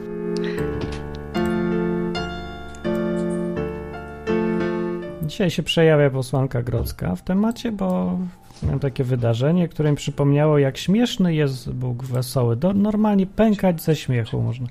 Dzisiaj 5.30 5.50
się 5.50 5.64
przejawia 5.64 6.10
posłanka 6.10 6.64
Grodzka 6.64 7.16
w 7.16 7.22
temacie, 7.22 7.72
bo 7.72 8.20
miałem 8.64 8.80
takie 8.80 9.04
wydarzenie, 9.04 9.68
które 9.68 9.92
mi 9.92 9.98
przypomniało, 9.98 10.58
jak 10.58 10.78
śmieszny 10.78 11.36
jest 11.36 11.72
Bóg 11.72 12.04
wesoły. 12.04 12.56
Do, 12.56 12.74
normalnie 12.74 13.28
pękać 13.28 13.82
ze 13.82 13.96
śmiechu 13.96 14.42
można. 14.42 14.68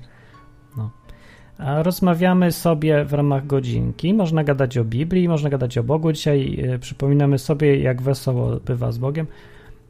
No. 0.77 0.89
A 1.57 1.83
rozmawiamy 1.83 2.51
sobie 2.51 3.05
w 3.05 3.13
ramach 3.13 3.47
godzinki. 3.47 4.13
Można 4.13 4.43
gadać 4.43 4.77
o 4.77 4.83
Biblii, 4.83 5.29
można 5.29 5.49
gadać 5.49 5.77
o 5.77 5.83
Bogu. 5.83 6.11
Dzisiaj 6.11 6.59
y, 6.75 6.79
przypominamy 6.79 7.39
sobie, 7.39 7.79
jak 7.79 8.01
wesoło 8.01 8.55
bywa 8.65 8.91
z 8.91 8.97
Bogiem, 8.97 9.27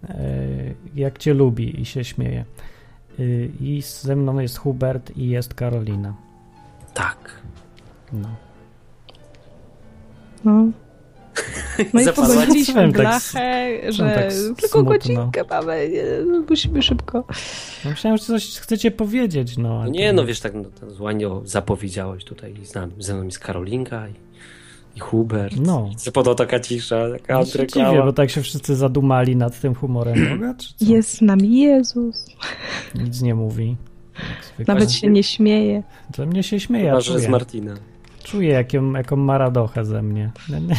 y, 0.04 0.10
jak 0.96 1.18
Cię 1.18 1.34
lubi 1.34 1.82
i 1.82 1.86
się 1.86 2.04
śmieje. 2.04 2.46
Y, 3.20 3.52
I 3.62 3.82
ze 3.82 4.16
mną 4.16 4.40
jest 4.40 4.58
Hubert 4.58 5.18
i 5.18 5.30
jest 5.30 5.54
Karolina. 5.54 6.14
Tak. 6.94 7.42
No. 8.14 8.49
No. 10.46 10.66
No 11.94 12.02
i 12.02 12.06
Zapadła- 12.06 12.28
pogodziliśmy 12.28 12.74
Tak, 12.74 12.92
blachę, 12.92 13.78
że 13.92 14.04
tak 14.06 14.34
tylko 14.62 14.68
smutno. 14.68 14.84
godzinkę 14.84 15.44
mamy, 15.50 15.90
nie, 15.90 16.04
musimy 16.50 16.82
szybko. 16.84 17.24
No 17.86 17.92
myślałem, 17.92 18.18
że 18.18 18.24
coś 18.24 18.58
chcecie 18.60 18.92
powiedzieć, 18.92 19.58
no. 19.58 19.84
No 19.84 19.90
nie, 19.90 20.10
to- 20.10 20.16
no 20.16 20.26
wiesz, 20.26 20.40
tak 20.40 20.54
no, 20.54 20.64
to 20.64 21.04
ładnie 21.04 21.28
zapowiedziałeś 21.44 22.24
tutaj 22.24 22.54
z 22.64 22.74
nami, 22.76 22.94
ze 23.00 23.14
mną 23.16 23.24
jest 23.24 23.40
Karolinka 23.40 24.08
i, 24.08 24.14
i 24.96 25.00
Hubert. 25.00 25.54
No. 25.60 25.90
Podał 26.14 26.36
taka 26.36 26.60
cisza, 26.60 27.06
taka 27.12 27.46
się 27.46 27.68
dziwię, 27.68 28.02
bo 28.06 28.14
tak 28.14 28.30
się 28.30 28.42
wszyscy 28.42 28.76
zadumali 28.76 29.36
nad 29.36 29.60
tym 29.62 29.76
humorem 29.76 30.16
Boga? 30.30 30.56
Jest 30.82 31.14
z 31.18 31.22
nami 31.22 31.60
Jezus. 31.60 32.26
Nic 32.96 33.22
nie 33.22 33.36
mówi. 33.36 33.76
Nawet 34.68 34.92
się 34.92 35.08
nie 35.10 35.24
śmieje. 35.24 35.84
Ze 36.16 36.26
mnie 36.26 36.44
się 36.44 36.60
śmieje, 36.60 36.86
Chyba, 36.90 37.02
że 37.02 37.20
z. 37.20 37.28
Martina. 37.28 37.74
Czuję 38.32 38.50
jaką, 38.50 38.94
jaką 38.94 39.16
maradochę 39.16 39.86
ze 39.86 40.02
mnie. 40.02 40.32
Nie, 40.50 40.62
nie, 40.62 40.76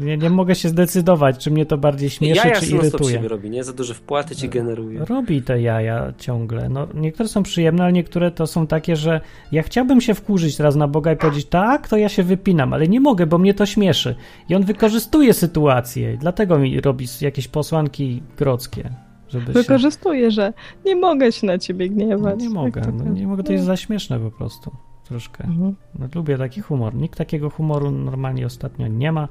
nie, 0.06 0.16
nie 0.16 0.30
mogę 0.30 0.54
się 0.54 0.68
zdecydować, 0.68 1.38
czy 1.38 1.50
mnie 1.50 1.66
to 1.66 1.78
bardziej 1.78 2.10
śmieszy, 2.10 2.48
Jaja 2.48 2.60
czy 2.60 2.66
irytuje. 2.66 3.14
siebie 3.14 3.28
robi, 3.28 3.50
nie? 3.50 3.64
Za 3.64 3.72
duże 3.72 3.94
wpłaty 3.94 4.36
ci 4.36 4.48
generuje. 4.48 5.04
Robi 5.04 5.42
te 5.42 5.62
jaja 5.62 6.12
ciągle. 6.18 6.68
No, 6.68 6.86
niektóre 6.94 7.28
są 7.28 7.42
przyjemne, 7.42 7.84
ale 7.84 7.92
niektóre 7.92 8.30
to 8.30 8.46
są 8.46 8.66
takie, 8.66 8.96
że 8.96 9.20
ja 9.52 9.62
chciałbym 9.62 10.00
się 10.00 10.14
wkurzyć 10.14 10.56
teraz 10.56 10.76
na 10.76 10.88
Boga 10.88 11.12
i 11.12 11.16
powiedzieć 11.16 11.46
tak, 11.46 11.88
to 11.88 11.96
ja 11.96 12.08
się 12.08 12.22
wypinam, 12.22 12.72
ale 12.72 12.88
nie 12.88 13.00
mogę, 13.00 13.26
bo 13.26 13.38
mnie 13.38 13.54
to 13.54 13.66
śmieszy. 13.66 14.14
I 14.48 14.54
on 14.54 14.64
wykorzystuje 14.64 15.34
sytuację. 15.34 16.16
Dlatego 16.16 16.58
mi 16.58 16.80
robi 16.80 17.06
jakieś 17.20 17.48
posłanki 17.48 18.22
grodzkie. 18.36 18.90
Żeby 19.28 19.46
się... 19.46 19.52
Wykorzystuję, 19.52 20.30
że 20.30 20.52
nie 20.84 20.96
mogę 20.96 21.32
się 21.32 21.46
na 21.46 21.58
ciebie 21.58 21.88
gniewać. 21.88 22.40
Nie 22.40 22.50
mogę, 22.50 22.80
Jak 22.80 22.90
to 22.90 22.96
no, 22.96 23.04
tak? 23.04 23.14
nie 23.14 23.26
mogę, 23.26 23.42
to 23.42 23.52
jest 23.52 23.64
za 23.64 23.76
śmieszne 23.76 24.20
po 24.20 24.30
prostu. 24.30 24.70
Troszkę. 25.08 25.44
Mhm. 25.44 25.74
No, 25.98 26.06
lubię 26.14 26.38
taki 26.38 26.60
humor. 26.60 26.94
Nikt 26.94 27.18
takiego 27.18 27.50
humoru 27.50 27.90
normalnie 27.90 28.46
ostatnio 28.46 28.86
nie 28.88 29.12
ma. 29.12 29.28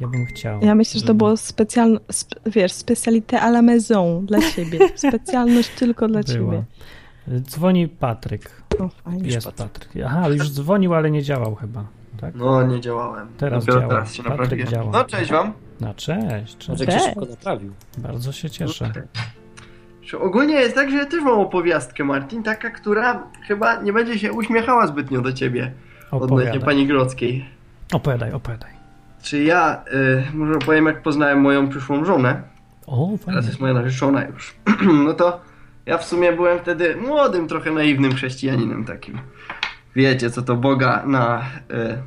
Ja 0.00 0.08
bym 0.08 0.26
chciał. 0.26 0.60
Ja 0.62 0.74
myślę, 0.74 1.00
że 1.00 1.06
to 1.06 1.06
żeby- 1.06 1.18
było 1.18 1.36
specjalne, 1.36 2.00
sp, 2.20 2.30
wiesz, 2.46 2.72
specalité 2.72 3.38
à 3.40 3.48
la 3.48 3.62
maison 3.62 4.26
dla 4.26 4.38
ciebie. 4.50 4.78
Specjalność 5.08 5.68
tylko 5.68 6.08
dla 6.08 6.20
Była. 6.22 6.52
ciebie. 6.52 6.64
Dzwoni 7.40 7.88
Patryk. 7.88 8.62
O, 8.78 8.88
fajnie. 8.88 9.28
Jest 9.28 9.52
Patryk. 9.52 10.04
Aha, 10.06 10.28
już 10.28 10.50
dzwonił, 10.50 10.94
ale 10.94 11.10
nie 11.10 11.22
działał 11.22 11.54
chyba. 11.54 11.84
Tak? 12.20 12.34
No, 12.34 12.62
nie 12.66 12.80
działałem. 12.80 13.28
Teraz 13.38 13.64
Dopiero 13.64 13.80
działa. 13.80 13.94
teraz 13.94 14.14
się 14.14 14.22
Patryk 14.22 14.40
naprawiłem. 14.40 14.70
działa. 14.72 14.90
No, 14.92 15.04
cześć 15.04 15.30
wam. 15.30 15.52
No 15.80 15.94
cześć. 15.94 16.56
cześć. 16.58 16.68
Może 16.68 16.98
szybko 17.00 17.20
naprawił. 17.26 17.72
Bardzo 17.98 18.32
się 18.32 18.50
cieszę. 18.50 18.92
Że 18.94 19.06
Ogólnie 20.20 20.54
jest 20.54 20.74
tak, 20.74 20.90
że 20.90 20.96
ja 20.96 21.06
też 21.06 21.22
mam 21.22 21.38
opowiastkę, 21.38 22.04
Martin, 22.04 22.42
taka, 22.42 22.70
która 22.70 23.22
chyba 23.46 23.82
nie 23.82 23.92
będzie 23.92 24.18
się 24.18 24.32
uśmiechała 24.32 24.86
zbytnio 24.86 25.20
do 25.20 25.32
ciebie 25.32 25.72
odnośnie 26.10 26.36
Opowiadaj. 26.36 26.60
pani 26.60 26.86
Grodzkiej. 26.86 27.44
Opowiadaj, 27.92 28.32
opowiadaj. 28.32 28.70
Czy 29.22 29.42
ja, 29.42 29.82
y, 30.32 30.36
może 30.36 30.58
powiem 30.58 30.86
jak 30.86 31.02
poznałem 31.02 31.40
moją 31.40 31.68
przyszłą 31.68 32.04
żonę, 32.04 32.42
O, 32.86 33.08
teraz 33.18 33.24
fajnie. 33.34 33.48
jest 33.48 33.60
moja 33.60 33.74
narzeczona 33.74 34.24
już, 34.24 34.54
no 35.04 35.12
to 35.14 35.40
ja 35.86 35.98
w 35.98 36.04
sumie 36.04 36.32
byłem 36.32 36.58
wtedy 36.58 36.96
młodym, 36.96 37.48
trochę 37.48 37.70
naiwnym 37.70 38.14
chrześcijaninem 38.14 38.84
takim. 38.84 39.18
Wiecie, 39.96 40.30
co 40.30 40.42
to 40.42 40.56
Boga 40.56 41.02
na 41.06 41.38
y, 41.40 41.98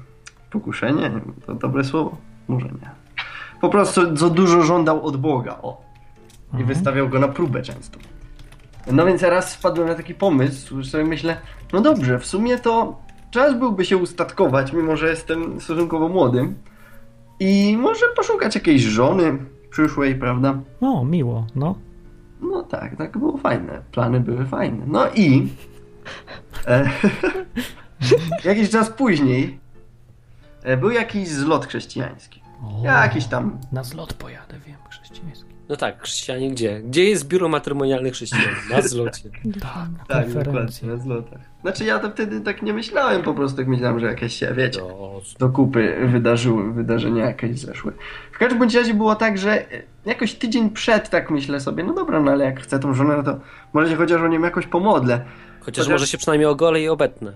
pokuszenie? 0.52 1.12
To 1.46 1.54
dobre 1.54 1.84
słowo? 1.84 2.18
Może 2.48 2.66
nie. 2.66 2.90
Po 3.62 3.70
prostu 3.70 4.16
za 4.18 4.30
dużo 4.30 4.62
żądał 4.64 5.06
od 5.06 5.18
Boga, 5.18 5.58
o. 5.62 5.87
I 6.60 6.64
wystawiał 6.64 7.10
go 7.10 7.20
na 7.20 7.28
próbę 7.28 7.62
często. 7.62 8.00
No 8.92 9.06
więc 9.06 9.24
raz 9.24 9.56
wpadłem 9.56 9.88
na 9.88 9.96
taki 9.96 10.14
pomysł, 10.16 10.82
że 10.82 10.90
sobie 10.90 11.04
myślę, 11.04 11.38
no 11.74 11.82
dobrze, 11.82 12.20
w 12.20 12.26
sumie 12.26 12.58
to 12.58 13.02
czas 13.32 13.60
byłby 13.60 13.86
się 13.86 13.98
ustatkować, 13.98 14.74
mimo 14.74 14.96
że 14.98 15.10
jestem 15.10 15.62
stosunkowo 15.62 16.10
młodym. 16.10 16.56
I 17.40 17.78
może 17.80 18.06
poszukać 18.16 18.56
jakiejś 18.56 18.82
żony 18.82 19.38
przyszłej, 19.70 20.16
prawda? 20.16 20.60
O, 20.82 21.06
miło, 21.06 21.48
no. 21.56 21.76
No 22.42 22.64
tak, 22.64 22.96
tak 22.96 23.18
było 23.18 23.38
fajne. 23.38 23.82
Plany 23.92 24.20
były 24.20 24.46
fajne. 24.46 24.86
No 24.88 25.08
i 25.16 25.48
e, 26.68 26.90
jakiś 28.50 28.70
czas 28.70 28.90
później 28.90 29.60
e, 30.64 30.78
był 30.78 30.92
jakiś 30.92 31.30
zlot 31.30 31.66
chrześcijański. 31.66 32.42
O, 32.64 32.84
Jakiś 32.84 33.26
tam. 33.26 33.58
Na 33.72 33.84
zlot 33.84 34.14
pojadę, 34.14 34.56
wiem. 34.68 34.78
No 35.70 35.76
tak, 35.76 36.02
chrześcijanie 36.04 36.52
gdzie? 36.52 36.82
Gdzie 36.82 37.04
jest 37.04 37.28
biuro 37.28 37.50
matrymonialnych 37.50 38.14
chrześcijan? 38.14 38.44
Na 38.72 38.82
zlocie. 38.88 39.30
Tak, 39.62 39.72
Tak, 40.08 40.24
konferencja. 40.26 40.44
dokładnie, 40.44 40.88
na 40.88 40.98
zlotach. 40.98 41.40
Znaczy 41.62 41.84
ja 41.86 42.00
to 42.00 42.12
wtedy 42.12 42.42
tak 42.42 42.62
nie 42.62 42.74
myślałem, 42.74 43.24
po 43.24 43.34
prostu 43.34 43.58
tak 43.58 43.68
myślałem, 43.68 44.00
że 44.00 44.06
jakieś 44.06 44.34
się, 44.34 44.54
wiecie, 44.54 44.80
No, 44.82 45.12
do 45.40 45.50
kupy 45.50 45.96
wydarzyły, 46.08 46.74
wydarzenia 46.74 47.26
jakieś 47.26 47.60
zeszły. 47.60 47.94
W 48.32 48.38
każdym 48.38 48.60
bądź 48.60 48.76
razie 48.76 48.94
było 48.94 49.16
tak, 49.16 49.38
że 49.38 49.72
e, 49.72 49.82
jakoś 50.06 50.34
tydzień 50.34 50.70
przed 50.70 51.10
tak 51.10 51.32
myślę 51.32 51.60
sobie, 51.60 51.84
no 51.84 51.94
dobra, 51.94 52.20
no 52.20 52.32
ale 52.32 52.46
jak 52.46 52.62
chcę 52.62 52.80
tą 52.80 52.94
żonę, 52.94 53.18
no 53.18 53.24
to 53.24 53.40
może 53.74 53.90
się 53.90 53.96
chociaż 53.96 54.22
o 54.22 54.28
nią 54.28 54.42
jakoś 54.42 54.68
pomodlę. 54.68 55.26
Chociaż 55.60 55.86
Chociaż- 55.86 55.88
może 55.92 56.08
się 56.08 56.18
przynajmniej 56.18 56.46
ogolę 56.50 56.82
i 56.82 56.90
obetnę. 56.90 57.34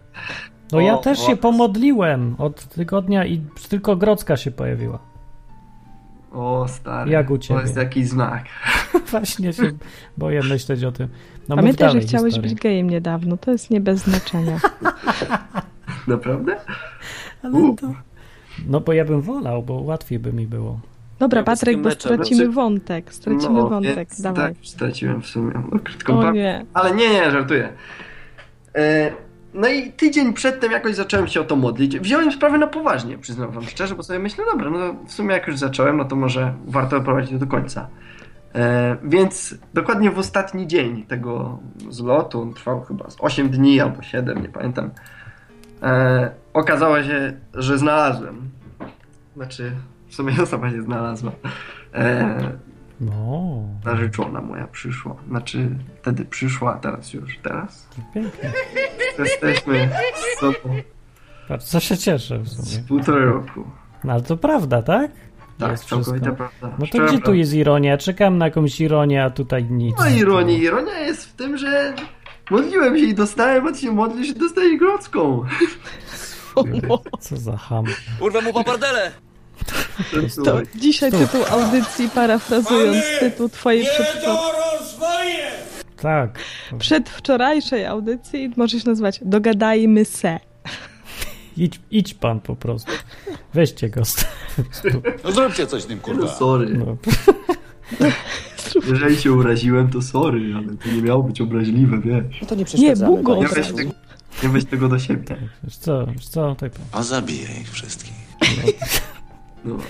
No 0.71 0.79
ja 0.81 0.93
O, 0.93 0.97
też 0.97 1.19
o. 1.19 1.27
się 1.27 1.37
pomodliłem 1.37 2.35
od 2.37 2.65
tygodnia 2.65 3.25
i 3.25 3.41
tylko 3.69 3.95
Grodzka 3.95 4.37
się 4.37 4.51
pojawiła. 4.51 4.99
O 6.31 6.65
stary, 6.67 7.11
Jak 7.11 7.29
u 7.29 7.37
to 7.37 7.43
ciebie? 7.43 7.61
jest 7.61 7.75
jakiś 7.77 8.07
znak. 8.07 8.45
Właśnie 9.11 9.53
się 9.53 9.71
boję 10.17 10.41
myśleć 10.43 10.83
o 10.83 10.91
tym. 10.91 11.07
No 11.49 11.55
Pamiętaj, 11.55 11.91
że 11.91 11.99
chciałeś 11.99 12.33
historię. 12.33 12.53
być 12.53 12.61
gejem 12.61 12.89
niedawno. 12.89 13.37
To 13.37 13.51
jest 13.51 13.69
nie 13.69 13.81
bez 13.81 13.99
znaczenia. 13.99 14.59
Naprawdę? 16.07 16.57
Ale 17.43 17.75
to... 17.75 17.93
No 18.67 18.79
bo 18.81 18.93
ja 18.93 19.05
bym 19.05 19.21
wolał, 19.21 19.63
bo 19.63 19.73
łatwiej 19.73 20.19
by 20.19 20.33
mi 20.33 20.47
było. 20.47 20.79
Dobra, 21.19 21.39
Ja 21.39 21.43
Patryk, 21.43 21.81
bo 21.81 21.91
stracimy 21.91 22.35
znaczy- 22.35 22.51
wątek. 22.51 23.13
Stracimy 23.13 23.53
no, 23.53 23.69
wątek. 23.69 23.95
więc 23.95 24.21
Dawaj. 24.21 24.55
Tak, 24.55 24.65
straciłem 24.65 25.21
w 25.21 25.27
sumie. 25.27 25.53
No, 25.71 25.79
krótką 25.79 26.19
O 26.19 26.31
nie. 26.31 26.65
Ale 26.73 26.95
nie, 26.95 27.09
nie, 27.09 27.31
żartuję. 27.31 27.69
E, 28.75 29.11
no 29.53 29.69
i 29.69 29.91
tydzień 29.91 30.33
przedtem 30.33 30.71
jakoś 30.71 30.95
zacząłem 30.95 31.27
się 31.27 31.41
o 31.41 31.43
to 31.43 31.55
modlić. 31.55 31.99
Wziąłem 31.99 32.31
sprawę 32.31 32.57
na 32.57 32.67
poważnie, 32.67 33.17
przyznam 33.17 33.51
wam 33.51 33.63
szczerze, 33.63 33.95
bo 33.95 34.03
sobie 34.03 34.19
myślę, 34.19 34.45
dobra, 34.51 34.69
no 34.69 34.95
w 35.07 35.11
sumie 35.11 35.33
jak 35.33 35.47
już 35.47 35.57
zacząłem, 35.57 35.97
no 35.97 36.05
to 36.05 36.15
może 36.15 36.53
warto 36.65 36.99
doprowadzić 36.99 37.39
do 37.39 37.47
końca. 37.47 37.87
E, 38.55 38.97
więc 39.03 39.55
dokładnie 39.73 40.11
w 40.11 40.19
ostatni 40.19 40.67
dzień 40.67 41.03
tego 41.03 41.59
zlotu, 41.89 42.41
on 42.41 42.53
trwał 42.53 42.81
chyba 42.81 43.09
z 43.09 43.17
8 43.19 43.49
dni 43.49 43.79
albo 43.79 44.01
7, 44.01 44.41
nie 44.41 44.49
pamiętam, 44.49 44.89
e, 45.83 46.31
okazało 46.53 47.03
się, 47.03 47.33
że 47.53 47.77
znalazłem. 47.77 48.49
Znaczy, 49.35 49.71
w 50.07 50.15
sumie 50.15 50.33
osoba 50.43 50.69
się 50.69 50.81
znalazła. 50.81 51.31
E, 51.93 52.51
No, 53.01 53.51
narzeczona 53.85 54.41
moja 54.41 54.67
przyszła. 54.67 55.15
Znaczy, 55.27 55.69
wtedy 56.01 56.25
przyszła, 56.25 56.75
a 56.75 56.77
teraz 56.79 57.13
już, 57.13 57.37
teraz. 57.43 57.87
pięknie. 58.13 58.51
Jesteśmy 59.19 59.89
z 60.35 60.39
sobą 60.39 60.75
Bardzo 61.49 61.79
się 61.79 61.97
cieszę 61.97 62.39
w 62.39 62.49
z 62.49 62.71
sumie. 62.73 62.83
półtorej 62.87 63.25
roku. 63.25 63.63
No 64.03 64.13
ale 64.13 64.21
to 64.21 64.37
prawda, 64.37 64.81
tak? 64.81 65.11
Tak, 65.59 65.71
Jest 65.71 65.85
całkowita 65.85 66.25
wszystko. 66.25 66.35
prawda. 66.35 66.77
No 66.79 66.79
to 66.79 66.85
Szczera 66.85 67.05
gdzie 67.07 67.17
tu 67.17 67.21
prawda. 67.21 67.37
jest 67.39 67.53
ironia? 67.53 67.97
Czekam 67.97 68.37
na 68.37 68.45
jakąś 68.45 68.81
ironię, 68.81 69.23
a 69.23 69.29
tutaj 69.29 69.63
nic. 69.65 69.95
No 69.99 70.09
ironia, 70.09 70.53
ironia 70.57 70.99
jest 70.99 71.25
w 71.25 71.33
tym, 71.33 71.57
że 71.57 71.93
modliłem 72.51 72.97
się 72.97 73.03
i 73.05 73.13
dostałem, 73.15 73.67
a 73.67 73.71
ty 73.71 73.77
się 73.79 73.91
modlisz 73.91 74.27
i 74.29 74.33
dostajesz 74.35 74.79
grodzką. 74.79 75.43
Co 77.19 77.37
za 77.37 77.57
ham. 77.57 77.85
Urwę 78.19 78.41
mu 78.41 78.53
papardele! 78.53 79.11
To 80.45 80.61
dzisiaj 80.75 81.11
tytuł 81.11 81.41
audycji, 81.49 82.09
parafrazując 82.09 83.03
tytuł 83.19 83.49
twojej 83.49 83.85
przedwczor... 83.85 84.37
Tak. 86.01 86.39
przedwczorajszej 86.79 87.85
audycji, 87.85 88.51
może 88.57 88.79
się 88.79 88.89
nazywać 88.89 89.19
Dogadajmy 89.25 90.05
se. 90.05 90.39
Idź, 91.57 91.79
idź 91.91 92.13
pan 92.13 92.39
po 92.39 92.55
prostu. 92.55 92.91
Weźcie 93.53 93.89
go. 93.89 94.05
z- 94.05 94.25
No 95.23 95.31
zróbcie 95.31 95.67
coś 95.67 95.83
z 95.83 95.89
nim, 95.89 95.99
kurwa. 95.99 96.21
No 96.25 96.27
sorry. 96.31 96.77
No. 96.77 96.97
Jeżeli 98.89 99.17
się 99.17 99.31
uraziłem, 99.33 99.89
to 99.89 100.01
sorry, 100.01 100.53
ale 100.55 100.67
to 100.77 100.89
nie 100.95 101.01
miało 101.01 101.23
być 101.23 101.41
obraźliwe, 101.41 101.99
wiesz. 101.99 102.41
No 102.41 102.47
to 102.47 102.55
nie 102.55 102.65
przeszkadzamy. 102.65 103.15
Bugo. 103.17 103.35
Nie 103.35 103.47
weź, 103.47 103.67
tego, 103.67 103.91
nie 104.43 104.49
weź 104.49 104.65
tego 104.65 104.87
do 104.89 104.99
siebie. 104.99 105.37
Wiesz 105.63 105.75
co, 105.77 106.05
wiesz 106.07 106.27
co, 106.27 106.55
tak 106.55 106.71
A 106.91 107.03
zabiję 107.03 107.47
ich 107.61 107.71
wszystkich. 107.71 108.13
No, 108.41 108.47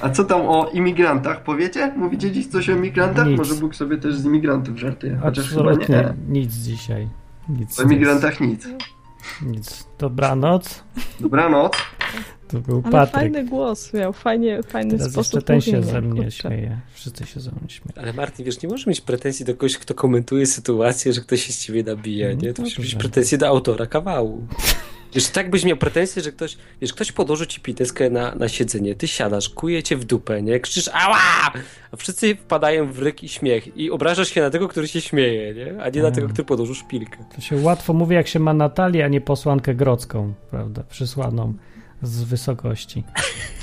a 0.01 0.09
co 0.09 0.23
tam 0.23 0.41
o 0.41 0.69
imigrantach 0.73 1.43
powiecie? 1.43 1.93
Mówicie 1.97 2.31
dziś 2.31 2.47
coś 2.47 2.69
o 2.69 2.71
imigrantach? 2.71 3.27
Nic. 3.27 3.37
Może 3.37 3.55
Bóg 3.55 3.75
sobie 3.75 3.97
też 3.97 4.15
z 4.15 4.25
imigrantów 4.25 4.77
żartuje, 4.79 5.19
chociaż 5.23 5.49
chyba 5.49 5.73
nie. 5.73 6.13
nic 6.29 6.53
dzisiaj. 6.53 7.07
Nic. 7.49 7.79
O 7.79 7.83
imigrantach 7.83 8.39
nic. 8.41 8.67
Nic. 9.41 9.87
Dobranoc. 9.99 10.83
Dobranoc. 11.19 11.71
To 12.47 12.59
był 12.59 12.81
Ale 12.83 12.91
Patryk. 12.91 13.13
fajny 13.15 13.45
głos 13.45 13.93
miał, 13.93 14.13
fajnie, 14.13 14.63
fajny 14.63 14.97
Teraz 14.97 15.11
sposób 15.11 15.33
jeszcze 15.33 15.47
ten 15.47 15.61
się 15.61 15.83
ze 15.83 16.01
mnie 16.01 16.21
kurczę. 16.21 16.31
śmieje. 16.31 16.79
Wszyscy 16.93 17.25
się 17.25 17.39
ze 17.39 17.51
mnie 17.51 17.69
śmieją. 17.69 18.01
Ale 18.01 18.13
Martin, 18.13 18.45
wiesz, 18.45 18.61
nie 18.61 18.69
możesz 18.69 18.87
mieć 18.87 19.01
pretensji 19.01 19.45
do 19.45 19.53
kogoś, 19.53 19.77
kto 19.77 19.93
komentuje 19.93 20.45
sytuację, 20.45 21.13
że 21.13 21.21
ktoś 21.21 21.41
się 21.41 21.53
z 21.53 21.59
ciebie 21.59 21.83
nabija, 21.83 22.33
nie? 22.33 22.53
To 22.53 22.61
No 22.61 22.65
musisz 22.65 22.79
mieć 22.79 22.95
pretensje 22.95 23.37
do 23.37 23.47
autora 23.47 23.85
kawału. 23.85 24.47
Wiesz, 25.15 25.27
tak 25.27 25.49
byś 25.49 25.63
miał 25.63 25.77
pretensję, 25.77 26.21
że 26.21 26.31
ktoś, 26.31 26.57
wiesz, 26.81 26.93
ktoś 26.93 27.11
podłożył 27.11 27.45
ci 27.45 27.61
piteskę 27.61 28.09
na, 28.09 28.35
na 28.35 28.49
siedzenie, 28.49 28.95
ty 28.95 29.07
siadasz, 29.07 29.49
kuje 29.49 29.83
cię 29.83 29.97
w 29.97 30.05
dupę, 30.05 30.41
nie? 30.41 30.59
Krzyczysz 30.59 30.89
ała! 30.93 31.17
A 31.91 31.97
wszyscy 31.97 32.35
wpadają 32.35 32.91
w 32.93 32.99
ryk 32.99 33.23
i 33.23 33.29
śmiech 33.29 33.77
i 33.77 33.91
obrażasz 33.91 34.29
się 34.29 34.41
na 34.41 34.49
tego, 34.49 34.67
który 34.67 34.87
się 34.87 35.01
śmieje, 35.01 35.53
nie? 35.53 35.83
A 35.83 35.89
nie 35.89 36.01
na 36.01 36.07
Mm. 36.07 36.13
tego, 36.15 36.27
który 36.27 36.43
podłożył 36.45 36.75
szpilkę. 36.75 37.17
To 37.35 37.41
się 37.41 37.55
łatwo 37.55 37.93
mówi, 37.93 38.15
jak 38.15 38.27
się 38.27 38.39
ma 38.39 38.53
Natalię, 38.53 39.05
a 39.05 39.07
nie 39.07 39.21
posłankę 39.21 39.75
grodzką, 39.75 40.33
prawda? 40.51 40.83
Przysłaną 40.89 41.53
z 42.01 42.23
wysokości. 42.23 43.03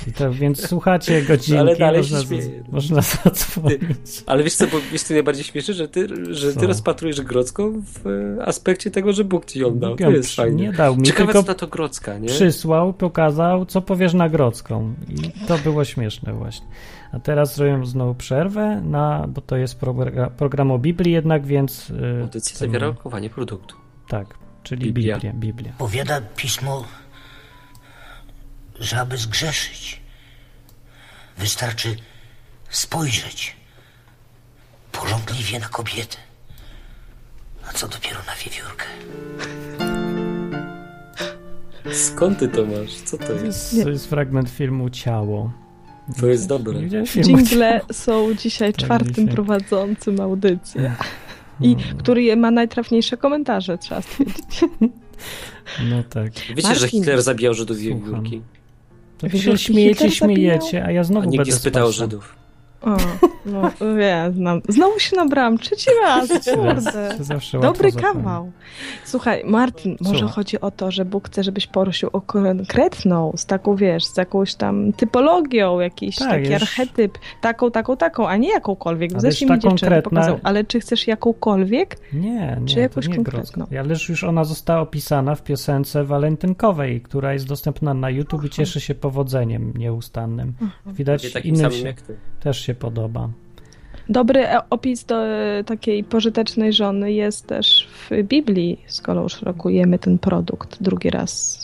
I 0.07 0.13
to, 0.13 0.31
więc 0.33 0.67
słuchacie 0.67 1.21
godzinki, 1.21 1.59
Ale 1.59 1.75
dalej 1.75 2.03
się 2.03 2.15
można, 2.15 2.27
śmieje. 2.27 2.63
można 2.71 3.01
zadzwonić. 3.01 4.23
Ale 4.25 4.43
wiesz 4.43 4.55
co, 4.55 4.67
bo 4.67 4.77
wiesz 4.91 5.01
co 5.01 5.13
najbardziej 5.13 5.43
śmieszy, 5.43 5.73
że 5.73 5.87
ty, 5.87 6.07
że 6.35 6.53
Co? 6.53 6.59
ty 6.59 6.67
rozpatrujesz 6.67 7.21
Grodzką 7.21 7.81
w 7.81 8.07
e, 8.39 8.45
aspekcie 8.45 8.91
tego, 8.91 9.13
że 9.13 9.23
Bóg 9.23 9.45
ci 9.45 9.59
ją 9.59 9.79
dał. 9.79 9.95
To 9.95 10.11
jest 10.11 10.35
fajnie. 10.35 10.63
nie 10.63 10.73
dał 10.73 10.95
mi, 10.97 11.03
Ciekawe 11.03 11.25
tylko 11.25 11.43
co 11.43 11.47
na 11.51 11.55
to 11.55 11.67
Grodzka, 11.67 12.17
nie? 12.17 12.27
Przysłał, 12.27 12.93
pokazał, 12.93 13.65
co 13.65 13.81
powiesz 13.81 14.13
na 14.13 14.29
grodzką. 14.29 14.93
I 15.09 15.45
to 15.47 15.57
było 15.57 15.85
śmieszne 15.85 16.33
właśnie. 16.33 16.67
A 17.11 17.19
teraz 17.19 17.55
zrobię 17.55 17.85
znowu 17.85 18.15
przerwę, 18.15 18.81
na, 18.85 19.25
bo 19.27 19.41
to 19.41 19.57
jest 19.57 19.79
program, 19.79 20.29
program 20.31 20.71
o 20.71 20.79
Biblii 20.79 21.13
jednak, 21.13 21.45
więc... 21.45 21.89
Yy, 21.89 22.21
Audycja 22.21 22.57
zawiera 22.57 22.87
lokowanie 22.87 23.29
produktu. 23.29 23.75
Tak, 24.07 24.37
czyli 24.63 24.85
Biblia. 24.85 25.15
Biblia. 25.15 25.33
Biblia. 25.33 25.71
Powiada 25.77 26.21
pismo, 26.35 26.83
że 28.79 28.99
aby 28.99 29.17
zgrzeszyć, 29.17 30.01
wystarczy 31.37 31.95
spojrzeć 32.69 33.55
porządliwie 34.91 35.59
na 35.59 35.67
kobietę. 35.67 36.17
A 37.69 37.73
co 37.73 37.87
dopiero 37.87 38.19
na 38.27 38.35
wiewiórkę. 38.35 38.85
Skąd 41.93 42.39
ty 42.39 42.47
to 42.47 42.65
masz? 42.65 42.93
Co 43.05 43.17
to 43.17 43.23
To 43.27 43.33
jest? 43.33 43.83
to 43.83 43.89
jest 43.89 44.07
fragment 44.09 44.49
filmu 44.49 44.89
Ciało. 44.89 45.53
To 46.19 46.27
jest 46.27 46.47
dobre. 46.47 46.79
Jingle 47.15 47.81
są 47.91 48.33
dzisiaj 48.35 48.73
Tak, 48.73 48.85
czwartym 48.85 49.13
dzisiaj. 49.13 49.27
prowadzącym 49.27 50.21
audycję. 50.21 50.95
I 51.61 51.75
który 51.97 52.35
ma 52.35 52.51
najtrafniejsze 52.51 53.17
komentarze, 53.17 53.77
trzeba 53.77 54.01
stwierdzić. 54.01 54.61
No 55.89 56.03
tak. 56.03 56.31
Wiecie, 56.55 56.61
że 56.75 56.81
Marcin. 56.81 56.87
Hitler 56.89 57.21
zabijał 57.21 57.53
Żydów 57.53 57.79
i 57.81 57.87
Słucham. 57.91 58.03
wiewiórki? 58.23 58.41
To 59.19 59.27
wy 59.27 59.39
się 59.39 59.57
śmiejecie, 59.57 60.11
śmiejecie, 60.11 60.85
a 60.85 60.91
ja 60.91 61.01
A 61.01 61.03
znowu 61.03 61.29
nikt 61.29 61.37
będę 61.37 61.59
spytał. 61.59 61.91
Żydów. 61.91 62.35
O, 62.81 62.97
no 63.45 63.71
wiem, 63.97 64.33
znam. 64.33 64.61
Znowu 64.69 64.99
się 64.99 65.15
nabrałam, 65.15 65.57
trzeci 65.57 65.89
raz, 66.03 66.29
kurde. 66.55 67.17
Dobry 67.61 67.91
kawał. 67.91 68.51
Słuchaj, 69.05 69.43
Martin, 69.45 69.97
może 70.01 70.27
chodzi 70.27 70.61
o 70.61 70.71
to, 70.71 70.91
że 70.91 71.05
Bóg 71.05 71.27
chce, 71.27 71.43
żebyś 71.43 71.67
poruszył 71.67 72.09
o 72.13 72.21
konkretną, 72.21 73.33
z 73.35 73.45
taką, 73.45 73.75
wiesz, 73.75 74.05
z 74.05 74.17
jakąś 74.17 74.55
tam 74.55 74.93
typologią, 74.93 75.79
jakiś 75.79 76.15
Tak, 76.15 76.29
taki 76.29 76.43
już- 76.53 76.61
archetyp, 76.61 77.17
taką, 77.41 77.71
taką, 77.71 77.97
taką, 77.97 78.27
a 78.27 78.37
nie 78.37 78.49
jakąkolwiek. 78.49 79.11
Ale 79.11 79.21
Zeszli 79.21 79.47
już 79.47 79.55
mi 79.55 79.61
konkretna- 79.71 80.01
pokazał, 80.01 80.39
ale 80.43 80.63
czy 80.63 80.79
chcesz 80.79 81.07
jakąkolwiek? 81.07 81.97
Nie, 82.13 82.57
nie, 82.61 82.67
Czy 82.67 82.79
jakąś 82.79 83.07
nie 83.07 83.15
konkretną? 83.15 83.41
Grodzka. 83.65 83.79
Ale 83.79 83.95
już 84.09 84.23
ona 84.23 84.43
została 84.43 84.81
opisana 84.81 85.35
w 85.35 85.43
piosence 85.43 86.03
walentynkowej, 86.03 87.01
która 87.01 87.33
jest 87.33 87.47
dostępna 87.47 87.93
na 87.93 88.09
YouTube 88.09 88.43
i 88.43 88.49
cieszy 88.49 88.81
się 88.81 88.95
powodzeniem 88.95 89.73
nieustannym. 89.77 90.53
Widać 90.85 91.23
Nie 91.23 91.29
takim 91.29 91.55
innym 91.55 91.71
się, 91.71 91.87
jak 91.87 92.01
ty. 92.01 92.15
też 92.39 92.59
się 92.61 92.68
podoba. 92.75 93.29
Dobry 94.09 94.47
e- 94.47 94.69
opis 94.69 95.05
do 95.05 95.25
e, 95.27 95.63
takiej 95.63 96.03
pożytecznej 96.03 96.73
żony 96.73 97.11
jest 97.11 97.47
też 97.47 97.87
w 98.09 98.23
Biblii, 98.23 98.81
skoro 98.87 99.23
już 99.23 99.41
rokujemy 99.41 99.99
ten 99.99 100.17
produkt 100.17 100.83
drugi 100.83 101.09
raz. 101.09 101.59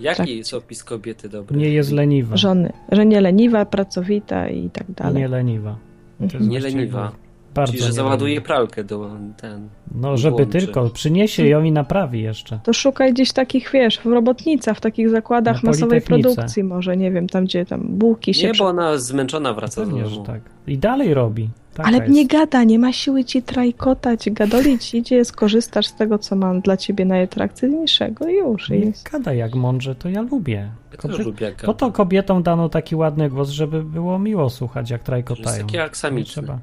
Jaki 0.00 0.16
Tak. 0.16 0.28
jest 0.28 0.54
opis 0.54 0.84
kobiety 0.84 1.28
dobry? 1.28 1.56
Nie 1.58 1.68
jest 1.68 1.92
leniwa. 1.92 2.36
Żony, 2.36 2.72
że 2.92 3.06
nie 3.06 3.20
leniwa, 3.20 3.64
pracowita 3.64 4.48
i 4.48 4.70
tak 4.70 4.90
dalej. 4.90 5.22
nie 5.22 5.28
leniwa. 5.28 5.76
To 6.18 6.24
jest 6.36 6.48
Nie 6.48 6.60
leniwa. 6.60 7.12
Bardzo 7.54 7.72
Czyli, 7.72 7.84
że 7.84 7.92
załaduje 7.92 8.40
pralkę 8.40 8.84
do 8.84 9.10
ten. 9.36 9.68
No, 9.94 10.16
żeby 10.16 10.36
włączy. 10.36 10.52
tylko. 10.58 10.90
Przyniesie 10.90 11.46
ją 11.46 11.62
i 11.62 11.72
naprawi 11.72 12.22
jeszcze. 12.22 12.58
To 12.62 12.72
szukaj 12.72 13.12
gdzieś 13.12 13.32
takich, 13.32 13.70
wiesz, 13.72 13.98
w 13.98 14.06
robotnicach, 14.06 14.76
w 14.76 14.80
takich 14.80 15.10
zakładach 15.10 15.62
Na 15.62 15.70
masowej 15.70 16.00
produkcji 16.02 16.64
może, 16.64 16.96
nie 16.96 17.10
wiem, 17.10 17.28
tam 17.28 17.44
gdzie 17.44 17.66
tam 17.66 17.80
bułki 17.88 18.34
się... 18.34 18.46
Nie, 18.46 18.54
bo 18.54 18.64
ona 18.66 18.98
zmęczona 18.98 19.52
wraca 19.54 19.80
do 19.80 19.86
Pewnie, 19.86 20.02
domu. 20.02 20.24
tak. 20.24 20.40
I 20.66 20.78
dalej 20.78 21.14
robi. 21.14 21.48
Taka 21.74 21.88
Ale 21.88 21.98
jest. 21.98 22.10
nie 22.10 22.26
gada, 22.26 22.64
nie 22.64 22.78
ma 22.78 22.92
siły 22.92 23.24
ci 23.24 23.42
trajkotać, 23.42 24.30
gadolić, 24.30 24.94
idzie, 24.94 25.24
skorzystasz 25.24 25.86
z 25.86 25.94
tego, 25.94 26.18
co 26.18 26.36
mam 26.36 26.60
dla 26.60 26.76
ciebie 26.76 27.04
najatrakcyjniejszego 27.04 28.28
i 28.28 28.34
już 28.34 28.70
Nie 28.70 28.78
jest. 28.78 29.10
gada 29.12 29.32
jak 29.32 29.54
mądrze, 29.54 29.94
to 29.94 30.08
ja 30.08 30.22
lubię. 30.22 30.68
Ja 30.92 30.96
Kobiet... 30.96 31.16
też 31.16 31.26
lubię 31.26 31.54
Po 31.66 31.74
to 31.74 31.92
kobietom 31.92 32.42
dano 32.42 32.68
taki 32.68 32.96
ładny 32.96 33.30
głos, 33.30 33.48
żeby 33.50 33.82
było 33.84 34.18
miło 34.18 34.50
słuchać, 34.50 34.90
jak 34.90 35.02
trajkotają. 35.02 35.46
jest 35.48 35.60
taki 35.60 35.78
aksamiczny. 35.78 36.42
trzeba. 36.42 36.58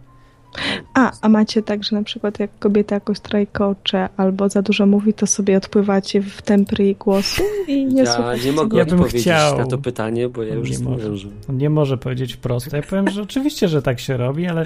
A, 0.94 1.12
a 1.22 1.30
macie 1.30 1.62
tak, 1.62 1.84
że 1.84 1.96
na 1.96 2.04
przykład 2.04 2.40
jak 2.40 2.60
kobieta 2.60 2.96
jakoś 2.96 3.20
trajkocze 3.20 4.10
albo 4.18 4.50
za 4.50 4.62
dużo 4.62 4.86
mówi, 4.86 5.14
to 5.14 5.28
sobie 5.28 5.58
odpływacie 5.58 6.22
w 6.22 6.42
tempry 6.42 6.84
jej 6.84 6.96
głosu 6.96 7.44
i 7.68 7.86
nie 7.86 8.04
Ja 8.04 8.14
słuchacie. 8.14 8.46
nie 8.46 8.52
mogę 8.52 8.78
Ja 8.78 8.86
bym 8.86 8.94
odpowiedzieć 9.00 9.22
chciał. 9.22 9.58
na 9.58 9.66
to 9.66 9.78
pytanie, 9.78 10.30
bo 10.30 10.44
ja 10.44 10.56
już 10.56 10.70
Nie 10.70 10.80
mężem. 10.90 11.32
On 11.50 11.58
nie 11.58 11.70
może 11.70 11.98
powiedzieć 11.98 12.34
wprost. 12.34 12.74
Ja 12.74 12.82
powiem, 12.82 13.10
że 13.10 13.22
oczywiście, 13.22 13.68
że 13.68 13.82
tak 13.82 14.00
się 14.00 14.18
robi, 14.18 14.48
ale 14.48 14.66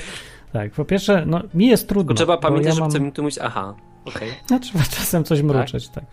tak, 0.54 0.72
po 0.72 0.86
pierwsze, 0.86 1.24
no 1.26 1.42
mi 1.54 1.68
jest 1.68 1.88
trudno. 1.90 2.04
Tylko 2.08 2.14
trzeba 2.18 2.36
bo 2.36 2.42
pamiętać, 2.42 2.68
ja 2.68 2.74
że 2.76 2.82
mam... 2.82 2.90
chcemy 2.90 3.12
tu 3.12 3.22
mówić, 3.24 3.40
aha, 3.42 3.74
okej. 4.06 4.30
No, 4.50 4.60
trzeba 4.60 4.84
czasem 4.84 5.24
coś 5.24 5.42
mruczeć, 5.42 5.90
tak. 5.90 6.04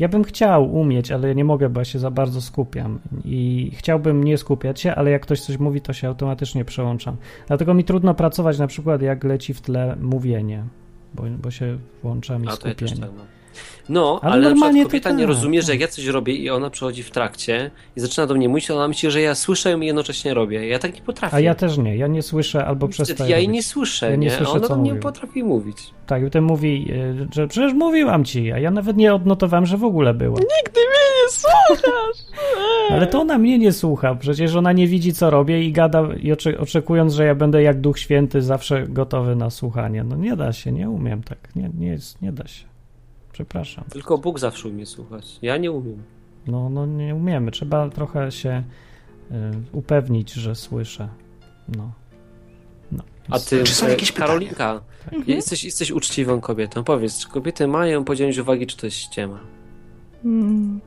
Ja 0.00 0.08
bym 0.08 0.24
chciał 0.24 0.74
umieć, 0.74 1.12
ale 1.12 1.34
nie 1.34 1.44
mogę, 1.44 1.68
bo 1.68 1.80
ja 1.80 1.84
się 1.84 1.98
za 1.98 2.10
bardzo 2.10 2.40
skupiam 2.40 2.98
i 3.24 3.70
chciałbym 3.74 4.24
nie 4.24 4.38
skupiać 4.38 4.80
się, 4.80 4.94
ale 4.94 5.10
jak 5.10 5.22
ktoś 5.22 5.40
coś 5.40 5.58
mówi, 5.58 5.80
to 5.80 5.92
się 5.92 6.08
automatycznie 6.08 6.64
przełączam. 6.64 7.16
Dlatego 7.46 7.74
mi 7.74 7.84
trudno 7.84 8.14
pracować 8.14 8.58
na 8.58 8.66
przykład 8.66 9.02
jak 9.02 9.24
leci 9.24 9.54
w 9.54 9.60
tle 9.60 9.96
mówienie, 10.00 10.64
bo, 11.14 11.22
bo 11.42 11.50
się 11.50 11.78
włącza 12.02 12.38
mi 12.38 12.48
A 12.48 12.56
to 12.56 12.68
ja 12.68 12.74
też 12.74 12.90
skupienie. 12.90 13.06
tak 13.06 13.18
mam. 13.18 13.39
No, 13.88 14.20
Ale 14.22 14.32
ale, 14.32 14.42
normalnie 14.48 14.84
kobieta 14.84 15.10
nie 15.10 15.18
tak, 15.18 15.28
rozumie, 15.28 15.62
że 15.62 15.72
jak 15.72 15.80
ja 15.80 15.88
coś 15.88 16.06
robię 16.06 16.34
i 16.34 16.50
ona 16.50 16.70
przychodzi 16.70 17.02
w 17.02 17.10
trakcie 17.10 17.70
i 17.96 18.00
zaczyna 18.00 18.26
do 18.26 18.34
mnie 18.34 18.48
mówić, 18.48 18.70
ona 18.70 18.88
myśli, 18.88 19.10
że 19.10 19.20
ja 19.20 19.34
słyszę 19.34 19.70
ją 19.70 19.80
i 19.80 19.86
jednocześnie 19.86 20.34
robię. 20.34 20.68
Ja 20.68 20.78
tak 20.78 20.94
nie 20.94 21.00
potrafię. 21.02 21.36
A 21.36 21.40
ja 21.40 21.54
też 21.54 21.78
nie, 21.78 21.96
ja 21.96 22.06
nie 22.06 22.22
słyszę 22.22 22.64
albo 22.64 22.86
Niestety, 22.86 23.04
przestaję 23.06 23.30
Ja 23.30 23.38
jej 23.38 23.48
nie 23.48 23.62
słyszę, 23.62 24.10
Ja 24.10 24.16
nie 24.16 24.26
nie? 24.26 24.32
słyszę, 24.32 24.52
ona 24.52 24.68
do 24.68 24.76
mnie 24.76 24.94
potrafi 24.94 25.44
mówić. 25.44 25.76
Tak, 26.06 26.22
i 26.22 26.24
potem 26.24 26.44
mówi, 26.44 26.92
y, 26.92 27.28
że 27.34 27.48
przecież 27.48 27.72
mówiłam 27.72 28.24
ci, 28.24 28.52
a 28.52 28.58
ja 28.58 28.70
nawet 28.70 28.96
nie 28.96 29.14
odnotowałem, 29.14 29.66
że 29.66 29.76
w 29.76 29.84
ogóle 29.84 30.14
było. 30.14 30.36
Nigdy 30.38 30.80
mnie 30.80 31.22
nie 31.22 31.28
słuchasz! 31.30 32.16
Ale 32.90 33.06
to 33.06 33.20
ona 33.20 33.38
mnie 33.38 33.58
nie 33.58 33.72
słucha, 33.72 34.14
przecież 34.14 34.54
ona 34.54 34.72
nie 34.72 34.86
widzi, 34.86 35.12
co 35.12 35.30
robię 35.30 35.62
i 35.62 35.72
gada, 35.72 36.08
i 36.22 36.32
ocze- 36.32 36.58
oczekując, 36.58 37.14
że 37.14 37.24
ja 37.24 37.34
będę 37.34 37.62
jak 37.62 37.80
Duch 37.80 37.98
Święty 37.98 38.42
zawsze 38.42 38.86
gotowy 38.88 39.36
na 39.36 39.50
słuchanie. 39.50 40.04
No 40.04 40.16
nie 40.16 40.36
da 40.36 40.52
się, 40.52 40.72
nie 40.72 40.90
umiem 40.90 41.22
tak, 41.22 41.38
nie, 41.56 41.70
nie, 41.78 41.86
jest, 41.86 42.22
nie 42.22 42.32
da 42.32 42.46
się. 42.48 42.69
Przepraszam. 43.40 43.84
Tylko 43.90 44.18
Bóg 44.18 44.38
zawsze 44.38 44.68
umie 44.68 44.86
słuchać. 44.86 45.38
Ja 45.42 45.56
nie 45.56 45.72
umiem. 45.72 46.02
No, 46.46 46.68
no 46.68 46.86
nie 46.86 47.14
umiemy, 47.14 47.50
trzeba 47.50 47.90
trochę 47.90 48.32
się 48.32 48.62
y, 49.30 49.34
upewnić, 49.72 50.32
że 50.32 50.54
słyszę. 50.54 51.08
No. 51.76 51.92
no. 52.92 53.02
A 53.30 53.38
ty, 53.38 53.64
Czy 53.64 53.74
są 53.74 53.86
e, 53.86 53.90
jakieś 53.90 54.12
Karolinka, 54.12 54.80
jesteś, 55.26 55.64
jesteś 55.64 55.90
uczciwą 55.90 56.40
kobietą. 56.40 56.84
Powiedz, 56.84 57.18
czy 57.18 57.28
kobiety 57.28 57.66
mają 57.66 58.04
podzielić 58.04 58.38
uwagi, 58.38 58.66
czy 58.66 58.76
to 58.76 58.86
jest 58.86 58.96
ściema? 58.96 59.40
Hmm. 60.22 60.80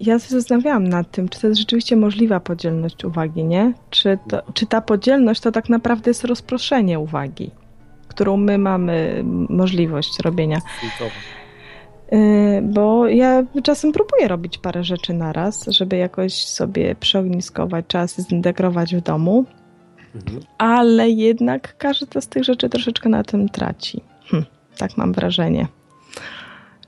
Ja 0.00 0.18
się 0.18 0.28
zastanawiałam 0.28 0.88
nad 0.88 1.10
tym, 1.10 1.28
czy 1.28 1.40
to 1.40 1.46
jest 1.46 1.60
rzeczywiście 1.60 1.96
możliwa 1.96 2.40
podzielność 2.40 3.04
uwagi, 3.04 3.44
nie? 3.44 3.72
Czy, 3.90 4.18
to, 4.28 4.42
czy 4.54 4.66
ta 4.66 4.80
podzielność 4.80 5.40
to 5.40 5.52
tak 5.52 5.68
naprawdę 5.68 6.10
jest 6.10 6.24
rozproszenie 6.24 6.98
uwagi, 6.98 7.50
którą 8.08 8.36
my 8.36 8.58
mamy 8.58 9.24
możliwość 9.48 10.20
robienia. 10.20 10.60
Yy, 12.12 12.62
Bo 12.62 13.08
ja 13.08 13.42
czasem 13.62 13.92
próbuję 13.92 14.28
robić 14.28 14.58
parę 14.58 14.84
rzeczy 14.84 15.12
naraz, 15.14 15.66
żeby 15.66 15.96
jakoś 15.96 16.44
sobie 16.44 16.94
przeogniskować 16.94 17.84
czas 17.88 18.18
i 18.18 18.22
zintegrować 18.22 18.96
w 18.96 19.00
domu. 19.00 19.44
ale 20.58 21.10
jednak 21.10 21.76
każda 21.78 22.20
z 22.20 22.28
tych 22.28 22.44
rzeczy 22.44 22.68
troszeczkę 22.68 23.08
na 23.08 23.22
tym 23.24 23.48
traci. 23.48 24.00
Hm, 24.26 24.44
tak 24.78 24.96
mam 24.96 25.12
wrażenie. 25.12 25.66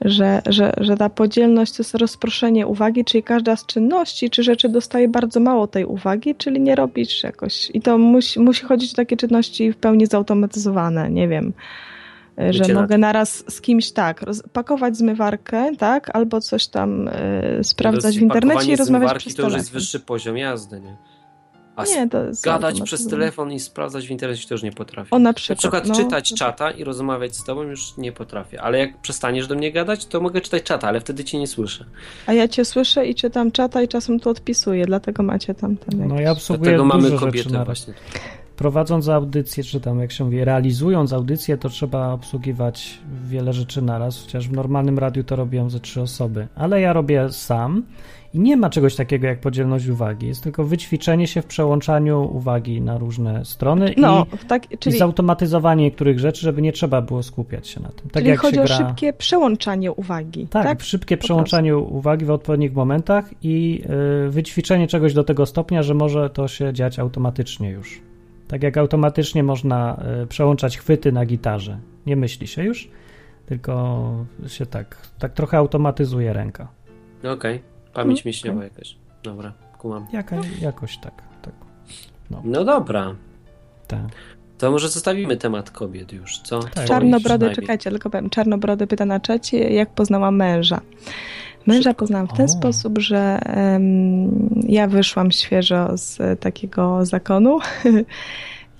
Że, 0.05 0.43
że, 0.47 0.73
że 0.79 0.97
ta 0.97 1.09
podzielność 1.09 1.73
to 1.77 1.83
jest 1.83 1.95
rozproszenie 1.95 2.67
uwagi, 2.67 3.05
czyli 3.05 3.23
każda 3.23 3.57
z 3.57 3.67
czynności 3.67 4.31
czy 4.31 4.43
rzeczy 4.43 4.69
dostaje 4.69 5.09
bardzo 5.09 5.41
mało 5.41 5.67
tej 5.67 5.85
uwagi, 5.85 6.35
czyli 6.35 6.61
nie 6.61 6.75
robisz 6.75 7.23
jakoś. 7.23 7.71
I 7.75 7.81
to 7.81 7.99
musi, 7.99 8.41
musi 8.41 8.65
chodzić 8.65 8.93
o 8.93 8.97
takie 8.97 9.17
czynności 9.17 9.73
w 9.73 9.77
pełni 9.77 10.07
zautomatyzowane, 10.07 11.11
nie 11.11 11.29
wiem. 11.29 11.53
Że 12.51 12.61
Wiecie, 12.61 12.75
na 12.75 12.81
mogę 12.81 12.99
naraz 12.99 13.45
z 13.49 13.61
kimś 13.61 13.93
tak, 13.93 14.25
pakować 14.53 14.97
zmywarkę, 14.97 15.77
tak, 15.79 16.17
albo 16.17 16.41
coś 16.41 16.67
tam 16.69 17.09
y, 17.09 17.13
sprawdzać 17.63 18.19
w 18.19 18.23
internecie 18.23 18.73
i 18.73 18.77
rozmawiać 18.77 18.87
zmywarki 18.87 19.21
przez 19.21 19.35
to 19.35 19.43
już 19.43 19.53
telefon. 19.53 19.59
jest 19.59 19.73
wyższy 19.73 20.01
poziom 20.01 20.37
jazdy, 20.37 20.81
nie? 20.81 20.97
A 21.77 21.85
Nie, 21.85 22.09
to 22.09 22.23
jest 22.25 22.45
gadać 22.45 22.81
przez 22.83 23.07
telefon 23.07 23.53
i 23.53 23.61
sprawdzać 23.61 24.07
w 24.07 24.11
internecie 24.11 24.49
to 24.49 24.55
już 24.55 24.63
nie 24.63 24.73
potrafię. 24.73 25.11
O, 25.11 25.19
na 25.19 25.33
przykład, 25.33 25.87
no. 25.87 25.95
czytać 25.95 26.35
czata 26.35 26.71
i 26.71 26.85
rozmawiać 26.85 27.37
z 27.37 27.45
tobą 27.45 27.63
już 27.63 27.97
nie 27.97 28.13
potrafię. 28.13 28.63
Ale 28.63 28.79
jak 28.79 28.99
przestaniesz 28.99 29.47
do 29.47 29.55
mnie 29.55 29.73
gadać, 29.73 30.07
to 30.07 30.21
mogę 30.21 30.41
czytać 30.41 30.63
czata, 30.63 30.89
ale 30.89 31.01
wtedy 31.01 31.25
cię 31.25 31.39
nie 31.39 31.47
słyszę. 31.47 31.85
A 32.27 32.33
ja 32.33 32.49
cię 32.49 32.65
słyszę 32.65 33.07
i 33.07 33.15
czytam 33.15 33.53
czata 33.53 33.83
i 33.83 33.89
czasem 33.89 34.21
tu 34.21 34.31
odpisuję, 34.31 34.87
dlatego 34.87 35.23
macie 35.23 35.55
tam 35.55 35.77
ten 35.77 36.09
No 36.09 36.21
ja 36.21 36.33
obsługuję 36.33 36.71
Dlatego 36.71 36.85
mamy 36.85 37.11
dużo 37.11 37.27
kobietę 37.27 37.43
rzeczy 37.43 37.53
naraz. 37.53 37.67
właśnie. 37.67 37.95
Prowadząc 38.61 39.09
audycję, 39.09 39.65
czy 39.65 39.81
tam 39.81 40.01
jak 40.01 40.13
się 40.13 40.25
mówi, 40.25 40.45
realizując 40.45 41.13
audycję, 41.13 41.57
to 41.57 41.69
trzeba 41.69 42.13
obsługiwać 42.13 42.99
wiele 43.25 43.53
rzeczy 43.53 43.83
naraz, 43.83 44.23
chociaż 44.23 44.49
w 44.49 44.53
normalnym 44.53 44.99
radiu 44.99 45.25
to 45.25 45.37
robią 45.37 45.71
ze 45.71 45.81
trzy 45.81 46.01
osoby. 46.01 46.49
Ale 46.55 46.81
ja 46.81 46.93
robię 46.93 47.29
sam 47.33 47.83
i 48.35 48.39
nie 48.39 48.57
ma 48.57 48.71
czegoś 48.71 48.97
takiego 48.97 49.27
jak 49.27 49.41
podzielność 49.41 49.87
uwagi. 49.87 50.27
Jest 50.27 50.43
tylko 50.43 50.65
wyćwiczenie 50.65 51.27
się 51.27 51.43
w 51.43 51.47
przełączaniu 51.47 52.37
uwagi 52.37 52.81
na 52.81 52.99
różne 52.99 53.45
strony 53.45 53.95
No, 53.97 54.27
i, 54.45 54.47
tak, 54.47 54.73
i 54.73 54.79
czyli, 54.79 54.99
zautomatyzowanie 54.99 55.85
niektórych 55.85 56.19
rzeczy, 56.19 56.41
żeby 56.41 56.63
nie 56.63 56.73
trzeba 56.73 57.03
było 57.03 57.23
skupiać 57.23 57.69
się 57.69 57.81
na 57.81 57.89
tym. 57.89 58.11
Tak 58.11 58.13
czyli 58.13 58.29
jak 58.29 58.41
chodzi 58.41 58.61
o 58.61 58.65
gra... 58.65 58.77
szybkie 58.77 59.13
przełączanie 59.13 59.93
uwagi, 59.93 60.47
Tak, 60.47 60.65
tak? 60.65 60.83
szybkie 60.83 61.17
Po 61.17 61.25
przełączanie 61.25 61.77
uwagi 61.77 62.25
w 62.25 62.31
odpowiednich 62.31 62.75
momentach 62.75 63.31
i 63.43 63.83
y, 64.27 64.31
wyćwiczenie 64.31 64.87
czegoś 64.87 65.15
do 65.15 65.25
tego 65.25 65.47
stopnia, 65.47 65.83
że 65.83 65.95
może 65.95 66.31
to 66.31 66.49
się 66.49 66.73
dziać 66.73 66.99
automatycznie 66.99 67.71
już. 67.71 68.10
Tak 68.51 68.63
jak 68.63 68.77
automatycznie 68.77 69.43
można 69.43 70.03
y, 70.23 70.27
przełączać 70.27 70.79
chwyty 70.79 71.13
na 71.13 71.27
gitarze. 71.27 71.79
Nie 72.07 72.17
myśli 72.17 72.47
się 72.47 72.65
już, 72.65 72.91
tylko 73.47 74.25
się 74.47 74.67
tak, 74.67 74.97
tak 75.19 75.33
trochę 75.33 75.57
automatyzuje 75.57 76.33
ręka. 76.33 76.69
No 77.23 77.33
Okej, 77.33 77.63
pamięć 77.95 78.19
Mm, 78.19 78.27
mięśniowa 78.27 78.65
jakaś. 78.65 78.97
Dobra, 79.23 79.53
kumam. 79.79 80.07
Jaka, 80.13 80.37
jakoś 80.61 80.99
tak. 80.99 81.13
tak. 81.43 81.55
No 82.45 82.65
dobra, 82.65 83.15
tak. 83.89 84.01
to 84.59 84.71
może 84.71 84.89
zostawimy 84.89 85.37
temat 85.37 85.71
kobiet 85.71 86.13
już, 86.13 86.39
co? 86.39 86.61
Tak. 86.61 86.85
Czarnobrody, 86.85 87.51
czekajcie, 87.51 87.91
tylko 87.91 88.11
powiem, 88.11 88.31
Czarnobrody 88.31 88.87
pyta 88.87 89.05
na 89.05 89.21
czacie, 89.21 89.59
jak 89.59 89.91
poznałam 89.91 90.37
męża. 90.37 90.81
Męża 91.71 91.95
poznałam 91.95 92.29
w 92.29 92.33
ten 92.33 92.47
O. 92.47 92.49
sposób, 92.49 92.99
że 92.99 93.39
em, 93.43 94.51
ja 94.69 94.87
wyszłam 94.87 95.31
świeżo 95.31 95.97
z 95.97 96.41
takiego 96.41 97.07
zakonu 97.07 97.59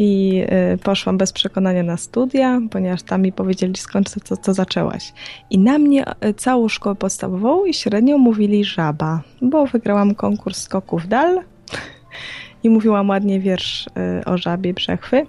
i 0.01 0.43
e, 0.47 0.79
poszłam 0.79 1.19
bez 1.19 1.33
przekonania 1.33 1.83
na 1.83 1.97
studia, 1.97 2.61
ponieważ 2.71 3.03
tam 3.03 3.23
mi 3.23 3.33
powiedzieli 3.33 3.77
skąd 3.77 4.15
to, 4.15 4.21
to, 4.21 4.37
to 4.37 4.55
zaczęłaś. 4.55 5.13
I 5.51 5.59
na 5.59 5.79
mnie 5.79 6.05
e, 6.21 6.35
całą 6.35 6.69
szkołę 6.69 6.95
podstawową 6.95 7.65
i 7.65 7.75
średnią 7.75 8.19
mówili 8.19 8.65
żaba, 8.65 9.23
bo 9.43 9.67
wygrałam 9.67 10.15
konkurs 10.15 10.63
skoków 10.63 11.09
dal 11.09 11.41
i 12.65 12.71
mówiłam 12.71 13.09
ładnie 13.09 13.41
wiersz 13.41 13.87
e, 13.97 14.25
o 14.25 14.39
żabie 14.39 14.75
brzechwy. 14.75 15.27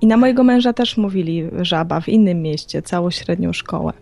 I 0.00 0.06
na 0.06 0.16
mojego 0.16 0.44
męża 0.44 0.72
też 0.72 0.96
mówili 0.96 1.44
żaba 1.60 2.00
w 2.00 2.08
innym 2.08 2.42
mieście, 2.42 2.82
całą 2.82 3.10
średnią 3.10 3.52
szkołę. 3.52 3.92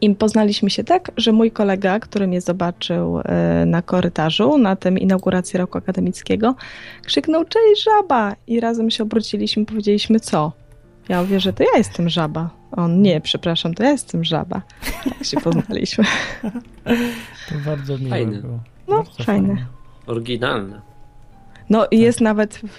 I 0.00 0.14
poznaliśmy 0.14 0.70
się 0.70 0.84
tak, 0.84 1.12
że 1.16 1.32
mój 1.32 1.50
kolega, 1.50 2.00
który 2.00 2.26
mnie 2.26 2.40
zobaczył 2.40 3.20
e, 3.24 3.64
na 3.66 3.82
korytarzu, 3.82 4.58
na 4.58 4.76
tym 4.76 4.98
inauguracji 4.98 5.58
roku 5.58 5.78
akademickiego, 5.78 6.54
krzyknął 7.06 7.44
cześć 7.44 7.84
żaba! 7.84 8.36
I 8.46 8.60
razem 8.60 8.90
się 8.90 9.02
obróciliśmy 9.02 9.62
i 9.62 9.66
powiedzieliśmy 9.66 10.20
co? 10.20 10.52
Ja 11.08 11.20
mówię, 11.22 11.40
że 11.40 11.52
to 11.52 11.62
ja 11.62 11.78
jestem 11.78 12.08
żaba. 12.08 12.50
On 12.72 13.02
nie, 13.02 13.20
przepraszam, 13.20 13.74
to 13.74 13.82
ja 13.82 13.90
jestem 13.90 14.24
żaba. 14.24 14.62
Tak 15.04 15.24
się 15.24 15.40
poznaliśmy. 15.40 16.04
To 17.48 17.54
bardzo 17.66 17.98
miłe 17.98 18.10
Fajne. 18.10 18.38
było. 18.38 18.58
No, 18.88 18.96
Bardzo 18.96 19.24
fajne. 19.24 19.56
Oryginalne. 20.06 20.80
No 21.70 21.86
i 21.90 21.98
jest 22.00 22.20
nawet 22.20 22.60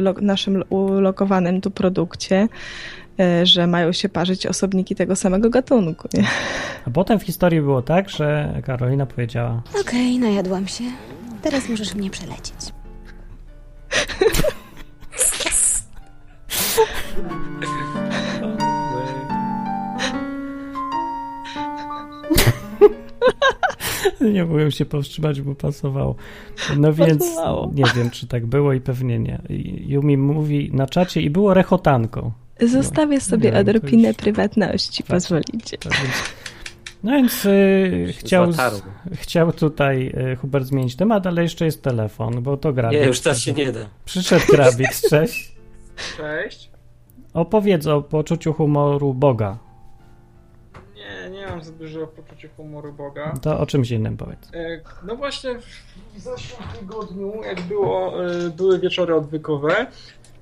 lo- 0.00 0.20
naszym 0.20 0.62
ulokowanym 0.68 1.60
tu 1.60 1.70
produkcie, 1.70 2.48
że 3.42 3.66
mają 3.66 3.92
się 3.92 4.08
parzyć 4.08 4.46
osobniki 4.46 4.94
tego 4.94 5.16
samego 5.16 5.50
gatunku. 5.50 6.08
Nie? 6.14 6.24
A 6.86 6.90
potem 6.90 7.18
w 7.18 7.22
historii 7.22 7.60
było 7.60 7.82
tak, 7.82 8.08
że 8.10 8.54
Karolina 8.64 9.06
powiedziała 9.06 9.62
Okej, 9.80 10.18
najadłam 10.18 10.68
się. 10.68 10.84
Teraz 11.42 11.68
możesz 11.68 11.94
mnie 11.94 12.10
przelecieć. 12.10 12.54
Nie 24.32 24.44
mogłem 24.44 24.70
się 24.70 24.84
powstrzymać, 24.84 25.40
bo 25.40 25.54
pasowało. 25.54 26.14
No 26.76 26.92
więc 26.92 27.18
Pasowało. 27.18 27.72
nie 27.74 27.84
wiem, 27.96 28.10
czy 28.10 28.26
tak 28.26 28.46
było 28.46 28.72
i 28.72 28.80
pewnie 28.80 29.18
nie. 29.18 29.42
Yumi 29.86 30.16
mówi 30.16 30.70
na 30.72 30.86
czacie 30.86 31.20
i 31.20 31.30
było 31.30 31.54
rechotanką. 31.54 32.32
Zostawię 32.60 33.20
sobie 33.20 33.52
wiem, 33.52 33.64
to 33.64 33.70
odrobinę 33.70 34.08
już- 34.08 34.16
prywatności, 34.16 35.02
Tak. 35.02 35.06
pozwolicie. 35.16 35.78
Tak 35.78 35.92
więc, 35.92 36.14
no 37.04 37.12
więc 37.12 37.44
y, 37.44 38.14
chciał, 38.18 38.52
z, 38.52 38.82
chciał 39.12 39.52
tutaj 39.52 40.12
y, 40.32 40.36
Hubert 40.36 40.64
zmienić 40.66 40.96
temat, 40.96 41.26
ale 41.26 41.42
jeszcze 41.42 41.64
jest 41.64 41.82
telefon, 41.82 42.42
bo 42.42 42.56
to 42.56 42.72
Grabik. 42.72 43.00
Nie, 43.00 43.06
już 43.06 43.20
teraz 43.20 43.38
się 43.38 43.52
nie 43.52 43.72
da. 43.72 43.80
Przyszedł 44.04 44.44
Grabik, 44.52 44.90
cześć. 45.10 45.52
Cześć. 46.16 46.70
Opowiedz 47.34 47.86
o 47.86 48.02
poczuciu 48.02 48.52
humoru 48.52 49.14
Boga. 49.14 49.58
Nie, 50.96 51.30
nie 51.30 51.46
mam 51.46 51.64
za 51.64 51.72
dużo 51.72 52.06
poczucia 52.06 52.48
humoru 52.56 52.92
Boga. 52.92 53.34
To 53.42 53.60
o 53.60 53.66
czymś 53.66 53.90
innym 53.90 54.16
powiedz. 54.16 54.50
E, 54.54 54.80
No 55.06 55.16
właśnie 55.16 55.50
w 56.14 56.18
zeszłym 56.20 56.68
tygodniu, 56.80 57.32
jak 57.44 57.60
było, 57.60 58.24
e, 58.26 58.50
były 58.50 58.78
wieczory 58.80 59.14
odwykowe, 59.14 59.86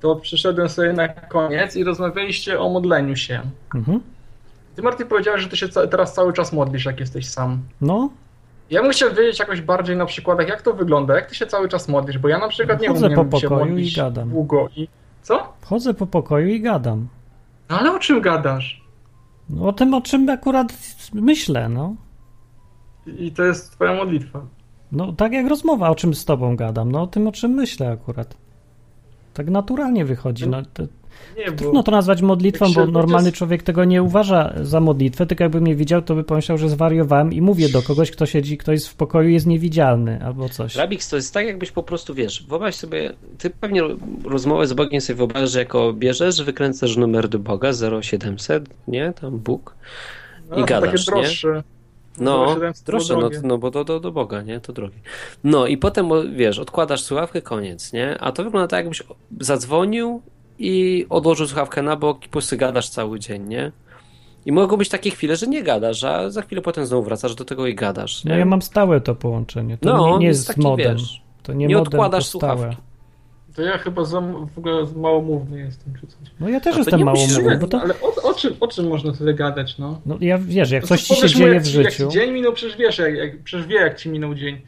to 0.05 0.17
przyszedłem 0.17 0.69
sobie 0.69 0.93
na 0.93 1.09
koniec 1.09 1.77
i 1.77 1.85
rozmawialiście 1.85 2.61
o 2.61 2.69
modleniu 2.71 3.17
się. 3.17 3.41
Mhm. 3.75 4.01
Ty, 4.77 4.83
Marty, 4.83 5.07
powiedziałeś, 5.07 5.43
że 5.43 5.49
ty 5.49 5.57
się 5.57 5.69
ca- 5.69 5.87
teraz 5.87 6.15
cały 6.15 6.33
czas 6.33 6.53
modlisz, 6.53 6.85
jak 6.85 7.01
jesteś 7.01 7.29
sam. 7.29 7.59
No, 7.81 8.11
Ja 8.71 8.83
bym 8.83 8.91
chciał 8.93 9.11
wiedzieć 9.15 9.39
jakoś 9.39 9.61
bardziej 9.61 9.97
na 9.97 10.07
przykładach, 10.07 10.49
jak 10.49 10.63
to 10.63 10.75
wygląda, 10.75 11.15
jak 11.15 11.27
ty 11.27 11.35
się 11.35 11.47
cały 11.47 11.69
czas 11.69 11.89
modlisz, 11.89 12.19
bo 12.19 12.29
ja 12.29 12.39
na 12.39 12.49
przykład 12.49 12.81
nie 12.81 12.89
Chodzę 12.89 13.07
umiem 13.07 13.29
po 13.31 13.39
się 13.41 13.49
modlić 13.51 13.93
i 13.93 13.97
gadam. 13.97 14.31
długo. 14.31 14.69
I... 14.77 14.89
Co? 15.23 15.53
chodzę 15.65 15.95
po 15.95 16.07
pokoju 16.07 16.49
i 16.49 16.61
gadam. 16.61 17.09
No 17.71 17.79
ale 17.79 17.93
o 17.93 17.99
czym 17.99 18.21
gadasz? 18.21 18.85
No, 19.51 19.69
o 19.69 19.73
tym, 19.73 19.95
o 19.95 20.01
czym 20.01 20.29
akurat 20.31 20.73
myślę, 21.15 21.69
no. 21.69 21.95
I 23.07 23.33
to 23.33 23.43
jest 23.45 23.73
twoja 23.73 23.95
modlitwa. 23.95 24.41
No, 24.93 25.13
tak 25.13 25.33
jak 25.33 25.49
rozmowa, 25.49 25.91
o 25.91 25.95
czym 25.95 26.15
z 26.15 26.25
tobą 26.25 26.57
gadam, 26.57 26.93
no 26.93 27.03
o 27.03 27.07
tym, 27.07 27.27
o 27.27 27.33
czym 27.33 27.51
myślę 27.51 27.91
akurat. 27.91 28.37
Tak 29.35 29.51
naturalnie 29.51 30.05
wychodzi. 30.05 30.49
No, 30.49 30.63
to, 30.75 30.83
Nie, 31.39 31.51
bo... 31.51 31.57
trudno 31.57 31.83
to 31.83 31.91
nazwać 31.93 32.23
modlitwą, 32.23 32.73
bo 32.73 32.87
normalny 32.87 33.29
ludzie- 33.29 33.37
człowiek 33.37 33.63
tego 33.63 33.85
nie 33.85 34.03
uważa 34.03 34.55
za 34.63 34.81
modlitwę, 34.81 35.27
tylko 35.27 35.45
jakby 35.45 35.61
mnie 35.61 35.75
widział, 35.77 36.03
to 36.03 36.15
by 36.15 36.25
pomyślał, 36.25 36.59
że 36.59 36.69
zwariowałem 36.69 37.33
i 37.33 37.41
mówię 37.41 37.69
do 37.69 37.83
kogoś, 37.83 38.11
kto 38.11 38.27
siedzi, 38.27 38.59
kto 38.59 38.73
jest 38.73 38.89
w 38.89 38.95
pokoju, 38.95 39.29
jest 39.29 39.47
niewidzialny 39.47 40.25
albo 40.25 40.49
coś. 40.49 40.77
Rabix, 40.77 41.09
to 41.09 41.17
jest 41.17 41.35
tak, 41.35 41.47
jakbyś 41.47 41.71
po 41.71 41.83
prostu, 41.83 42.15
wiesz, 42.15 42.47
wyobraź 42.49 42.75
sobie, 42.75 43.13
ty 43.39 43.51
pewnie 43.51 43.83
rozmowę 44.25 44.67
z 44.67 44.73
Bogiem 44.73 45.01
sobie 45.01 45.17
wyobrażasz, 45.17 45.51
że 45.51 45.59
jako 45.59 45.93
bierzesz, 45.93 46.43
wykręcasz 46.43 46.97
numer 46.97 47.29
do 47.29 47.39
Boga 47.39 47.71
0700, 48.03 48.69
nie, 48.89 49.13
tam 49.21 49.39
Bóg 49.39 49.75
No, 50.51 50.57
i 50.57 50.65
gadasz, 50.65 51.05
takie 51.05 51.21
nie? 51.21 51.63
No, 52.19 52.47
0700 52.55 52.87
droższe, 52.87 53.17
no, 53.17 53.31
no 53.43 53.59
bo 53.59 53.71
do, 53.71 53.85
do, 53.85 54.01
do 54.01 54.13
Boga, 54.13 54.43
nie? 54.43 54.61
To 54.61 54.73
drogie. 54.73 54.99
No 55.45 55.67
i 55.67 55.77
potem, 55.77 56.09
wiesz, 56.37 56.59
odkładasz 56.59 57.03
słuchawkę, 57.03 57.43
koniec, 57.43 57.93
nie? 57.93 58.19
A 58.21 58.33
to 58.33 58.45
wygląda 58.45 58.69
tak, 58.69 58.79
jakbyś 58.85 59.03
zadzwonił 59.41 60.23
i 60.59 61.07
odłożył 61.11 61.47
słuchawkę 61.47 61.83
na 61.83 61.97
bok 61.97 62.19
i 62.25 62.29
po 62.29 62.33
prostu 62.33 62.57
gadasz 62.57 62.89
cały 62.89 63.19
dzień, 63.21 63.49
nie? 63.49 63.73
I 64.47 64.53
mogą 64.53 64.77
być 64.77 64.89
takie 64.89 65.11
chwile, 65.11 65.37
że 65.37 65.47
nie 65.47 65.63
gadasz, 65.63 66.05
a 66.05 66.31
za 66.31 66.43
chwilę 66.43 66.63
potem 66.63 66.87
znowu 66.87 67.03
wracasz 67.03 67.35
do 67.35 67.45
tego 67.45 67.67
i 67.67 67.75
gadasz. 67.75 68.25
No 68.25 68.33
nie? 68.33 68.39
ja 68.39 68.45
mam 68.45 68.63
stałe 68.63 69.01
to 69.01 69.15
połączenie. 69.15 69.79
To 69.79 69.89
No, 69.97 70.11
nie, 70.13 70.19
nie 70.19 70.27
jest 70.27 70.39
jest 70.41 70.49
taki, 70.49 70.61
modem. 70.61 70.97
wiesz, 70.97 71.23
to 71.43 71.53
nie, 71.53 71.67
nie 71.67 71.77
modem, 71.77 71.89
odkładasz 71.93 72.31
to 72.31 72.39
stałe. 72.39 72.57
słuchawki. 72.59 72.83
To 73.55 73.63
ja 73.63 73.79
chyba 73.79 74.05
za, 74.05 74.21
w 74.55 74.59
ogóle 74.59 74.87
małomówny 74.97 75.59
jestem, 75.59 75.95
czy 76.01 76.07
coś. 76.07 76.19
No 76.41 76.49
ja 76.49 76.61
też 76.61 76.71
A 76.73 76.75
to 76.75 76.81
jestem 76.81 76.99
nie 76.99 77.05
mało 77.05 77.17
musisz- 77.19 77.43
mówił, 77.43 77.59
bo 77.59 77.67
to... 77.67 77.81
Ale 77.81 77.95
o, 78.01 78.23
o, 78.31 78.35
czym, 78.35 78.55
o 78.61 78.69
czym 78.69 78.89
można 78.89 79.13
tyle 79.13 79.35
gadać, 79.35 79.79
no? 79.79 80.01
No 80.07 80.19
ja 80.21 80.39
wiesz, 80.39 80.71
jak 80.71 80.83
No 80.83 80.89
coś 80.89 81.09
to 81.09 81.15
ci 81.15 81.21
się 81.21 81.27
mu, 81.27 81.33
dzieje 81.45 81.55
jak 81.55 81.63
w 81.63 81.67
ci- 81.67 81.79
Jak 81.83 81.93
życiu... 81.93 82.09
ci 82.09 82.15
dzień 82.15 82.33
minął, 82.33 82.53
przecież 82.53 82.77
wiesz, 82.77 82.99
jak, 82.99 83.15
jak, 83.15 83.43
przecież 83.43 83.67
wie, 83.67 83.77
jak 83.77 83.97
ci 83.99 84.09
minął 84.09 84.35
dzień. 84.35 84.61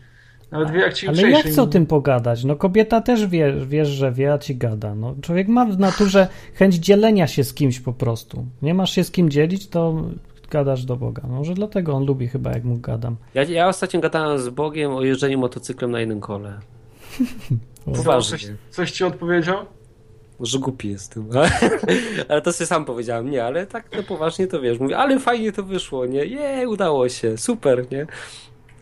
Nawet 0.51 0.71
wie 0.71 0.81
jak 0.81 0.95
ci 0.95 1.09
Ale 1.09 1.31
jak 1.31 1.47
chcę 1.47 1.63
o 1.63 1.67
tym 1.67 1.87
pogadać? 1.87 2.45
No 2.45 2.57
kobieta 2.57 3.01
też 3.01 3.27
wie, 3.27 3.55
wiesz, 3.67 3.89
że 3.89 4.13
wie, 4.13 4.33
a 4.33 4.39
ci 4.39 4.57
gada. 4.57 4.95
No, 4.95 5.15
człowiek 5.23 5.49
ma 5.49 5.65
w 5.67 5.79
naturze 5.79 6.29
chęć 6.55 6.75
dzielenia 6.75 7.27
się 7.27 7.45
z 7.45 7.55
kimś 7.55 7.81
po 7.81 7.93
prostu. 7.93 8.47
Nie 8.63 8.75
masz 8.75 8.93
się 8.93 9.05
z 9.05 9.11
kim 9.11 9.31
dzielić, 9.31 9.69
to 9.69 10.03
gadasz 10.51 10.85
do 10.85 10.97
Boga. 10.97 11.23
Może 11.29 11.55
dlatego 11.55 11.93
on 11.93 12.05
lubi 12.07 12.29
chyba, 12.29 12.51
jak 12.53 12.65
mu 12.65 12.77
gadam. 12.77 13.17
Ja, 13.35 13.43
ja 13.43 13.69
ostatnio 13.69 14.01
gadałem 14.01 14.39
z 14.39 14.49
Bogiem 14.49 14.93
o 14.95 15.03
jeżdżeniu 15.03 15.39
motocyklem 15.39 15.91
na 15.91 16.01
jednym 16.01 16.21
kole. 16.21 16.59
Coś, 17.87 17.97
Poważnie. 17.97 18.57
coś 18.71 18.91
ci 18.91 19.05
odpowiedział? 19.05 19.67
Że 20.41 20.59
głupi 20.59 20.89
jestem. 20.89 21.29
ale 22.29 22.43
to 22.43 22.53
sobie 22.53 22.67
sam 22.67 22.85
powiedziałem. 22.85 23.31
Nie, 23.31 23.45
ale 23.45 23.67
tak 23.67 23.89
no 23.97 24.03
poważnie 24.03 24.47
to 24.47 24.61
wiesz. 24.61 24.79
Mówię, 24.81 24.99
ale 24.99 25.19
fajnie 25.21 25.53
to 25.53 25.63
wyszło, 25.63 26.07
nie? 26.07 26.25
Je, 26.25 26.69
udało 26.69 27.09
się, 27.09 27.39
super, 27.39 27.87
nie? 27.91 28.07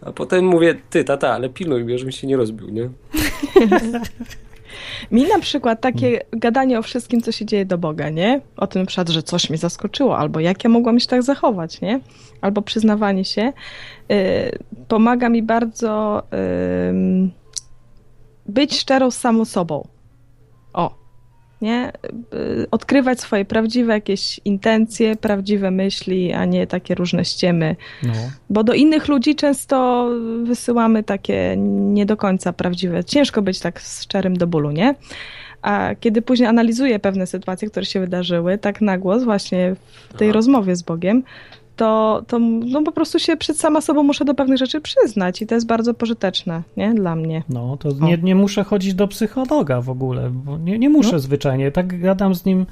A 0.01 0.13
potem 0.13 0.47
mówię, 0.47 0.75
ty, 0.91 1.05
tata, 1.05 1.33
ale 1.33 1.49
pilnuj 1.49 1.85
mnie, 1.85 1.99
żebym 1.99 2.13
się 2.13 2.27
nie 2.27 2.37
rozbił, 2.37 2.69
nie? 2.69 2.91
Mi 5.11 5.29
na 5.29 5.39
przykład 5.39 5.81
takie 5.81 6.21
gadanie 6.33 6.79
o 6.79 6.83
wszystkim, 6.83 7.23
co 7.23 7.33
się 7.33 7.45
dzieje 7.47 7.65
do 7.67 7.79
Boga, 7.79 8.11
nie? 8.11 8.41
O 8.57 8.67
tym 8.67 8.83
na 8.83 8.87
przykład, 8.87 9.09
że 9.09 9.23
coś 9.23 9.51
mnie 9.51 9.59
zaskoczyło, 9.59 10.19
albo 10.19 10.41
jak 10.41 10.65
ja 10.65 10.71
mogłam 10.71 11.01
się 11.01 11.07
tak 11.07 11.23
zachować, 11.23 11.81
nie? 11.81 12.01
Albo 12.41 12.63
przyznawanie 12.63 13.25
się, 13.25 13.53
y, 14.13 14.59
pomaga 14.89 15.29
mi 15.29 15.43
bardzo 15.43 16.23
ym, 16.91 17.31
być 18.47 18.79
szczerą 18.79 19.11
z 19.11 19.17
samą 19.17 19.45
sobą. 19.45 19.89
O, 20.73 20.95
nie? 21.61 21.93
Odkrywać 22.71 23.21
swoje 23.21 23.45
prawdziwe 23.45 23.93
jakieś 23.93 24.41
intencje, 24.45 25.17
prawdziwe 25.17 25.71
myśli, 25.71 26.33
a 26.33 26.45
nie 26.45 26.67
takie 26.67 26.95
różne 26.95 27.25
ściemy. 27.25 27.77
No. 28.03 28.13
Bo 28.51 28.65
do 28.65 28.73
innych 28.73 29.09
ludzi 29.09 29.35
często 29.35 30.09
wysyłamy 30.45 31.03
takie 31.03 31.55
nie 31.59 32.07
do 32.07 32.17
końca 32.17 32.53
prawdziwe. 32.53 33.05
Ciężko 33.05 33.43
być 33.43 33.61
tak 33.61 33.81
szczerym 33.81 34.37
do 34.37 34.47
bólu, 34.47 34.71
nie? 34.71 34.95
A 35.63 35.91
kiedy 36.01 36.23
później 36.23 36.49
analizuję 36.49 36.99
pewne 36.99 37.27
sytuacje, 37.27 37.71
które 37.71 37.87
się 37.87 38.01
wydarzyły, 38.01 38.59
tak 38.59 38.81
na 38.81 38.99
głos, 38.99 39.25
właśnie 39.25 39.77
w 40.09 40.19
tej 40.19 40.33
rozmowie 40.33 40.77
z 40.77 40.83
Bogiem, 40.83 41.23
to, 41.77 42.23
to 42.27 42.39
no 42.39 42.83
po 42.83 42.93
prostu 42.93 43.19
się 43.19 43.37
przed 43.37 43.61
sama 43.61 43.81
sobą 43.81 44.03
muszę 44.03 44.25
do 44.25 44.35
pewnych 44.35 44.59
rzeczy 44.59 44.81
przyznać 44.81 45.43
i 45.43 45.47
to 45.47 45.55
jest 45.55 45.67
bardzo 45.67 45.95
pożyteczne, 45.95 46.63
nie? 46.77 46.95
Dla 46.95 47.17
mnie. 47.17 47.43
No, 47.49 47.77
to 47.77 47.89
nie, 48.01 48.19
nie 48.19 48.35
muszę 48.35 48.65
chodzić 48.65 48.95
do 48.95 49.09
psychologa 49.09 49.81
w 49.81 49.91
ogóle, 49.91 50.31
bo 50.31 50.59
nie, 50.59 50.79
nie 50.79 50.89
muszę 50.89 51.13
No. 51.13 51.19
zwyczajnie. 51.19 51.71
Tak 51.71 52.01
gadam 52.01 52.35
z 52.35 52.45
nim. 52.45 52.67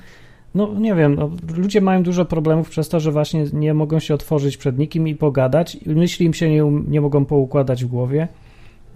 No 0.55 0.75
nie 0.79 0.95
wiem, 0.95 1.15
no, 1.15 1.31
ludzie 1.57 1.81
mają 1.81 2.03
dużo 2.03 2.25
problemów 2.25 2.71
przez 2.71 2.89
to, 2.89 3.01
że 3.01 3.13
właśnie 3.13 3.45
nie 3.53 3.75
mogą 3.75 3.99
się 3.99 4.15
otworzyć 4.15 4.57
przed 4.57 4.79
nikim 4.79 5.09
i 5.09 5.15
pogadać. 5.15 5.79
Myśli 5.87 6.27
im 6.27 6.35
się 6.35 6.51
nie, 6.51 6.65
um- 6.65 6.85
nie 6.89 7.01
mogą 7.01 7.25
poukładać 7.25 7.85
w 7.85 7.89
głowie. 7.89 8.29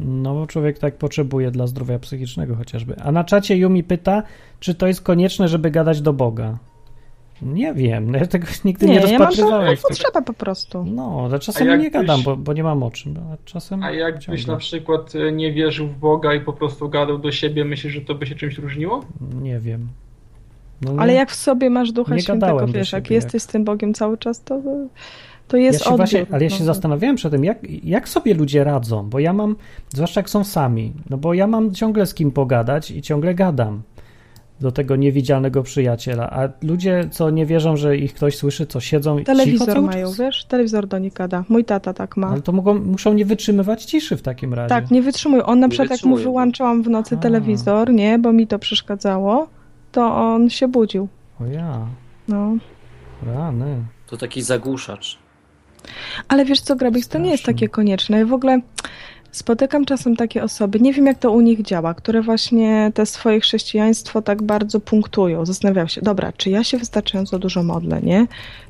No, 0.01 0.35
bo 0.35 0.47
człowiek 0.47 0.79
tak 0.79 0.97
potrzebuje 0.97 1.51
dla 1.51 1.67
zdrowia 1.67 1.99
psychicznego 1.99 2.55
chociażby. 2.57 2.97
A 3.05 3.13
na 3.13 3.25
czacie 3.25 3.57
Yumi 3.57 3.85
pyta, 3.85 4.23
czy 4.61 4.75
to 4.75 4.87
jest 4.87 5.01
konieczne, 5.01 5.49
żeby 5.49 5.71
gadać 5.71 6.01
do 6.01 6.13
Boga. 6.13 6.59
Nie 7.43 7.75
wiem, 7.75 8.11
no 8.11 8.19
ja 8.19 8.27
tego 8.27 8.47
nigdy 8.65 8.87
nie, 8.87 8.93
Nie, 8.93 9.01
ja 9.01 9.19
mam 9.19 9.29
rozpatrywałem. 9.29 9.77
to 9.77 9.81
w 9.81 9.83
tym. 9.83 9.89
potrzebę 9.89 10.23
po 10.23 10.33
prostu. 10.33 10.85
No, 10.85 11.23
ale 11.31 11.39
czasem 11.39 11.67
nie 11.67 11.73
jakbyś- 11.73 11.91
gadam, 11.93 12.23
bo, 12.23 12.37
bo 12.37 12.53
nie 12.53 12.63
mam 12.63 12.83
o 12.83 12.91
czym. 12.91 13.15
A 13.33 13.37
czasem 13.45 13.83
A 13.83 13.91
jakbyś 13.91 14.25
ciągle. 14.25 14.53
na 14.53 14.57
przykład 14.59 15.13
e, 15.15 15.33
nie 15.33 15.53
wierzył 15.53 15.89
w 15.89 15.99
Boga 15.99 16.35
i 16.35 16.41
po 16.41 16.53
prostu 16.53 16.89
gadał 16.89 17.19
do 17.19 17.33
siebie, 17.33 17.65
myślisz, 17.65 17.93
że 17.93 18.01
to 18.01 18.15
by 18.15 18.27
się 18.27 18.35
czymś 18.35 18.59
różniło? 18.59 19.05
Nie 19.43 19.59
wiem. 19.59 19.89
No, 20.83 20.93
Ale 20.99 21.13
nie- 21.13 21.19
jak 21.19 21.31
w 21.31 21.35
sobie 21.35 21.71
masz 21.71 21.93
Ducha 21.93 22.15
nie 22.15 22.23
Świętego, 22.23 22.67
wiesz, 22.67 22.93
jak 22.93 23.11
jesteś 23.11 23.43
z 23.43 23.47
tym 23.47 23.65
Bogiem 23.65 23.95
cały 23.95 24.19
czas, 24.19 24.43
to, 24.43 24.61
to 25.49 25.57
jest 25.57 25.81
ja 25.81 25.85
odbiór. 25.87 25.97
właśnie, 25.97 26.27
ale 26.33 26.45
ja 26.45 26.51
się 26.51 26.59
no. 26.61 26.65
zastanawiałem 26.65 27.17
przed 27.17 27.33
tym, 27.33 27.45
jak, 27.45 27.59
jak 27.85 28.09
sobie 28.09 28.35
ludzie 28.35 28.65
radzą, 28.65 29.11
bo 29.11 29.19
ja 29.19 29.33
mam, 29.33 29.57
zwłaszcza 29.89 30.21
jak 30.21 30.31
są 30.31 30.45
sami, 30.45 30.93
no 31.11 31.17
bo 31.19 31.35
ja 31.35 31.47
mam 31.47 31.75
ciągle 31.75 32.07
z 32.07 32.15
kim 32.15 32.31
pogadać 32.31 32.91
i 32.91 33.03
ciągle 33.03 33.35
gadam 33.35 33.83
do 34.61 34.73
tego 34.73 34.97
niewidzialnego 34.97 35.63
przyjaciela, 35.63 36.31
a 36.31 36.49
ludzie, 36.63 37.09
co 37.11 37.31
nie 37.31 37.47
wierzą, 37.47 37.77
że 37.77 37.97
ich 37.97 38.15
ktoś 38.15 38.37
słyszy, 38.37 38.67
co 38.67 38.81
siedzą 38.81 39.19
cicho 39.19 39.27
Telewizor 39.27 39.67
cały 39.69 39.87
mają, 39.87 40.07
czas, 40.07 40.19
wiesz? 40.19 40.45
Telewizor 40.45 40.87
do 40.87 40.99
nich 40.99 41.13
gada. 41.13 41.45
Mój 41.49 41.65
tata 41.65 41.93
tak 41.95 42.17
ma. 42.17 42.29
ale 42.29 42.43
to 42.43 42.53
mogą, 42.53 42.75
muszą 42.79 43.13
nie 43.13 43.25
wytrzymywać 43.25 43.85
ciszy 43.85 44.17
w 44.17 44.23
takim 44.23 44.55
razie. 44.55 44.69
Tak, 44.69 44.91
nie 44.91 45.03
wytrzymują. 45.03 45.45
On 45.45 45.61
na 45.61 45.67
Nie 45.67 45.71
przykład 45.71 45.91
jak 45.91 46.05
mu 46.05 46.17
wyłączałam 46.17 46.83
w 46.83 46.89
nocy 46.89 47.17
telewizor, 47.17 47.93
nie, 47.93 48.19
bo 48.19 48.33
mi 48.33 48.47
to 48.47 48.59
przeszkadzało, 48.59 49.49
to 49.93 50.17
on 50.17 50.51
się 50.51 50.69
budził. 50.69 51.09
O 51.41 51.47
ja, 51.47 51.87
No. 52.29 52.57
rany. 53.27 53.77
To 54.07 54.17
taki 54.17 54.43
zagłuszacz. 54.43 55.19
Ale 56.29 56.45
wiesz 56.45 56.61
co, 56.61 56.77
Grabik, 56.77 57.07
to 57.07 57.19
nie 57.19 57.31
jest 57.31 57.45
takie 57.45 57.69
konieczne. 57.69 58.19
Ja 58.19 58.27
w 58.27 58.33
ogóle 58.33 58.61
spotykam 59.37 59.85
czasem 59.85 60.17
takie 60.17 60.43
osoby, 60.43 60.81
nie 60.81 60.93
wiem 60.93 61.07
jak 61.07 61.19
to 61.19 61.31
u 61.33 61.41
nich 61.41 61.63
działa, 61.63 61.95
które 61.95 62.23
właśnie 62.23 62.93
te 62.95 63.07
swoje 63.07 63.41
chrześcijaństwo 63.41 64.23
tak 64.23 64.43
bardzo 64.43 64.81
punktują. 64.81 65.47
Zastanawiają 65.47 65.87
się, 65.87 66.01
dobra, 66.01 66.33
czy 66.33 66.51
ja 66.51 66.65
się 66.65 66.79
wystarczająco 66.79 67.39
dużo 67.39 67.63
modlę, 67.63 68.01
nie? 68.03 68.27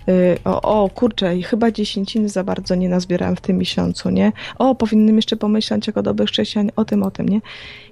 Y, 0.09 0.39
O, 0.45 0.85
o 0.85 0.91
kurczę, 0.91 1.43
chyba 1.43 1.71
dziesięciny 1.71 2.29
za 2.29 2.45
bardzo 2.45 2.75
nie 2.75 2.89
nazbierałem 2.89 3.37
w 3.37 3.41
tym 3.41 3.59
miesiącu, 3.59 4.11
nie? 4.11 4.33
O, 4.59 4.75
powinienem 4.75 5.17
jeszcze 5.17 5.37
pomyśleć 5.37 5.87
jako 5.87 6.03
dobry 6.03 6.27
chrześcijan 6.27 6.71
o 6.77 6.85
tym, 6.85 7.03
o 7.03 7.11
tym, 7.11 7.29
nie? 7.29 7.41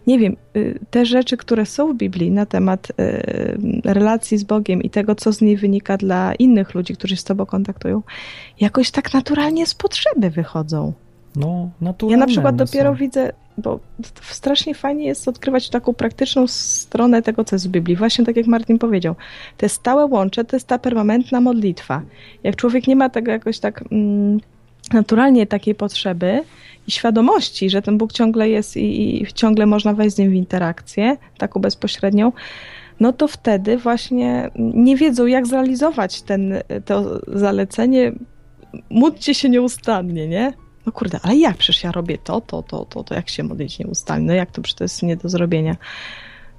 Nie 0.07 0.19
wiem, 0.19 0.37
y, 0.57 0.79
te 0.91 1.07
rzeczy, 1.07 1.37
które 1.37 1.67
są 1.67 1.93
w 1.93 1.97
Biblii 1.97 2.31
na 2.31 2.47
temat 2.47 2.89
y, 2.91 3.83
relacji 3.85 4.39
z 4.39 4.45
Bogiem 4.45 4.83
i 4.83 4.91
tego, 4.91 5.15
co 5.15 5.33
z 5.33 5.41
niej 5.41 5.57
wynika 5.57 5.97
dla 5.97 6.35
innych 6.35 6.75
ludzi, 6.75 6.95
którzy 6.95 7.17
się 7.17 7.21
z 7.21 7.25
Tobą 7.25 7.47
kontaktują, 7.47 8.03
jakoś 8.61 8.91
tak 8.91 9.15
naturalnie 9.15 9.67
z 9.67 9.75
potrzeby 9.75 10.31
wychodzą. 10.31 10.93
No, 11.37 11.71
Ja 11.81 11.87
naturalne 11.87 12.17
na 12.17 12.27
przykład 12.27 12.57
dopiero 12.57 12.91
są. 12.91 12.97
widzę, 12.97 13.33
bo 13.59 13.81
strasznie 14.23 14.75
fajnie 14.75 15.07
jest 15.07 15.29
odkrywać 15.29 15.71
taką 15.71 15.95
praktyczną 15.95 16.47
stronę 16.47 17.23
tego, 17.23 17.45
co 17.45 17.57
jest 17.57 17.69
w 17.69 17.71
Biblii. 17.71 17.97
Właśnie 17.97 18.25
tak 18.25 18.37
jak 18.37 18.47
Martin 18.47 18.79
powiedział, 18.79 19.15
te 19.57 19.69
stałe 19.69 20.07
łącze 20.07 20.45
to 20.45 20.57
jest 20.57 20.67
ta 20.67 20.79
permanentna 20.79 21.41
modlitwa. 21.41 22.03
Jak 22.43 22.57
człowiek 22.57 22.87
nie 22.87 22.97
ma 22.97 23.09
tego 23.09 23.31
jakoś 23.31 23.59
tak 23.59 23.85
mm, 23.93 24.41
naturalnie 24.93 25.47
takiej 25.47 25.75
potrzeby 25.75 26.43
i 26.87 26.91
świadomości, 26.91 27.71
że 27.71 27.83
ten 27.83 27.99
Bóg 27.99 28.13
ciągle 28.13 28.49
jest 28.49 28.77
i, 28.77 29.23
i 29.23 29.27
ciągle 29.33 29.67
można 29.67 29.95
wejść 29.95 30.17
z 30.17 30.19
nim 30.19 30.31
w 30.31 30.35
interakcję, 30.35 31.17
taką 31.39 31.61
bezpośrednią, 31.61 32.33
no 33.01 33.13
to 33.13 33.29
wtedy 33.29 33.77
właśnie 33.77 34.51
nie 34.57 34.97
wiedzą, 34.97 35.27
jak 35.27 35.47
zrealizować 35.47 36.23
ten, 36.23 36.55
to 36.85 37.21
zalecenie, 37.39 38.13
módlcie 38.91 39.35
się 39.35 39.49
nieustannie, 39.49 40.29
nie? 40.29 40.53
No 40.87 40.93
kurde, 40.93 41.19
ale 41.23 41.37
jak? 41.37 41.57
Przecież 41.57 41.85
ja 41.85 41.93
robię 41.93 42.19
to, 42.19 42.41
to, 42.41 42.63
to, 42.63 42.85
to, 42.85 43.05
to 43.05 43.15
jak 43.15 43.29
się 43.29 43.43
modlić 43.43 43.79
nieustannie? 43.79 44.27
No 44.27 44.33
jak 44.33 44.51
to? 44.51 44.63
Przecież 44.63 44.79
to 44.79 44.85
jest 44.85 45.03
nie 45.03 45.17
do 45.17 45.29
zrobienia. 45.29 45.77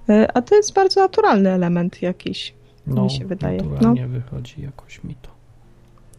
E, 0.09 0.37
A 0.37 0.41
to 0.41 0.55
jest 0.55 0.73
bardzo 0.73 1.01
naturalny 1.01 1.49
element 1.51 2.01
jakiś, 2.01 2.53
no, 2.87 3.03
mi 3.03 3.11
się 3.11 3.25
wydaje. 3.25 3.61
No. 3.61 3.69
naturalnie 3.69 4.07
wychodzi 4.07 4.61
jakoś 4.61 5.03
mi 5.03 5.15
to. 5.15 5.29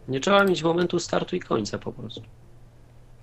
Nie 0.09 0.20
trzeba 0.20 0.44
mieć 0.44 0.62
momentu 0.62 0.98
startu 0.98 1.36
i 1.36 1.40
końca 1.40 1.78
po 1.78 1.92
prostu. 1.92 2.22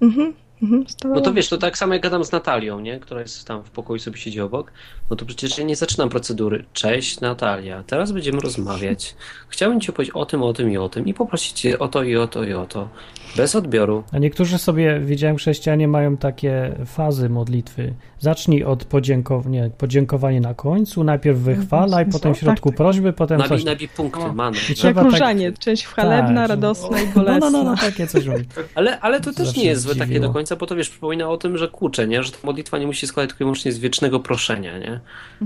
Mhm, 0.02 0.34
mhm, 0.64 0.86
No 1.04 1.22
to 1.22 1.34
wiesz, 1.34 1.50
to 1.50 1.58
tak 1.58 1.78
samo 1.78 1.94
jak 1.94 2.04
gadam 2.04 2.26
z 2.26 2.32
Natalią, 2.32 2.80
nie? 2.80 3.00
która 3.00 3.22
jest 3.22 3.48
tam 3.48 3.64
w 3.64 3.70
pokoju, 3.70 4.00
sobie 4.00 4.18
siedzi 4.18 4.42
obok, 4.42 4.72
no 5.10 5.16
to 5.16 5.26
przecież 5.26 5.58
ja 5.58 5.64
nie 5.64 5.76
zaczynam 5.76 6.10
procedury. 6.10 6.66
Cześć 6.74 7.20
Natalia, 7.20 7.84
teraz 7.88 8.12
będziemy 8.12 8.40
rozmawiać. 8.40 9.16
Chciałbym 9.50 9.82
Ci 9.82 9.90
opowiedzieć 9.90 10.16
o 10.16 10.26
tym, 10.26 10.44
o 10.44 10.54
tym 10.54 10.72
i 10.72 10.78
o 10.78 10.90
tym 10.90 11.08
i 11.08 11.14
poprosić 11.14 11.60
Cię 11.60 11.80
o 11.80 11.88
to 11.88 12.04
i 12.04 12.16
o 12.16 12.28
to 12.28 12.44
i 12.44 12.54
o 12.54 12.66
to. 12.66 12.90
Bez 13.38 13.56
odbioru. 13.56 14.04
A 14.12 14.20
niektórzy 14.20 14.58
sobie, 14.58 15.00
widziałem, 15.00 15.38
chrześcijanie 15.38 15.88
mają 15.88 16.18
takie 16.18 16.76
fazy 16.86 17.30
modlitwy. 17.30 17.94
Zacznij 18.24 18.64
od 18.64 18.86
podziękowania, 18.86 19.70
podziękowanie 19.78 20.42
na 20.42 20.54
końcu, 20.54 21.04
najpierw 21.04 21.40
wychwala 21.40 22.02
i 22.02 22.06
potem 22.06 22.34
w 22.36 22.38
środku 22.38 22.72
prośby, 22.72 23.14
potem 23.14 23.38
Nabij, 23.38 23.50
coś. 23.50 23.64
nabij 23.66 23.88
punkty, 23.88 24.34
mamy. 24.34 24.58
I 24.58 24.60
Jak 24.70 24.78
trzeba 24.78 25.02
tak- 25.04 25.12
różanie, 25.12 25.52
część 25.60 25.86
chwalebna, 25.86 26.42
Tak. 26.42 26.50
radosna 26.50 27.02
i 27.02 27.06
No, 27.08 27.12
bolesna. 27.16 27.50
no, 27.50 27.64
no, 27.64 27.64
no, 27.64 27.76
takie 27.78 28.08
coś 28.08 28.26
robi. 28.26 28.46
Ale, 28.76 29.00
ale 29.00 29.22
to 29.22 29.34
też 29.34 29.56
nie 29.58 29.66
jest 29.66 29.82
złe 29.82 29.96
takie 29.96 30.20
do 30.20 30.30
końca, 30.30 30.56
bo 30.56 30.66
to 30.66 30.76
wiesz, 30.76 30.90
przypomina 30.90 31.30
o 31.30 31.38
tym, 31.38 31.58
że 31.58 31.68
kurczę, 31.68 32.08
nie? 32.08 32.24
Że 32.24 32.32
ta 32.32 32.38
modlitwa 32.44 32.78
nie 32.78 32.88
musi 32.88 33.08
składać 33.08 33.30
tylko 33.30 33.44
i 33.44 33.46
wyłącznie 33.46 33.72
z 33.72 33.80
wiecznego 33.80 34.20
proszenia, 34.20 34.78
nie? 34.80 35.00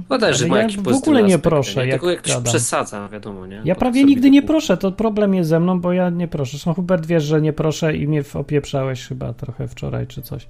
No 0.09 0.17
też 0.17 0.39
Ale 0.41 0.49
ma 0.49 0.55
ja 0.57 0.61
jakiś 0.63 0.78
w 0.78 0.84
pozytywny 0.84 1.11
ogóle 1.11 1.19
nie 1.28 1.36
aspekt, 1.36 1.43
proszę, 1.43 1.82
nie? 1.86 1.88
jak 1.91 2.01
Tylko 2.01 2.09
jak 2.11 2.21
ktoś 2.21 2.36
przesadza, 2.43 3.09
wiadomo, 3.09 3.45
nie? 3.45 3.61
Ja 3.65 3.75
prawie 3.75 4.03
nigdy 4.03 4.30
nie 4.30 4.41
proszę, 4.41 4.78
to 4.78 4.91
problem 4.91 5.34
jest 5.34 5.49
ze 5.49 5.59
mną, 5.59 5.82
bo 5.82 5.93
ja 5.93 6.09
nie 6.09 6.28
proszę. 6.28 6.51
Zresztą 6.51 6.73
Hubert 6.73 7.05
wiesz, 7.05 7.23
że 7.23 7.41
nie 7.41 7.53
proszę 7.53 7.95
i 7.97 8.07
mnie 8.07 8.23
opieprzałeś 8.34 9.07
chyba 9.07 9.34
trochę 9.34 9.67
wczoraj 9.67 10.07
czy 10.07 10.21
coś. 10.21 10.47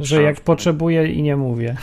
Że 0.00 0.22
jak 0.22 0.40
potrzebuję 0.40 1.12
i 1.12 1.22
nie 1.22 1.36
mówię. 1.36 1.76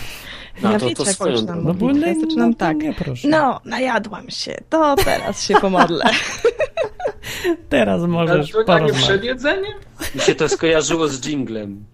No, 0.64 0.72
ja 0.72 0.80
to- 0.80 0.86
wiecie, 0.86 0.96
to 0.96 1.04
jak 1.04 1.14
swoją 1.14 1.38
zaczynam. 1.38 1.64
No 1.64 1.74
bo 1.74 1.91
nie- 1.91 2.08
Ja 2.08 2.20
zaczynam 2.20 2.50
no 2.50 2.56
tak. 2.56 2.78
nie 2.78 2.94
proszę. 2.94 3.28
No, 3.28 3.60
najadłam 3.66 4.30
się, 4.30 4.56
to 4.70 4.96
teraz 5.06 5.44
się 5.48 5.56
pomodlę. 5.56 6.06
Teraz 7.70 8.00
Ale 8.00 8.08
możesz 8.08 8.52
to 8.66 8.80
nie 8.80 8.94
przed 8.94 9.24
jedzeniem? 9.24 9.74
Mi 10.16 10.22
się 10.22 10.36
to 10.36 10.50
skojarzyło 10.50 11.08
z 11.08 11.26
jinglem. 11.26 11.86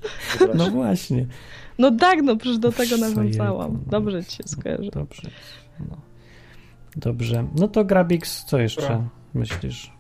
No 0.56 0.70
właśnie. 0.72 1.26
No 1.78 1.92
tak, 1.92 2.22
no 2.22 2.36
przecież 2.38 2.58
do 2.58 2.72
tego 2.72 2.98
nawiązałam. 2.98 3.80
Dobrze 3.88 4.24
ci 4.24 4.38
się 4.38 4.44
skojarzy. 4.46 4.92
Dobrze. 4.94 5.22
No. 5.80 5.98
Dobrze. 6.96 7.48
No 7.56 7.68
to 7.68 7.86
Grabix, 7.86 8.44
co 8.46 8.60
jeszcze 8.60 8.82
Dobra. 8.82 9.04
myślisz? 9.34 9.92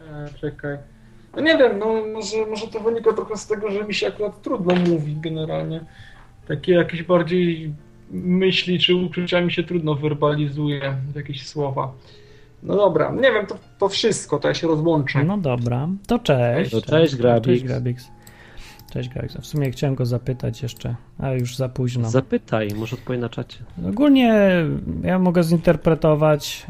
E, 0.00 0.28
czekaj. 0.40 0.78
No 1.36 1.42
nie 1.42 1.58
wiem, 1.58 1.78
no 1.78 1.86
może, 1.86 2.46
może 2.50 2.66
to 2.66 2.80
wynika 2.80 3.12
trochę 3.12 3.36
z 3.36 3.46
tego, 3.46 3.70
że 3.70 3.84
mi 3.84 3.94
się 3.94 4.06
akurat 4.06 4.42
trudno 4.42 4.74
mówi 4.74 5.16
generalnie. 5.16 5.80
Takie 6.48 6.72
jakieś 6.72 7.02
bardziej 7.02 7.72
myśli 8.10 8.78
czy 8.78 8.94
uczucia 8.94 9.40
mi 9.40 9.52
się 9.52 9.62
trudno 9.62 9.94
werbalizuje, 9.94 10.96
jakieś 11.16 11.46
słowa. 11.46 11.92
No 12.62 12.76
dobra, 12.76 13.12
nie 13.12 13.32
wiem, 13.32 13.46
to, 13.46 13.56
to 13.78 13.88
wszystko, 13.88 14.38
to 14.38 14.48
ja 14.48 14.54
się 14.54 14.66
rozłączę. 14.66 15.24
No 15.24 15.38
dobra, 15.38 15.88
to 16.06 16.18
cześć. 16.18 16.70
To 16.70 16.82
cześć, 16.82 17.16
Grabix. 17.16 17.46
Cześć 17.46 17.64
Grabix. 17.64 18.08
Cześć 18.92 19.08
Grabix. 19.08 19.36
W 19.36 19.46
sumie 19.46 19.70
chciałem 19.70 19.94
go 19.94 20.06
zapytać 20.06 20.62
jeszcze, 20.62 20.94
a 21.18 21.30
już 21.32 21.56
za 21.56 21.68
późno. 21.68 22.10
Zapytaj, 22.10 22.68
może 22.76 22.96
odpowie 22.96 23.18
na 23.18 23.28
czacie. 23.28 23.58
Ogólnie 23.88 24.42
ja 25.02 25.18
mogę 25.18 25.42
zinterpretować 25.42 26.66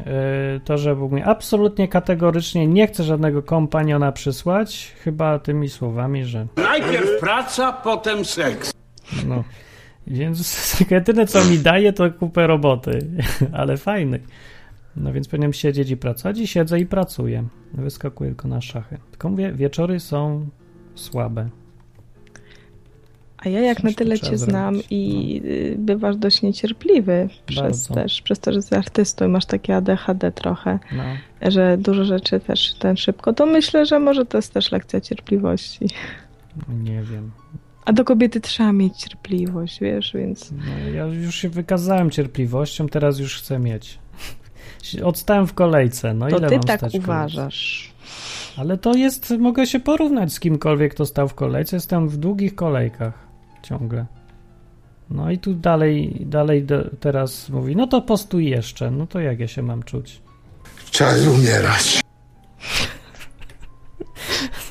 y, 0.57 0.59
to, 0.59 0.77
że 0.77 0.95
Bóg 0.95 1.11
mi 1.11 1.23
absolutnie 1.23 1.87
kategorycznie 1.87 2.67
nie 2.67 2.87
chce 2.87 3.03
żadnego 3.03 3.43
kompaniona 3.43 4.11
przysłać, 4.11 4.95
chyba 5.03 5.39
tymi 5.39 5.69
słowami, 5.69 6.25
że 6.25 6.47
Najpierw 6.55 7.19
praca, 7.19 7.71
potem 7.73 8.25
seks. 8.25 8.73
no. 9.27 9.43
Więc 10.07 10.79
jedyne 10.91 11.25
co 11.25 11.45
mi 11.45 11.59
daje 11.59 11.93
to 11.93 12.11
kupę 12.11 12.47
roboty, 12.47 12.99
ale 13.53 13.77
fajnej. 13.77 14.21
No 14.95 15.13
więc 15.13 15.27
powinienem 15.27 15.53
siedzieć 15.53 15.89
i 15.89 15.97
pracować 15.97 16.39
i 16.39 16.47
siedzę 16.47 16.79
i 16.79 16.85
pracuję. 16.85 17.47
Wyskakuję 17.73 18.29
tylko 18.29 18.47
na 18.47 18.61
szachy. 18.61 18.97
Tylko 19.11 19.29
mówię, 19.29 19.51
wieczory 19.53 19.99
są 19.99 20.47
słabe. 20.95 21.49
A 23.45 23.49
ja 23.49 23.59
jak 23.61 23.77
Coś 23.77 23.83
na 23.83 23.93
tyle 23.93 24.19
cię 24.19 24.37
znam 24.37 24.73
zrobić. 24.73 24.91
i 24.91 25.41
y, 25.45 25.75
bywasz 25.79 26.15
dość 26.15 26.41
niecierpliwy 26.41 27.29
przez 27.45 27.61
Bardzo. 27.87 27.93
też, 27.93 28.21
przez 28.21 28.39
to, 28.39 28.51
że 28.51 28.57
jesteś 28.57 28.77
artystą 28.77 29.25
i 29.25 29.27
masz 29.27 29.45
takie 29.45 29.75
ADHD 29.75 30.31
trochę, 30.31 30.79
No. 30.91 31.03
że 31.51 31.77
dużo 31.77 32.05
rzeczy 32.05 32.39
też 32.39 32.73
ten 32.73 32.97
szybko, 32.97 33.33
to 33.33 33.45
myślę, 33.45 33.85
że 33.85 33.99
może 33.99 34.25
to 34.25 34.37
jest 34.37 34.53
też 34.53 34.71
lekcja 34.71 35.01
cierpliwości. 35.01 35.85
Nie 36.83 37.01
wiem. 37.03 37.31
A 37.85 37.93
do 37.93 38.03
kobiety 38.03 38.41
trzeba 38.41 38.73
mieć 38.73 38.97
cierpliwość, 38.97 39.79
wiesz, 39.79 40.11
więc 40.13 40.51
No, 40.51 40.89
ja 40.95 41.05
już 41.05 41.35
się 41.35 41.49
wykazałem 41.49 42.11
cierpliwością, 42.11 42.87
teraz 42.89 43.19
już 43.19 43.37
chcę 43.37 43.59
mieć. 43.59 43.99
Odstałem 45.03 45.47
w 45.47 45.53
kolejce. 45.53 46.13
No 46.13 46.27
to 46.29 46.37
ile 46.37 46.49
ty 46.49 46.59
tak 46.59 46.79
kolejce? 46.79 46.97
uważasz. 46.99 47.91
Ale 48.57 48.77
to 48.77 48.93
jest, 48.95 49.33
mogę 49.39 49.67
się 49.67 49.79
porównać 49.79 50.33
z 50.33 50.39
kimkolwiek, 50.39 50.93
kto 50.93 51.05
stał 51.05 51.27
w 51.27 51.33
kolejce. 51.33 51.75
Jestem 51.75 52.09
w 52.09 52.17
długich 52.17 52.55
kolejkach 52.55 53.28
ciągle. 53.63 54.05
No 55.09 55.31
i 55.31 55.37
tu 55.37 55.53
dalej, 55.53 56.25
dalej 56.25 56.63
do, 56.63 56.89
teraz 56.99 57.49
mówi, 57.49 57.75
no 57.75 57.87
to 57.87 58.01
postój 58.01 58.45
jeszcze. 58.45 58.91
No 58.91 59.07
to 59.07 59.19
jak 59.19 59.39
ja 59.39 59.47
się 59.47 59.61
mam 59.61 59.83
czuć? 59.83 60.21
Czas 60.91 61.27
umierać. 61.27 62.01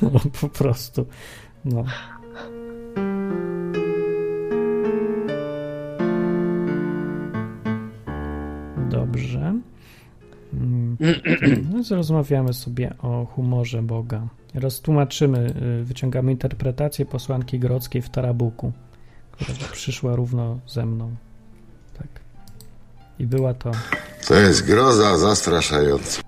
No 0.01 0.19
po 0.41 0.49
prostu. 0.49 1.05
No. 1.65 1.83
Dobrze. 8.89 9.53
Mm, 10.53 10.97
No 11.73 12.53
sobie 12.53 12.93
o 12.99 13.25
humorze 13.25 13.83
Boga. 13.83 14.27
Roztłumaczymy, 14.55 15.53
y, 15.81 15.83
wyciągamy 15.83 16.31
interpretację 16.31 17.05
posłanki 17.05 17.59
Grodzkiej 17.59 18.01
w 18.01 18.09
Tarabuku, 18.09 18.71
która 19.31 19.53
przyszła 19.71 20.15
równo 20.15 20.59
ze 20.67 20.85
mną. 20.85 21.15
Tak. 21.97 22.07
I 23.19 23.25
była 23.25 23.53
to 23.53 23.71
To 24.27 24.33
jest 24.33 24.65
groza 24.65 25.17
zastraszająca. 25.17 26.21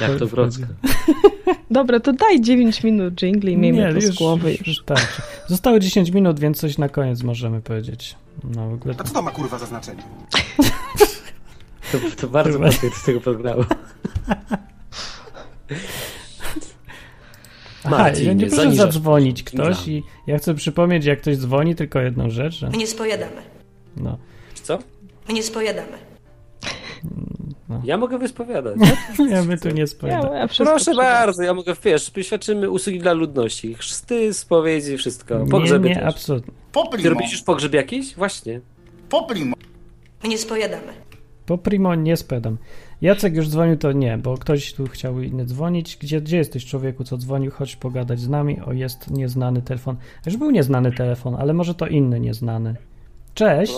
Jak 0.00 0.18
to 0.18 0.26
Grodzka? 0.26 0.66
Dobra, 1.70 2.00
to 2.00 2.12
daj 2.12 2.40
9 2.40 2.82
minut 2.84 3.14
jingli 3.22 3.52
i 3.52 3.56
miejmy 3.56 3.94
to 3.94 4.00
z 4.00 4.14
głowy 4.14 4.50
już. 4.52 4.62
wystarczy. 4.78 5.22
Zostało 5.48 5.78
10 5.78 6.10
minut, 6.10 6.40
więc 6.40 6.58
coś 6.60 6.78
na 6.78 6.88
koniec 6.88 7.22
możemy 7.22 7.60
powiedzieć. 7.60 8.16
No 8.44 8.68
w 8.70 8.72
ogóle 8.74 8.94
A 8.98 9.04
co 9.04 9.14
to 9.14 9.22
ma 9.22 9.30
kurwa 9.30 9.58
za 9.58 9.66
znaczenie? 9.66 10.02
To, 11.92 11.98
to 12.20 12.28
bardzo 12.28 12.58
pasuje 12.58 12.92
do 12.92 12.96
tego 13.06 13.20
programu. 13.20 13.64
Aha, 17.84 18.10
ja 18.10 18.32
nie 18.32 18.46
proszę 18.46 18.62
zaniżasz 18.62 18.86
zadzwonić 18.94 19.42
ktoś 19.42 19.88
i 19.88 20.02
ja 20.26 20.38
chcę 20.38 20.54
przypomnieć, 20.54 21.04
jak 21.04 21.20
ktoś 21.20 21.36
dzwoni, 21.36 21.74
tylko 21.74 22.00
jedną 22.00 22.30
rzecz, 22.30 22.54
że 22.54 22.70
My 22.70 22.76
nie 22.76 22.86
spowiadamy. 22.86 23.42
no, 23.96 24.18
Co? 24.62 24.78
My 25.28 25.34
nie 25.34 25.42
spowiadamy. 25.42 25.98
Ja 27.84 27.96
mogę 27.96 28.18
wyspowiadać. 28.18 28.76
ja 29.30 29.42
my 29.44 29.58
tu 29.58 29.70
nie 29.70 29.86
spowiadamy. 29.86 30.36
Ja, 30.36 30.48
Proszę 30.48 30.94
bardzo, 30.94 31.42
ja 31.42 31.54
mogę, 31.54 31.74
wiesz, 31.84 32.10
świadczymy 32.22 32.70
usługi 32.70 32.98
dla 32.98 33.12
ludności. 33.12 33.74
Chrzty, 33.74 34.34
spowiedzi, 34.34 34.96
wszystko. 34.98 35.38
Nie, 35.38 35.50
Pogrzeby 35.50 35.88
nie, 35.88 35.94
też. 35.94 36.04
absolutnie. 36.04 36.52
Ty 36.52 36.58
Poprimo. 36.72 37.10
robisz 37.10 37.32
już 37.32 37.42
pogrzeb 37.42 37.74
jakiś? 37.74 38.14
Właśnie. 38.14 38.60
Poprimo. 39.08 39.56
My 40.22 40.28
nie 40.28 40.38
spowiadamy. 40.38 40.92
Po 41.46 41.58
primo 41.58 41.94
nie 41.94 42.16
spedam. 42.16 42.56
Jacek 43.02 43.36
już 43.36 43.48
dzwonił, 43.48 43.76
to 43.76 43.92
nie, 43.92 44.18
bo 44.18 44.38
ktoś 44.38 44.74
tu 44.74 44.86
chciał 44.86 45.20
inny 45.20 45.44
dzwonić. 45.44 45.96
Gdzie, 45.96 46.20
gdzie 46.20 46.36
jesteś 46.36 46.66
człowieku, 46.66 47.04
co 47.04 47.16
dzwonił? 47.16 47.50
Chodź 47.50 47.76
pogadać 47.76 48.20
z 48.20 48.28
nami. 48.28 48.60
O, 48.66 48.72
jest 48.72 49.10
nieznany 49.10 49.62
telefon. 49.62 49.96
Już 50.26 50.36
był 50.36 50.50
nieznany 50.50 50.92
telefon, 50.92 51.34
ale 51.38 51.52
może 51.52 51.74
to 51.74 51.86
inny 51.86 52.20
nieznany. 52.20 52.74
Cześć. 53.34 53.74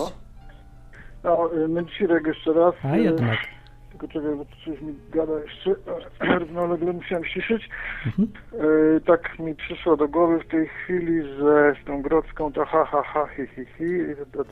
No, 1.24 1.50
y, 1.64 1.68
Męcirek 1.68 2.26
jeszcze 2.26 2.52
raz. 2.52 2.74
A 2.82 2.96
y, 2.96 3.00
jednak. 3.00 3.38
Tylko 3.90 4.08
czekaj, 4.08 4.36
bo 4.36 4.44
coś 4.44 4.80
mi 4.80 4.94
gada 5.10 5.32
jeszcze. 5.40 5.74
Równolegle 6.38 6.92
musiałem 6.92 7.24
ściszyć. 7.24 7.68
Mhm. 8.06 8.28
Y, 8.96 9.00
Tak 9.06 9.38
mi 9.38 9.54
przyszło 9.54 9.96
do 9.96 10.08
głowy 10.08 10.38
w 10.40 10.48
tej 10.48 10.66
chwili, 10.68 11.22
że 11.22 11.74
z 11.82 11.86
tą 11.86 12.02
Grodzką 12.02 12.52
to 12.52 12.64
ha, 12.64 12.84
ha, 12.84 13.02
ha, 13.02 13.26
hi, 13.36 13.42
hi, 13.54 13.64
hi. 13.78 13.84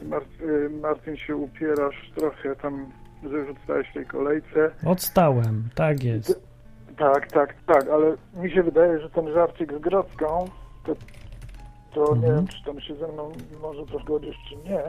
Ty, 0.00 0.04
Mar- 0.08 0.22
y, 0.42 0.70
Martin, 0.82 1.16
się 1.16 1.36
upierasz 1.36 2.10
trochę 2.16 2.56
tam, 2.56 2.86
że 3.30 3.46
rzucałeś 3.46 3.88
w 3.90 3.94
tej 3.94 4.06
kolejce. 4.06 4.70
Odstałem, 4.86 5.68
tak 5.74 6.04
jest. 6.04 6.44
Tak, 6.98 7.32
tak, 7.32 7.54
tak, 7.66 7.88
ale 7.88 8.16
mi 8.36 8.50
się 8.50 8.62
wydaje, 8.62 9.00
że 9.00 9.10
ten 9.10 9.32
żarcik 9.32 9.72
z 9.72 9.78
Grodzką, 9.78 10.44
to, 10.86 10.94
to 11.94 12.00
nie 12.00 12.12
Mhm. 12.26 12.34
wiem, 12.36 12.46
czy 12.46 12.64
tam 12.64 12.80
się 12.80 12.94
ze 12.94 13.08
mną 13.08 13.32
może 13.62 13.86
to 13.86 13.98
zgodzisz, 13.98 14.36
czy 14.48 14.56
nie, 14.70 14.80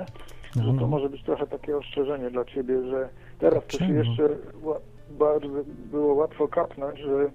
No, 0.56 0.64
że 0.64 0.68
to 0.70 0.82
no. 0.82 0.88
może 0.88 1.10
być 1.10 1.24
trochę 1.24 1.48
takie 1.48 1.78
ostrzeżenie 1.78 2.30
dla 2.30 2.46
ciebie, 2.46 2.90
że 2.90 3.10
teraz 3.40 3.66
to 3.68 3.78
się 3.78 3.94
jeszcze 3.94 4.30
bardzo 5.10 5.48
było 5.92 6.14
łatwo 6.14 6.48
kapnąć, 6.48 7.00
że 7.00 7.30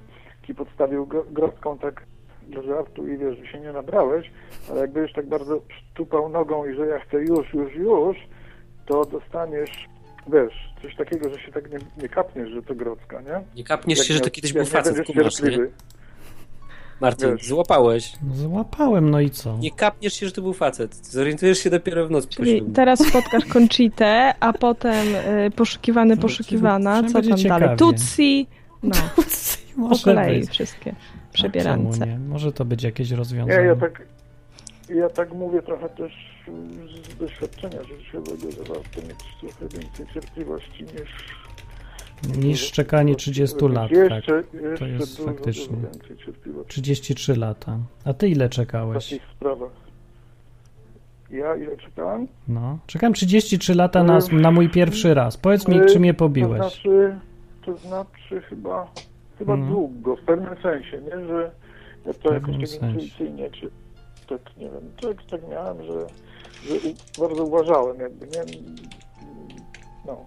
ci 0.46 0.54
podstawił 0.54 1.06
Gro- 1.06 1.32
Grodzką 1.32 1.78
tak 1.78 2.02
do 2.48 2.62
żartu 2.62 3.08
i 3.08 3.18
wiesz, 3.18 3.38
że 3.38 3.46
się 3.46 3.60
nie 3.60 3.72
nabrałeś, 3.72 4.30
ale 4.70 4.80
jak 4.80 4.90
będziesz 4.92 5.12
tak 5.14 5.26
bardzo 5.26 5.60
tupał 5.94 6.28
nogą 6.28 6.66
i 6.66 6.74
że 6.74 6.86
ja 6.86 6.98
chcę 6.98 7.16
już, 7.16 7.54
już, 7.54 7.74
już, 7.74 8.16
to 8.86 9.04
dostaniesz, 9.04 9.88
wiesz, 10.26 10.72
coś 10.82 10.96
takiego, 10.96 11.30
że 11.34 11.40
się 11.40 11.52
tak 11.52 11.70
nie, 11.70 11.78
nie 12.02 12.08
kapniesz, 12.08 12.50
że 12.50 12.62
to 12.62 12.74
Grodzka, 12.74 13.20
nie? 13.20 13.40
Nie 13.56 13.64
kapniesz 13.64 13.98
Jak 13.98 14.08
się, 14.08 14.14
że 14.14 14.20
to 14.20 14.30
kiedyś 14.30 14.52
był 14.52 14.64
facet, 14.66 15.06
kumasz, 15.06 15.24
nie? 15.24 15.30
cierpliwy. 15.30 15.70
Martin, 17.00 17.30
Wiesz. 17.30 17.46
złapałeś. 17.46 18.12
No, 18.28 18.34
złapałem, 18.34 19.10
no 19.10 19.20
i 19.20 19.30
co? 19.30 19.58
Nie 19.58 19.70
kapniesz 19.70 20.14
się, 20.14 20.26
że 20.26 20.32
to 20.32 20.42
był 20.42 20.52
facet. 20.52 20.94
Zorientujesz 21.06 21.58
się 21.58 21.70
dopiero 21.70 22.06
w 22.06 22.10
nocy 22.10 22.28
po 22.28 22.34
Czyli 22.34 22.62
teraz 22.62 23.08
spotkasz 23.08 23.44
Conchitę, 23.44 24.34
a 24.40 24.52
potem 24.52 25.06
y, 25.46 25.50
poszukiwany, 25.56 26.16
poszukiwana, 26.16 27.02
co 27.02 27.12
będzie 27.22 27.28
tam 27.48 27.60
dalej? 27.60 27.76
ciekawie. 27.76 27.76
Tutsi, 27.76 28.46
no, 28.82 28.94
po 29.76 29.80
Może 29.80 30.04
kolei 30.04 30.40
być. 30.40 30.50
wszystkie 30.50 30.94
przebierance. 31.32 32.06
Może 32.18 32.52
to 32.52 32.64
być 32.64 32.82
jakieś 32.82 33.10
Nie, 33.10 33.16
rozwiązanie. 33.16 33.66
ja 33.66 33.76
tak, 33.76 34.02
ja 34.94 35.08
tak 35.08 35.32
mówię 35.34 35.62
trochę 35.62 35.88
też 35.88 36.12
z 37.12 37.16
doświadczenia 37.18 37.82
życiowego, 37.84 38.50
że 38.50 38.74
warto 38.74 39.00
mieć 39.08 39.18
trochę 39.40 39.68
więcej 39.78 40.06
cierpliwości 40.14 40.82
niż... 40.84 41.10
Niż 42.38 42.72
czekanie 42.72 43.14
30 43.14 43.56
lat, 43.68 43.90
jeszcze, 43.90 44.22
tak. 44.22 44.54
Jeszcze 44.54 44.78
To 44.78 44.86
jest 44.86 45.16
dużo, 45.16 45.28
faktycznie. 45.32 45.76
Dużo 45.76 45.88
więcej 45.92 46.16
cierpliwości 46.26 46.70
33 46.82 47.36
lata. 47.36 47.78
A 48.04 48.12
ty 48.14 48.28
ile 48.28 48.48
w 48.48 48.50
czekałeś? 48.50 49.04
takich 49.04 49.22
sprawach. 49.36 49.70
Ja 51.30 51.56
ile 51.56 51.76
czekałem? 51.76 52.28
No. 52.48 52.78
Czekałem 52.86 53.14
33 53.14 53.74
lata 53.74 54.04
na, 54.04 54.18
na 54.32 54.50
mój 54.50 54.68
pierwszy 54.68 55.14
raz. 55.14 55.36
Powiedz 55.36 55.68
mi, 55.68 55.80
czy 55.92 56.00
mnie 56.00 56.14
To 56.14 56.18
pobiłeś? 56.18 56.58
znaczy, 56.60 57.18
to 57.66 57.76
znaczy 57.76 58.40
chyba, 58.48 58.90
chyba 59.38 59.56
No. 59.56 59.66
długo, 59.66 60.16
w 60.16 60.20
pewnym 60.20 60.62
sensie, 60.62 61.00
nie? 61.00 61.26
Że 61.26 61.50
ja 62.06 62.12
to 62.14 62.34
jakoś 62.34 62.78
tak 62.78 62.90
intuicyjnie, 62.90 63.50
czy 63.50 63.70
tak, 64.28 64.56
nie 64.56 64.70
wiem, 64.70 64.82
tak, 65.02 65.16
tak 65.30 65.40
miałem, 65.50 65.82
że, 65.84 66.06
bardzo 67.18 67.44
uważałem 67.44 68.00
jakby, 68.00 68.26
nie? 68.26 68.44
No, 70.06 70.24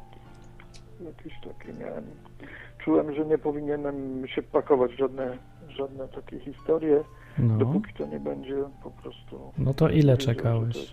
jakieś 1.06 1.34
takie 1.42 1.74
miałem, 1.74 2.04
czułem, 2.84 3.16
że 3.16 3.26
nie 3.26 3.38
powinienem 3.38 4.28
się 4.28 4.42
pakować 4.44 4.92
w 4.94 4.98
żadne, 5.00 5.38
żadne 5.70 6.08
takie 6.08 6.40
historie, 6.40 7.04
No. 7.40 7.58
dopóki 7.58 7.94
to 7.94 8.06
nie 8.06 8.20
będzie 8.20 8.56
po 8.84 8.92
prostu... 8.92 9.52
No 9.58 9.74
to 9.74 9.90
ile 9.90 10.18
czekałeś? 10.18 10.76
jest 10.76 10.92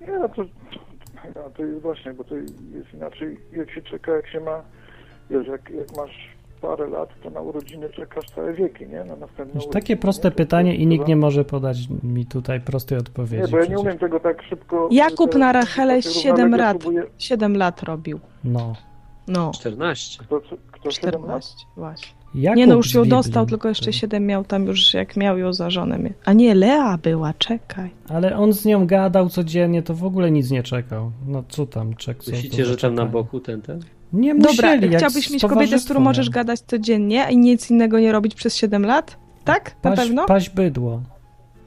nie? 0.00 0.18
No 0.18 0.28
to, 0.28 0.42
ja, 1.24 1.50
to 1.56 1.64
jest 1.64 1.80
właśnie, 1.82 2.12
bo 2.14 2.24
to 2.24 2.34
jest 2.36 2.94
inaczej, 2.94 3.38
jak 3.52 3.70
się 3.70 3.82
czeka, 3.82 4.12
jak 4.12 4.28
się 4.28 4.40
ma, 4.40 4.62
wiesz, 5.30 5.46
jak, 5.46 5.70
jak 5.70 5.96
masz 5.96 6.28
parę 6.66 6.88
lat, 6.88 7.08
to 7.22 7.30
na 7.30 7.40
urodziny 7.40 7.90
czekasz 7.90 8.30
całe 8.30 8.52
wieki, 8.52 8.86
nie? 8.86 8.98
Na 9.04 9.16
następne 9.16 9.44
urodziny, 9.44 9.72
takie 9.72 9.96
proste 9.96 10.28
nie? 10.28 10.34
Pytanie 10.34 10.74
i 10.74 10.86
nikt 10.86 11.08
nie 11.08 11.16
może 11.16 11.44
podać 11.44 11.78
mi 12.02 12.26
tutaj 12.26 12.60
prostej 12.60 12.98
odpowiedzi. 12.98 13.42
Nie, 13.42 13.48
bo 13.48 13.56
ja 13.56 13.62
nie 13.62 13.68
przecież. 13.68 13.80
umiem 13.84 13.98
tego 13.98 14.20
tak 14.20 14.42
szybko... 14.42 14.88
Jakub 14.92 15.32
te- 15.32 15.38
na 15.38 15.62
sytuacje 15.62 16.02
7 16.02 16.30
równolegle 16.30 16.58
lat, 16.66 16.76
próbuje- 16.76 17.06
7 17.18 17.56
lat 17.56 17.82
robił. 17.82 18.20
No. 18.44 18.74
No, 19.28 19.50
14. 19.54 20.24
Kto, 20.24 20.40
kto 20.72 20.90
7 20.90 21.12
lat? 21.12 21.42
14, 21.44 21.66
właśnie. 21.76 22.14
Jakub 22.34 22.56
nie 22.56 22.66
no, 22.66 22.74
już 22.74 22.94
ją 22.94 23.02
Biblii. 23.02 23.10
dostał, 23.18 23.46
tylko 23.46 23.68
jeszcze 23.68 23.92
7 23.92 24.26
miał 24.26 24.44
tam 24.44 24.66
już, 24.66 24.94
jak 24.94 25.16
miał 25.16 25.38
ją 25.38 25.52
za 25.52 25.70
żonę. 25.70 25.98
A 26.24 26.32
nie, 26.32 26.54
Lea 26.54 26.98
była, 27.02 27.32
czekaj. 27.38 27.90
Ale 28.08 28.36
on 28.36 28.52
z 28.52 28.64
nią 28.64 28.86
gadał 28.86 29.28
codziennie, 29.28 29.82
to 29.82 29.94
w 29.94 30.04
ogóle 30.04 30.30
nic 30.30 30.50
nie 30.50 30.62
czekał. 30.62 31.10
No 31.26 31.42
co 31.48 31.66
tam, 31.66 31.94
czek, 31.94 32.24
co 32.24 32.30
Myślicie, 32.30 32.64
że 32.64 32.76
tam 32.76 32.94
na 32.94 33.06
boku 33.06 33.40
ten, 33.40 33.62
ten? 33.62 33.80
Nie 34.14 34.34
Dobra, 34.34 34.50
musieli, 34.50 34.92
jak 34.92 35.02
chciałbyś 35.02 35.30
mieć 35.30 35.42
kobietę, 35.42 35.78
z 35.78 35.84
którą 35.84 36.00
możesz 36.00 36.30
gadać 36.30 36.60
codziennie 36.60 37.26
i 37.30 37.36
nic 37.36 37.70
innego 37.70 37.98
nie 37.98 38.12
robić 38.12 38.34
przez 38.34 38.56
7 38.56 38.86
lat? 38.86 39.16
Tak? 39.44 39.76
Na 39.82 39.90
Paś, 39.90 39.98
pewno? 39.98 40.26
paś 40.26 40.50
bydło. 40.50 41.02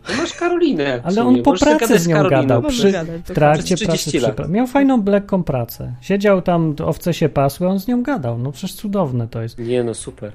No 0.10 0.16
masz 0.18 0.34
Karolinę. 0.34 1.02
Ale 1.04 1.24
on 1.24 1.44
po 1.44 1.54
pracy 1.54 2.00
z 2.00 2.08
nią 2.08 2.16
Karoliną. 2.16 2.42
gadał. 2.42 2.62
Przy, 2.62 2.92
gadać, 2.92 3.22
w 3.22 3.34
trakcie 3.34 3.78
pracy 3.78 3.98
30 4.10 4.20
przy, 4.20 4.50
Miał 4.52 4.68
fajną, 4.68 5.04
lekką 5.06 5.44
pracę. 5.44 5.94
Siedział 6.02 6.42
tam, 6.42 6.76
owce 6.86 7.14
się 7.14 7.30
pasły, 7.30 7.68
on 7.68 7.80
z 7.80 7.88
nią 7.88 8.04
gadał. 8.04 8.38
No 8.38 8.52
przecież 8.52 8.76
cudowne 8.76 9.28
to 9.28 9.42
jest. 9.42 9.60
Nie 9.60 9.84
no, 9.84 9.94
super. 9.94 10.32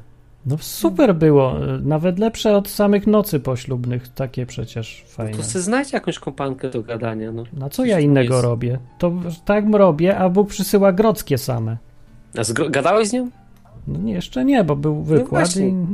No 0.47 0.57
super 0.61 1.15
było. 1.15 1.55
Nawet 1.83 2.19
lepsze 2.19 2.57
od 2.57 2.69
samych 2.69 3.07
nocy 3.07 3.41
poślubnych. 3.41 4.09
Takie 4.09 4.47
przecież 4.47 5.05
fajne. 5.09 5.37
To 5.37 5.43
sobie 5.43 5.63
znajdź 5.63 5.93
jakąś 5.93 6.19
kompankę 6.19 6.71
do 6.71 6.83
gadania, 6.83 7.33
no. 7.33 7.45
Na 7.53 7.71
co 7.71 7.85
ja 7.85 8.01
innego 8.01 8.43
robię? 8.43 8.79
To 8.99 9.13
tak 9.45 9.65
robię, 9.73 10.19
a 10.19 10.29
Bóg 10.29 10.49
przysyła 10.49 10.93
grodzkie 10.93 11.39
same. 11.39 11.77
A 12.39 12.69
gadałeś 12.71 13.09
z 13.09 13.13
nią? 13.13 13.31
No 13.87 13.99
nie, 13.99 14.13
jeszcze 14.13 14.45
nie, 14.45 14.65
bo 14.65 14.77
był 14.77 15.03
wykład 15.03 15.29
właśnie. 15.31 15.69
i... 15.69 15.75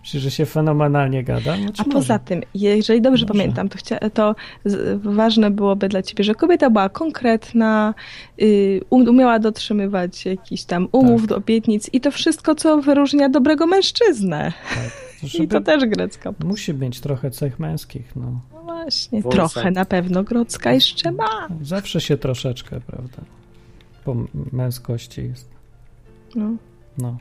Myślisz, 0.00 0.22
że 0.22 0.30
się 0.30 0.46
fenomenalnie 0.46 1.24
gada? 1.24 1.56
No, 1.56 1.62
A 1.78 1.82
może? 1.82 1.84
poza 1.92 2.18
tym, 2.18 2.42
jeżeli 2.54 3.00
dobrze 3.02 3.26
Może. 3.26 3.38
pamiętam, 3.38 3.68
to, 3.68 3.78
chcia, 3.78 3.98
to 4.10 4.34
z, 4.64 5.02
ważne 5.02 5.50
byłoby 5.50 5.88
dla 5.88 6.02
ciebie, 6.02 6.24
że 6.24 6.34
kobieta 6.34 6.70
była 6.70 6.88
konkretna, 6.88 7.94
y, 8.42 8.80
um, 8.90 9.08
umiała 9.08 9.38
dotrzymywać 9.38 10.26
jakichś 10.26 10.62
tam 10.62 10.88
umów, 10.92 11.20
Tak. 11.20 11.28
do 11.28 11.36
obietnic 11.36 11.90
i 11.92 12.00
to 12.00 12.10
wszystko, 12.10 12.54
co 12.54 12.80
wyróżnia 12.82 13.28
dobrego 13.28 13.66
mężczyznę. 13.66 14.52
I 15.22 15.28
Żeby- 15.28 15.46
to 15.48 15.60
też 15.60 15.84
grecka. 15.86 16.32
Musi 16.44 16.74
mieć 16.74 17.00
trochę 17.00 17.30
cech 17.30 17.58
męskich, 17.58 18.16
no. 18.16 18.40
No 18.54 18.62
właśnie, 18.62 19.22
Wąsa. 19.22 19.36
trochę 19.36 19.70
na 19.70 19.84
pewno 19.84 20.24
grodzka 20.24 20.72
jeszcze 20.72 21.12
ma. 21.12 21.48
Zawsze 21.62 22.00
się 22.00 22.16
troszeczkę, 22.16 22.80
prawda? 22.80 23.18
Po 24.04 24.16
męskości 24.52 25.22
jest. 25.24 25.48
No. 26.34 26.50
No. 26.98 27.18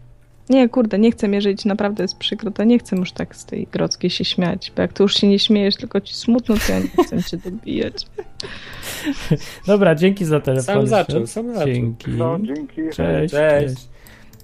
Nie, 0.50 0.70
kurde, 0.70 1.00
nie 1.00 1.12
chcę 1.12 1.28
mierzyć, 1.28 1.66
naprawdę 1.66 2.04
jest 2.04 2.18
przykro, 2.18 2.52
to 2.52 2.64
nie 2.64 2.80
chcę 2.80 2.96
już 2.96 3.12
tak 3.12 3.36
z 3.36 3.46
tej 3.46 3.68
grodzkiej 3.72 4.10
się 4.10 4.26
śmiać, 4.26 4.72
bo 4.76 4.82
jak 4.82 4.94
ty 4.94 5.04
już 5.04 5.16
się 5.16 5.28
nie 5.28 5.40
śmiejesz, 5.40 5.76
tylko 5.76 6.02
ci 6.02 6.14
smutno, 6.16 6.56
to 6.68 6.74
ja 6.74 6.80
nie 6.80 7.04
chcę 7.04 7.24
cię 7.24 7.38
dobijać. 7.38 8.06
Dobra, 9.68 9.96
dzięki 9.96 10.26
za 10.26 10.40
telefon. 10.40 10.76
Sam 10.76 10.88
zaczął, 10.88 11.28
sam 11.28 11.54
zaczął. 11.54 11.66
Dzięki. 11.74 12.12
No, 12.12 12.38
dzięki. 12.44 12.82
Cześć, 12.94 13.34
Cześć. 13.34 13.34
cześć. 13.76 13.88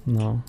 No. 0.06 0.40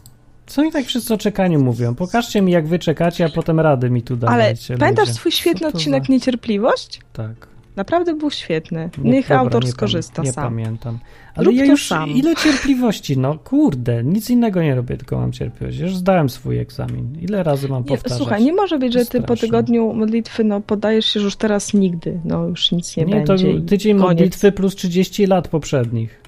Co 0.45 0.61
oni 0.61 0.71
tak 0.71 0.85
wszyscy 0.85 1.13
o 1.13 1.17
czekaniu 1.17 1.59
mówią? 1.63 1.95
Pokażcie 1.95 2.41
mi, 2.41 2.51
jak 2.51 2.67
wy 2.67 2.79
czekacie, 2.79 3.25
a 3.25 3.29
potem 3.29 3.59
rady 3.59 3.89
mi 3.89 4.01
tu 4.03 4.17
Ale 4.27 4.43
dajcie. 4.43 4.77
pamiętasz 4.77 5.07
ludzie. 5.07 5.19
swój 5.19 5.31
świetny 5.31 5.67
odcinek 5.67 6.05
za- 6.07 6.13
Niecierpliwość? 6.13 7.01
Tak. 7.13 7.47
Naprawdę 7.75 8.13
był 8.15 8.31
świetny. 8.31 8.89
Nie- 8.97 9.11
Niech 9.11 9.25
dobra, 9.27 9.39
autor 9.39 9.65
nie 9.65 9.71
skorzysta 9.71 10.21
Nie 10.21 10.33
sam. 10.33 10.43
pamiętam. 10.43 10.99
Ale 11.35 11.53
ja 11.53 11.65
to 11.65 11.71
już 11.71 11.87
sam. 11.87 12.09
ile 12.09 12.35
cierpliwości, 12.35 13.17
no 13.17 13.37
kurde, 13.39 14.03
nic 14.03 14.29
innego 14.29 14.63
nie 14.63 14.75
robię, 14.75 14.97
tylko 14.97 15.17
mam 15.17 15.31
cierpliwość. 15.31 15.77
Już 15.79 15.95
zdałem 15.95 16.29
swój 16.29 16.57
egzamin. 16.59 17.17
Ile 17.21 17.43
razy 17.43 17.69
mam 17.69 17.83
Nie, 17.83 17.87
powtarzać? 17.87 18.17
słuchaj, 18.17 18.43
nie 18.43 18.53
może 18.53 18.79
być, 18.79 18.93
że 18.93 19.05
ty 19.05 19.21
po 19.21 19.35
tygodniu 19.35 19.93
modlitwy 19.93 20.43
no, 20.43 20.61
podajesz 20.61 21.05
się, 21.05 21.19
że 21.19 21.23
już 21.25 21.35
teraz 21.35 21.73
nigdy, 21.73 22.19
no 22.25 22.45
już 22.47 22.71
nic 22.71 22.97
nie, 22.97 23.05
Nie, 23.05 23.21
to 23.23 23.33
będzie. 23.33 23.51
i 23.51 23.61
tydzień 23.61 23.97
koniec. 23.97 24.09
modlitwy 24.09 24.51
plus 24.51 24.75
30 24.75 25.25
lat 25.25 25.47
poprzednich. 25.47 26.21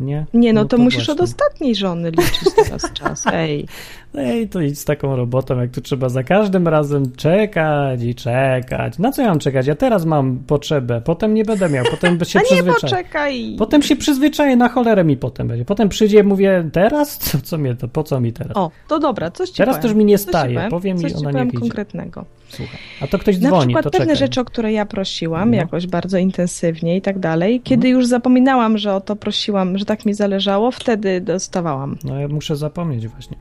Nie? 0.00 0.26
Nie, 0.34 0.52
no, 0.52 0.64
to, 0.64 0.78
musisz 0.78 0.98
właśnie. 1.06 1.14
od 1.14 1.20
ostatniej 1.20 1.74
żony 1.74 2.10
liczyć 2.10 2.54
teraz 2.56 2.92
czas. 2.92 3.24
Ej, 3.32 3.66
Ej, 4.14 4.48
to 4.48 4.60
idź 4.60 4.78
z 4.78 4.84
taką 4.84 5.16
robotą, 5.16 5.60
jak 5.60 5.70
tu 5.70 5.80
trzeba 5.80 6.08
za 6.08 6.22
każdym 6.22 6.68
razem 6.68 7.12
czekać 7.16 8.02
i 8.02 8.14
czekać. 8.14 8.98
Na 8.98 9.12
co 9.12 9.22
ja 9.22 9.28
mam 9.28 9.38
czekać? 9.38 9.66
Ja 9.66 9.74
teraz 9.74 10.04
mam 10.04 10.38
potrzebę, 10.46 11.00
potem 11.04 11.34
nie 11.34 11.44
będę 11.44 11.68
miał, 11.68 11.84
potem 11.90 12.24
się 12.24 12.38
nie 12.50 12.62
przyzwyczaję. 12.62 13.56
Potem 13.58 13.82
się 13.82 13.96
przyzwyczaję, 13.96 14.56
na 14.56 14.68
cholerę 14.68 15.04
mi 15.04 15.16
potem 15.16 15.48
będzie. 15.48 15.64
Potem 15.64 15.88
przyjdzie, 15.88 16.24
mówię, 16.24 16.68
teraz? 16.72 17.18
Co, 17.18 17.38
co 17.40 17.58
mnie 17.58 17.74
to, 17.74 17.88
po 17.88 18.02
co 18.02 18.20
mi 18.20 18.32
teraz? 18.32 18.56
O, 18.56 18.70
to 18.88 18.98
dobra, 18.98 19.30
coś 19.30 19.50
ci 19.50 19.56
Teraz 19.56 19.76
powiem. 19.76 19.82
też 19.90 19.98
mi 19.98 20.04
nie 20.04 20.18
staje, 20.18 20.54
powiem, 20.54 20.70
powiem 20.70 20.96
mi, 20.96 21.02
coś 21.02 21.12
ci 21.12 21.26
ona 21.26 21.42
idzie. 21.44 21.58
konkretnego. 21.58 22.24
Słuchaj. 22.48 22.78
A 23.00 23.06
to 23.06 23.18
ktoś 23.18 23.38
Na 23.38 23.48
dzwoni, 23.48 23.66
przykład 23.66 23.84
to 23.84 23.90
pewne 23.90 24.06
czekaj. 24.06 24.16
rzeczy, 24.16 24.40
o 24.40 24.44
które 24.44 24.72
ja 24.72 24.86
prosiłam, 24.86 25.50
No. 25.50 25.56
jakoś 25.56 25.86
bardzo 25.86 26.18
intensywnie 26.18 26.96
i 26.96 27.02
tak 27.02 27.18
dalej, 27.18 27.60
kiedy 27.64 27.88
Mhm. 27.88 27.94
już 27.94 28.06
zapominałam, 28.06 28.78
że 28.78 28.94
o 28.94 29.00
to 29.00 29.16
prosiłam, 29.16 29.78
że 29.78 29.84
tak 29.84 30.06
mi 30.06 30.14
zależało, 30.14 30.70
wtedy 30.70 31.20
dostawałam. 31.20 31.96
No 32.04 32.20
ja 32.20 32.28
muszę 32.28 32.56
zapomnieć 32.56 33.08
właśnie. 33.08 33.36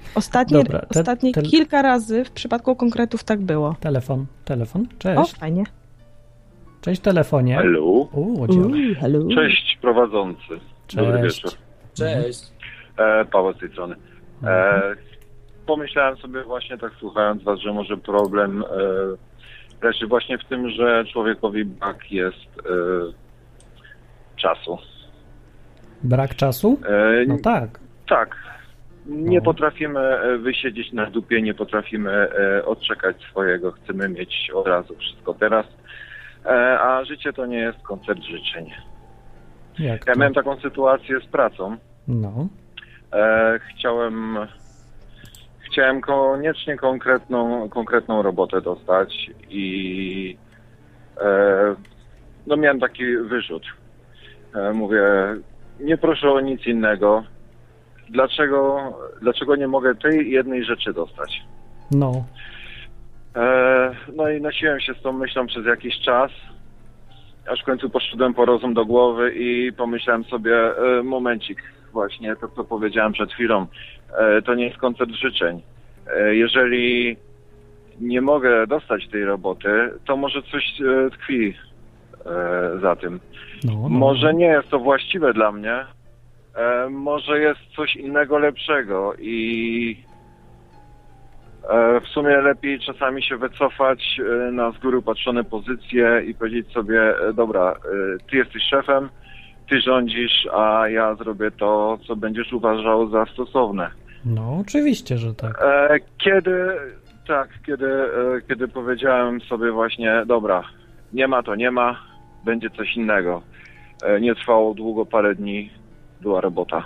Ostatnie, 0.59 0.73
Dobra, 0.79 0.87
te- 0.93 0.99
ostatnie 0.99 1.31
te- 1.33 1.41
kilka 1.41 1.81
razy 1.81 2.25
w 2.25 2.31
przypadku 2.31 2.75
konkretów 2.75 3.23
tak 3.23 3.39
było. 3.41 3.75
Telefon, 3.79 4.25
telefon, 4.45 4.81
O, 4.81 4.99
cześć. 4.99 5.35
fajnie. 5.39 5.63
Cześć 6.81 7.01
telefonie. 7.01 7.55
Hello. 7.57 7.81
U, 7.83 8.47
działa. 8.47 8.67
hello. 8.99 9.19
Cześć 9.35 9.77
prowadzący. 9.81 10.59
Dobry 10.95 11.21
Cześć. 11.21 11.43
wieczór. 11.43 11.59
Cześć. 11.93 12.39
E, 12.97 13.25
Paweł 13.25 13.53
z 13.53 13.57
tej 13.59 13.69
strony. 13.71 13.95
E, 14.43 14.47
Mhm. 14.47 14.97
pomyślałem 15.65 16.17
sobie 16.17 16.43
właśnie 16.43 16.77
tak 16.77 16.91
słuchając 16.99 17.43
was, 17.43 17.59
że 17.59 17.73
może 17.73 17.97
problem 17.97 18.63
e, 18.63 19.85
leży 19.87 20.07
właśnie 20.07 20.37
w 20.37 20.45
tym, 20.45 20.69
że 20.69 21.05
człowiekowi 21.13 21.65
brak 21.65 22.11
jest 22.11 22.35
e, 22.59 22.63
czasu. 24.35 24.77
Brak 26.03 26.35
czasu? 26.35 26.79
E, 26.89 27.25
No 27.27 27.37
tak. 27.43 27.79
Tak. 28.09 28.35
Nie 29.07 29.37
No. 29.37 29.43
potrafimy 29.43 29.99
e, 29.99 30.37
wysiedzieć 30.37 30.93
na 30.93 31.05
dupie, 31.05 31.41
nie 31.41 31.53
potrafimy 31.53 32.11
e, 32.11 32.65
odczekać 32.65 33.21
swojego, 33.29 33.71
chcemy 33.71 34.09
mieć 34.09 34.51
od 34.53 34.67
razu 34.67 34.95
wszystko 34.95 35.33
teraz. 35.33 35.65
E, 36.45 36.79
a 36.79 37.05
życie 37.05 37.33
to 37.33 37.45
nie 37.45 37.57
jest 37.57 37.79
koncert 37.81 38.19
życzeń. 38.21 38.71
Jak 39.79 40.07
Ja 40.07 40.13
to? 40.13 40.19
miałem 40.19 40.33
taką 40.33 40.59
sytuację 40.59 41.19
z 41.19 41.25
pracą. 41.25 41.77
No. 42.07 42.47
Chciałem 43.59 44.37
chciałem 45.71 46.01
koniecznie 46.01 46.77
konkretną, 46.77 47.69
konkretną 47.69 48.21
robotę 48.21 48.61
dostać 48.61 49.29
i 49.49 50.37
e, 51.21 51.75
no 52.47 52.57
miałem 52.57 52.79
taki 52.79 53.17
wyrzut. 53.17 53.63
E, 54.55 54.73
mówię, 54.73 55.01
nie 55.79 55.97
proszę 55.97 56.31
o 56.31 56.39
nic 56.39 56.65
innego. 56.67 57.23
Dlaczego, 58.09 58.79
dlaczego 59.21 59.55
nie 59.55 59.67
mogę 59.67 59.95
tej 59.95 60.31
jednej 60.31 60.63
rzeczy 60.63 60.93
dostać? 60.93 61.41
No. 61.91 62.25
E, 63.35 63.95
no 64.15 64.29
i 64.29 64.41
nosiłem 64.41 64.79
się 64.79 64.93
z 64.93 65.01
tą 65.01 65.11
myślą 65.11 65.47
przez 65.47 65.65
jakiś 65.65 65.99
czas, 65.99 66.31
aż 67.47 67.61
w 67.61 67.65
końcu 67.65 67.89
poszedłem 67.89 68.33
po 68.33 68.45
rozum 68.45 68.73
do 68.73 68.85
głowy 68.85 69.33
i 69.35 69.73
pomyślałem 69.73 70.23
sobie, 70.23 70.55
e, 70.55 71.03
momencik, 71.03 71.63
właśnie 71.93 72.35
to, 72.35 72.47
co 72.47 72.63
powiedziałem 72.63 73.13
przed 73.13 73.33
chwilą, 73.33 73.67
e, 74.17 74.41
to 74.41 74.55
nie 74.55 74.65
jest 74.65 74.77
koncert 74.77 75.11
życzeń. 75.11 75.61
E, 76.15 76.35
jeżeli 76.35 77.17
nie 77.99 78.21
mogę 78.21 78.67
dostać 78.67 79.07
tej 79.07 79.25
roboty, 79.25 79.69
to 80.05 80.17
może 80.17 80.41
coś 80.41 80.81
e, 80.81 81.09
tkwi 81.09 81.53
e, 82.25 82.79
za 82.81 82.95
tym. 82.95 83.19
No, 83.63 83.73
no. 83.73 83.89
Może 83.89 84.33
nie 84.33 84.45
jest 84.45 84.69
to 84.69 84.79
właściwe 84.79 85.33
dla 85.33 85.51
mnie, 85.51 85.85
e, 86.57 86.89
może 86.89 87.39
jest 87.39 87.59
coś 87.75 87.95
innego 87.95 88.37
lepszego 88.39 89.13
i 89.19 90.03
e, 91.69 92.01
w 92.01 92.07
sumie 92.07 92.37
lepiej 92.37 92.79
czasami 92.79 93.23
się 93.23 93.37
wycofać 93.37 94.19
e, 94.47 94.51
na 94.51 94.71
z 94.71 94.77
góry 94.77 95.01
patrzone 95.01 95.43
pozycje 95.43 96.23
i 96.27 96.33
powiedzieć 96.35 96.71
sobie, 96.71 97.01
e, 97.01 97.33
dobra, 97.33 97.71
e, 97.71 97.77
ty 98.29 98.37
jesteś 98.37 98.63
szefem, 98.63 99.09
ty 99.69 99.81
rządzisz, 99.81 100.47
a 100.53 100.89
ja 100.89 101.15
zrobię 101.15 101.51
to, 101.51 101.97
co 102.07 102.15
będziesz 102.15 102.53
uważał 102.53 103.09
za 103.09 103.25
stosowne. 103.25 103.89
No, 104.25 104.57
oczywiście, 104.61 105.17
że 105.17 105.33
tak. 105.33 105.61
E, 105.61 105.99
Kiedy, 106.17 106.67
tak, 107.27 107.49
kiedy, 107.65 107.89
kiedy 108.47 108.67
powiedziałem 108.67 109.41
sobie 109.41 109.71
właśnie, 109.71 110.23
dobra, 110.25 110.63
nie 111.13 111.27
ma 111.27 111.43
to 111.43 111.55
nie 111.55 111.71
ma, 111.71 111.99
będzie 112.45 112.69
coś 112.69 112.95
innego. 112.95 113.41
Nie 114.21 114.35
trwało 114.35 114.73
długo, 114.73 115.05
parę 115.05 115.35
dni, 115.35 115.69
była 116.21 116.41
robota. 116.41 116.83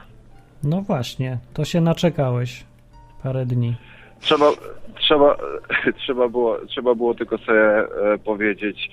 No 0.64 0.82
właśnie, 0.82 1.38
to 1.54 1.66
się 1.66 1.82
naczekałeś 1.82 2.64
parę 3.24 3.46
dni. 3.46 3.76
Trzeba, 4.20 4.46
trzeba, 5.00 5.36
trzeba, 6.04 6.30
było, 6.30 6.58
trzeba 6.68 6.96
było 6.96 7.14
tylko 7.16 7.38
sobie 7.38 7.78
e, 8.14 8.18
powiedzieć. 8.26 8.92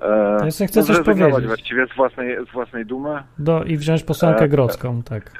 E, 0.00 0.36
To 0.40 0.46
chcę 0.50 0.68
coś 0.68 0.84
zrezygnować 0.84 1.30
powiedzieć. 1.32 1.46
właściwie 1.46 1.86
z 1.86 1.96
własnej, 1.96 2.36
z 2.50 2.52
własnej 2.52 2.86
dumy. 2.86 3.22
Do, 3.38 3.64
I 3.64 3.76
wziąć 3.76 4.02
posłankę 4.02 4.44
E, 4.44 4.48
grodzką, 4.48 5.02
tak. 5.02 5.32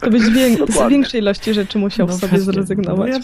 To 0.00 0.10
byś 0.10 0.22
wię- 0.30 0.66
z 0.66 0.88
większej 0.90 1.20
ilości 1.20 1.54
rzeczy 1.54 1.78
musiał 1.78 2.06
No 2.06 2.12
sobie 2.12 2.28
właśnie, 2.28 2.52
zrezygnować. 2.52 3.10
no 3.10 3.16
ja, 3.16 3.20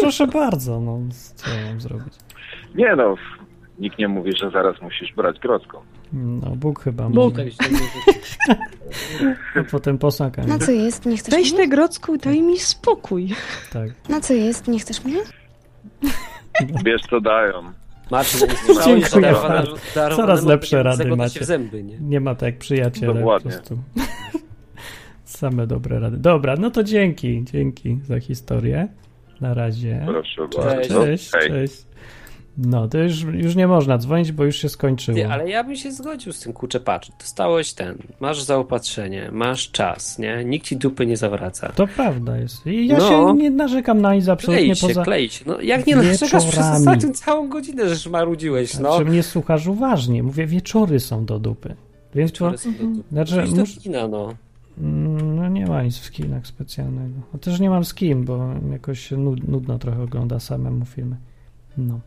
proszę 0.00 0.26
bardzo, 0.26 0.80
no 0.80 0.98
co 1.34 1.46
mam 1.68 1.80
zrobić? 1.80 2.14
Nie 2.74 2.96
no, 2.96 3.14
nikt 3.78 3.98
nie 3.98 4.08
mówi, 4.08 4.32
że 4.36 4.50
zaraz 4.50 4.80
musisz 4.82 5.12
brać 5.12 5.38
grodzką. 5.38 5.78
No, 6.12 6.50
Bóg 6.56 6.82
chyba 6.82 7.08
Bóg. 7.08 7.36
mówi. 7.38 7.52
A 9.60 9.64
potem 9.70 9.98
posąg. 9.98 10.38
a 10.38 10.42
nie- 10.42 10.48
Na 10.48 10.58
co 10.58 10.70
jest? 10.72 11.06
Nie 11.06 11.16
chcesz 11.16 11.34
Weź 11.34 11.52
mnie? 11.52 11.60
tę 11.60 11.68
grocku 11.68 12.14
i 12.14 12.18
daj 12.18 12.42
mi 12.42 12.58
spokój. 12.58 13.28
Tak. 13.72 13.90
Na 14.08 14.20
co 14.20 14.34
jest? 14.34 14.68
Nie 14.68 14.78
chcesz 14.78 15.04
mnie? 15.04 15.16
Wiesz 16.84 17.02
co 17.10 17.20
dają. 17.20 17.52
Marcin, 18.10 18.48
Dziękuję 18.84 19.34
Coraz 20.16 20.44
lepsze 20.44 20.82
rady 20.82 21.16
macie. 21.16 21.40
w 21.40 21.44
zęby, 21.44 21.82
nie? 21.84 21.98
Nie 22.00 22.20
ma 22.20 22.34
tak 22.34 22.42
jak 22.42 22.58
przyjaciele. 22.58 23.12
Po 23.12 23.18
Dokładnie. 23.18 23.50
prostu. 23.50 23.78
Same 25.24 25.66
dobre 25.66 26.00
rady. 26.00 26.16
Dobra, 26.16 26.54
no 26.58 26.70
to 26.70 26.84
dzięki. 26.84 27.44
Dzięki 27.52 27.98
za 28.04 28.20
historię. 28.20 28.88
Na 29.40 29.54
razie. 29.54 30.02
Proszę 30.06 30.48
Cześć. 30.48 30.64
bardzo. 30.66 31.04
Cześć, 31.04 31.30
cześć. 31.30 31.86
No, 32.58 32.88
to 32.88 32.98
już, 32.98 33.22
już 33.22 33.56
nie 33.56 33.66
można 33.66 33.98
dzwonić, 33.98 34.32
bo 34.32 34.44
już 34.44 34.56
się 34.56 34.68
skończyło. 34.68 35.18
Ty, 35.18 35.28
ale 35.28 35.50
ja 35.50 35.64
bym 35.64 35.76
się 35.76 35.92
zgodził 35.92 36.32
z 36.32 36.40
tym, 36.40 36.52
kurczę, 36.52 36.80
patrz, 36.80 37.10
dostałeś 37.18 37.72
ten, 37.72 37.98
masz 38.20 38.42
zaopatrzenie, 38.42 39.30
masz 39.32 39.70
czas, 39.70 40.18
nie? 40.18 40.44
Nikt 40.44 40.66
ci 40.66 40.76
dupy 40.76 41.06
nie 41.06 41.16
zawraca. 41.16 41.72
To 41.72 41.86
prawda 41.86 42.38
jest. 42.38 42.66
I 42.66 42.86
ja 42.86 42.98
No. 42.98 43.08
się 43.08 43.34
nie 43.36 43.50
narzekam 43.50 44.00
na 44.00 44.14
nic 44.14 44.28
absolutnie 44.28 44.64
Klej 44.64 44.76
się, 44.76 44.86
poza... 44.86 45.04
klej 45.04 45.28
się. 45.30 45.44
No 45.46 45.60
jak 45.60 45.86
nie 45.86 45.96
narzekasz 45.96 46.46
przez 46.46 46.66
ostatnią 46.66 47.12
całą 47.12 47.48
godzinę, 47.48 47.94
że 47.94 48.10
marudziłeś, 48.10 48.74
no. 48.74 48.78
Znaczy 48.80 49.04
mnie 49.10 49.22
słuchasz 49.22 49.66
uważnie. 49.66 50.22
Mówię, 50.22 50.46
wieczory 50.46 51.00
są 51.00 51.24
do 51.24 51.38
dupy. 51.38 51.74
Więc 52.14 52.32
to... 52.32 52.58
Są 52.58 52.72
do 52.72 52.78
dupy. 52.84 53.08
Znaczy, 53.12 53.42
do 53.42 53.56
mus... 53.56 53.78
kina, 53.78 54.08
no. 54.08 54.34
No 54.78 55.48
nie 55.48 55.66
ma 55.66 55.82
nic 55.82 55.98
w 55.98 56.10
kinach 56.10 56.46
specjalnego. 56.46 57.14
A 57.34 57.38
też 57.38 57.60
nie 57.60 57.70
mam 57.70 57.84
z 57.84 57.94
kim, 57.94 58.24
bo 58.24 58.50
jakoś 58.72 59.10
nudno 59.48 59.78
trochę 59.78 60.02
ogląda 60.02 60.40
samemu 60.40 60.84
filmy. 60.84 61.16
No. 61.78 62.00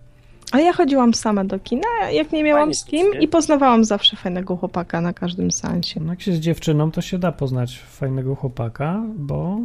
A 0.52 0.60
ja 0.60 0.74
chodziłam 0.74 1.14
sama 1.14 1.44
do 1.44 1.60
kina, 1.60 1.88
jak 2.12 2.32
nie 2.32 2.44
miałam 2.44 2.62
Fajnie 2.62 2.76
z 2.76 2.86
kim 2.86 3.12
nie? 3.14 3.20
i 3.20 3.28
poznawałam 3.28 3.86
zawsze 3.86 4.18
fajnego 4.18 4.58
chłopaka 4.58 5.02
na 5.02 5.14
każdym 5.14 5.52
seansie. 5.52 6.00
no 6.00 6.10
jak 6.14 6.22
się 6.22 6.34
z 6.34 6.40
dziewczyną, 6.40 6.92
to 6.92 7.02
się 7.02 7.20
da 7.20 7.32
poznać 7.32 7.80
fajnego 7.80 8.36
chłopaka, 8.36 9.04
bo 9.16 9.60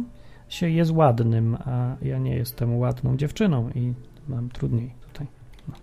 się 0.49 0.69
jest 0.69 0.91
ładnym, 0.91 1.57
a 1.65 1.95
ja 2.01 2.17
nie 2.17 2.35
jestem 2.35 2.77
ładną 2.77 3.17
dziewczyną 3.17 3.69
i 3.75 3.93
mam 4.27 4.49
trudniej 4.49 4.91
tutaj. 5.07 5.27
No. 5.67 5.73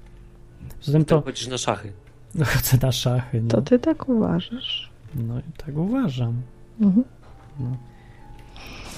Poza 0.79 0.93
tym 0.93 1.05
To 1.05 1.21
chodzisz 1.21 1.49
na 1.49 1.59
szachy. 1.59 1.93
no, 2.35 2.45
chodzę 2.45 2.79
na 2.83 2.93
szachy. 2.93 3.41
No. 3.43 3.49
To 3.49 3.63
ty 3.63 3.79
tak 3.79 4.09
uważasz? 4.09 4.91
no 5.15 5.39
i 5.39 5.53
tak 5.67 5.77
uważam. 5.77 6.43
Mhm. 6.81 7.05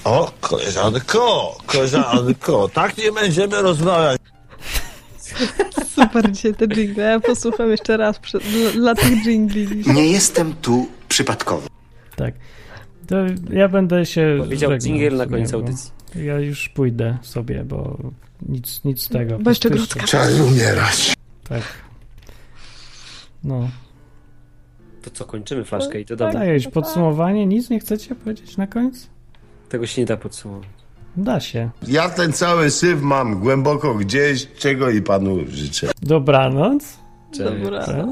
O, 0.03 0.31
koleżanko, 0.41 1.57
koleżanko, 1.65 2.69
tak 2.73 2.97
nie 2.97 3.11
będziemy 3.11 3.61
rozmawiać. 3.61 4.21
Super 5.95 6.31
dzisiaj 6.31 6.53
te 6.53 6.67
jingle. 6.67 7.03
Ja 7.03 7.19
posłucham 7.19 7.71
jeszcze 7.71 7.97
raz 7.97 8.19
przed, 8.19 8.43
dla, 8.73 8.95
tych 8.95 9.25
jingli. 9.25 9.93
Nie 9.93 10.07
jestem 10.07 10.53
tu 10.61 10.87
przypadkowo. 11.07 11.67
Tak. 12.15 12.33
To 13.07 13.15
ja 13.53 13.69
będę 13.69 14.05
się. 14.05 14.35
Powiedział 14.39 14.71
w 14.79 15.11
na 15.11 15.25
końcu 15.25 15.55
audycji. 15.55 15.91
Ja 16.15 16.39
już 16.39 16.69
pójdę 16.69 17.17
sobie, 17.21 17.63
bo 17.63 17.97
nic, 18.49 18.83
nic 18.83 19.01
z 19.01 19.09
tego. 19.09 19.39
Bo 19.39 19.51
jeszcze 19.51 19.69
grudka. 19.69 20.07
Czas 20.07 20.39
umierać. 20.39 21.13
Tak. 21.49 21.63
No. 23.43 23.69
To 25.01 25.09
co, 25.09 25.25
kończymy 25.25 25.63
flaszkę 25.63 26.01
i 26.01 26.05
to 26.05 26.15
damy. 26.15 26.33
Dajesz 26.33 26.67
podsumowanie, 26.67 27.45
nic 27.45 27.69
nie 27.69 27.79
chcecie 27.79 28.15
powiedzieć 28.15 28.57
na 28.57 28.67
końcu? 28.67 29.07
Tego 29.69 29.87
się 29.87 30.01
nie 30.01 30.05
da 30.05 30.17
podsumować. 30.17 30.69
Da 31.17 31.39
się. 31.39 31.69
Ja 31.87 32.09
ten 32.09 32.33
cały 32.33 32.71
syf 32.71 33.01
mam 33.01 33.39
głęboko 33.39 33.93
gdzieś, 33.93 34.47
czego 34.57 34.89
i 34.89 35.01
panu 35.01 35.37
życzę. 35.49 35.91
Dobranoc. 36.01 36.83
Cześć. 37.31 37.63
Dobra. 37.63 37.85
Tak? 37.85 38.05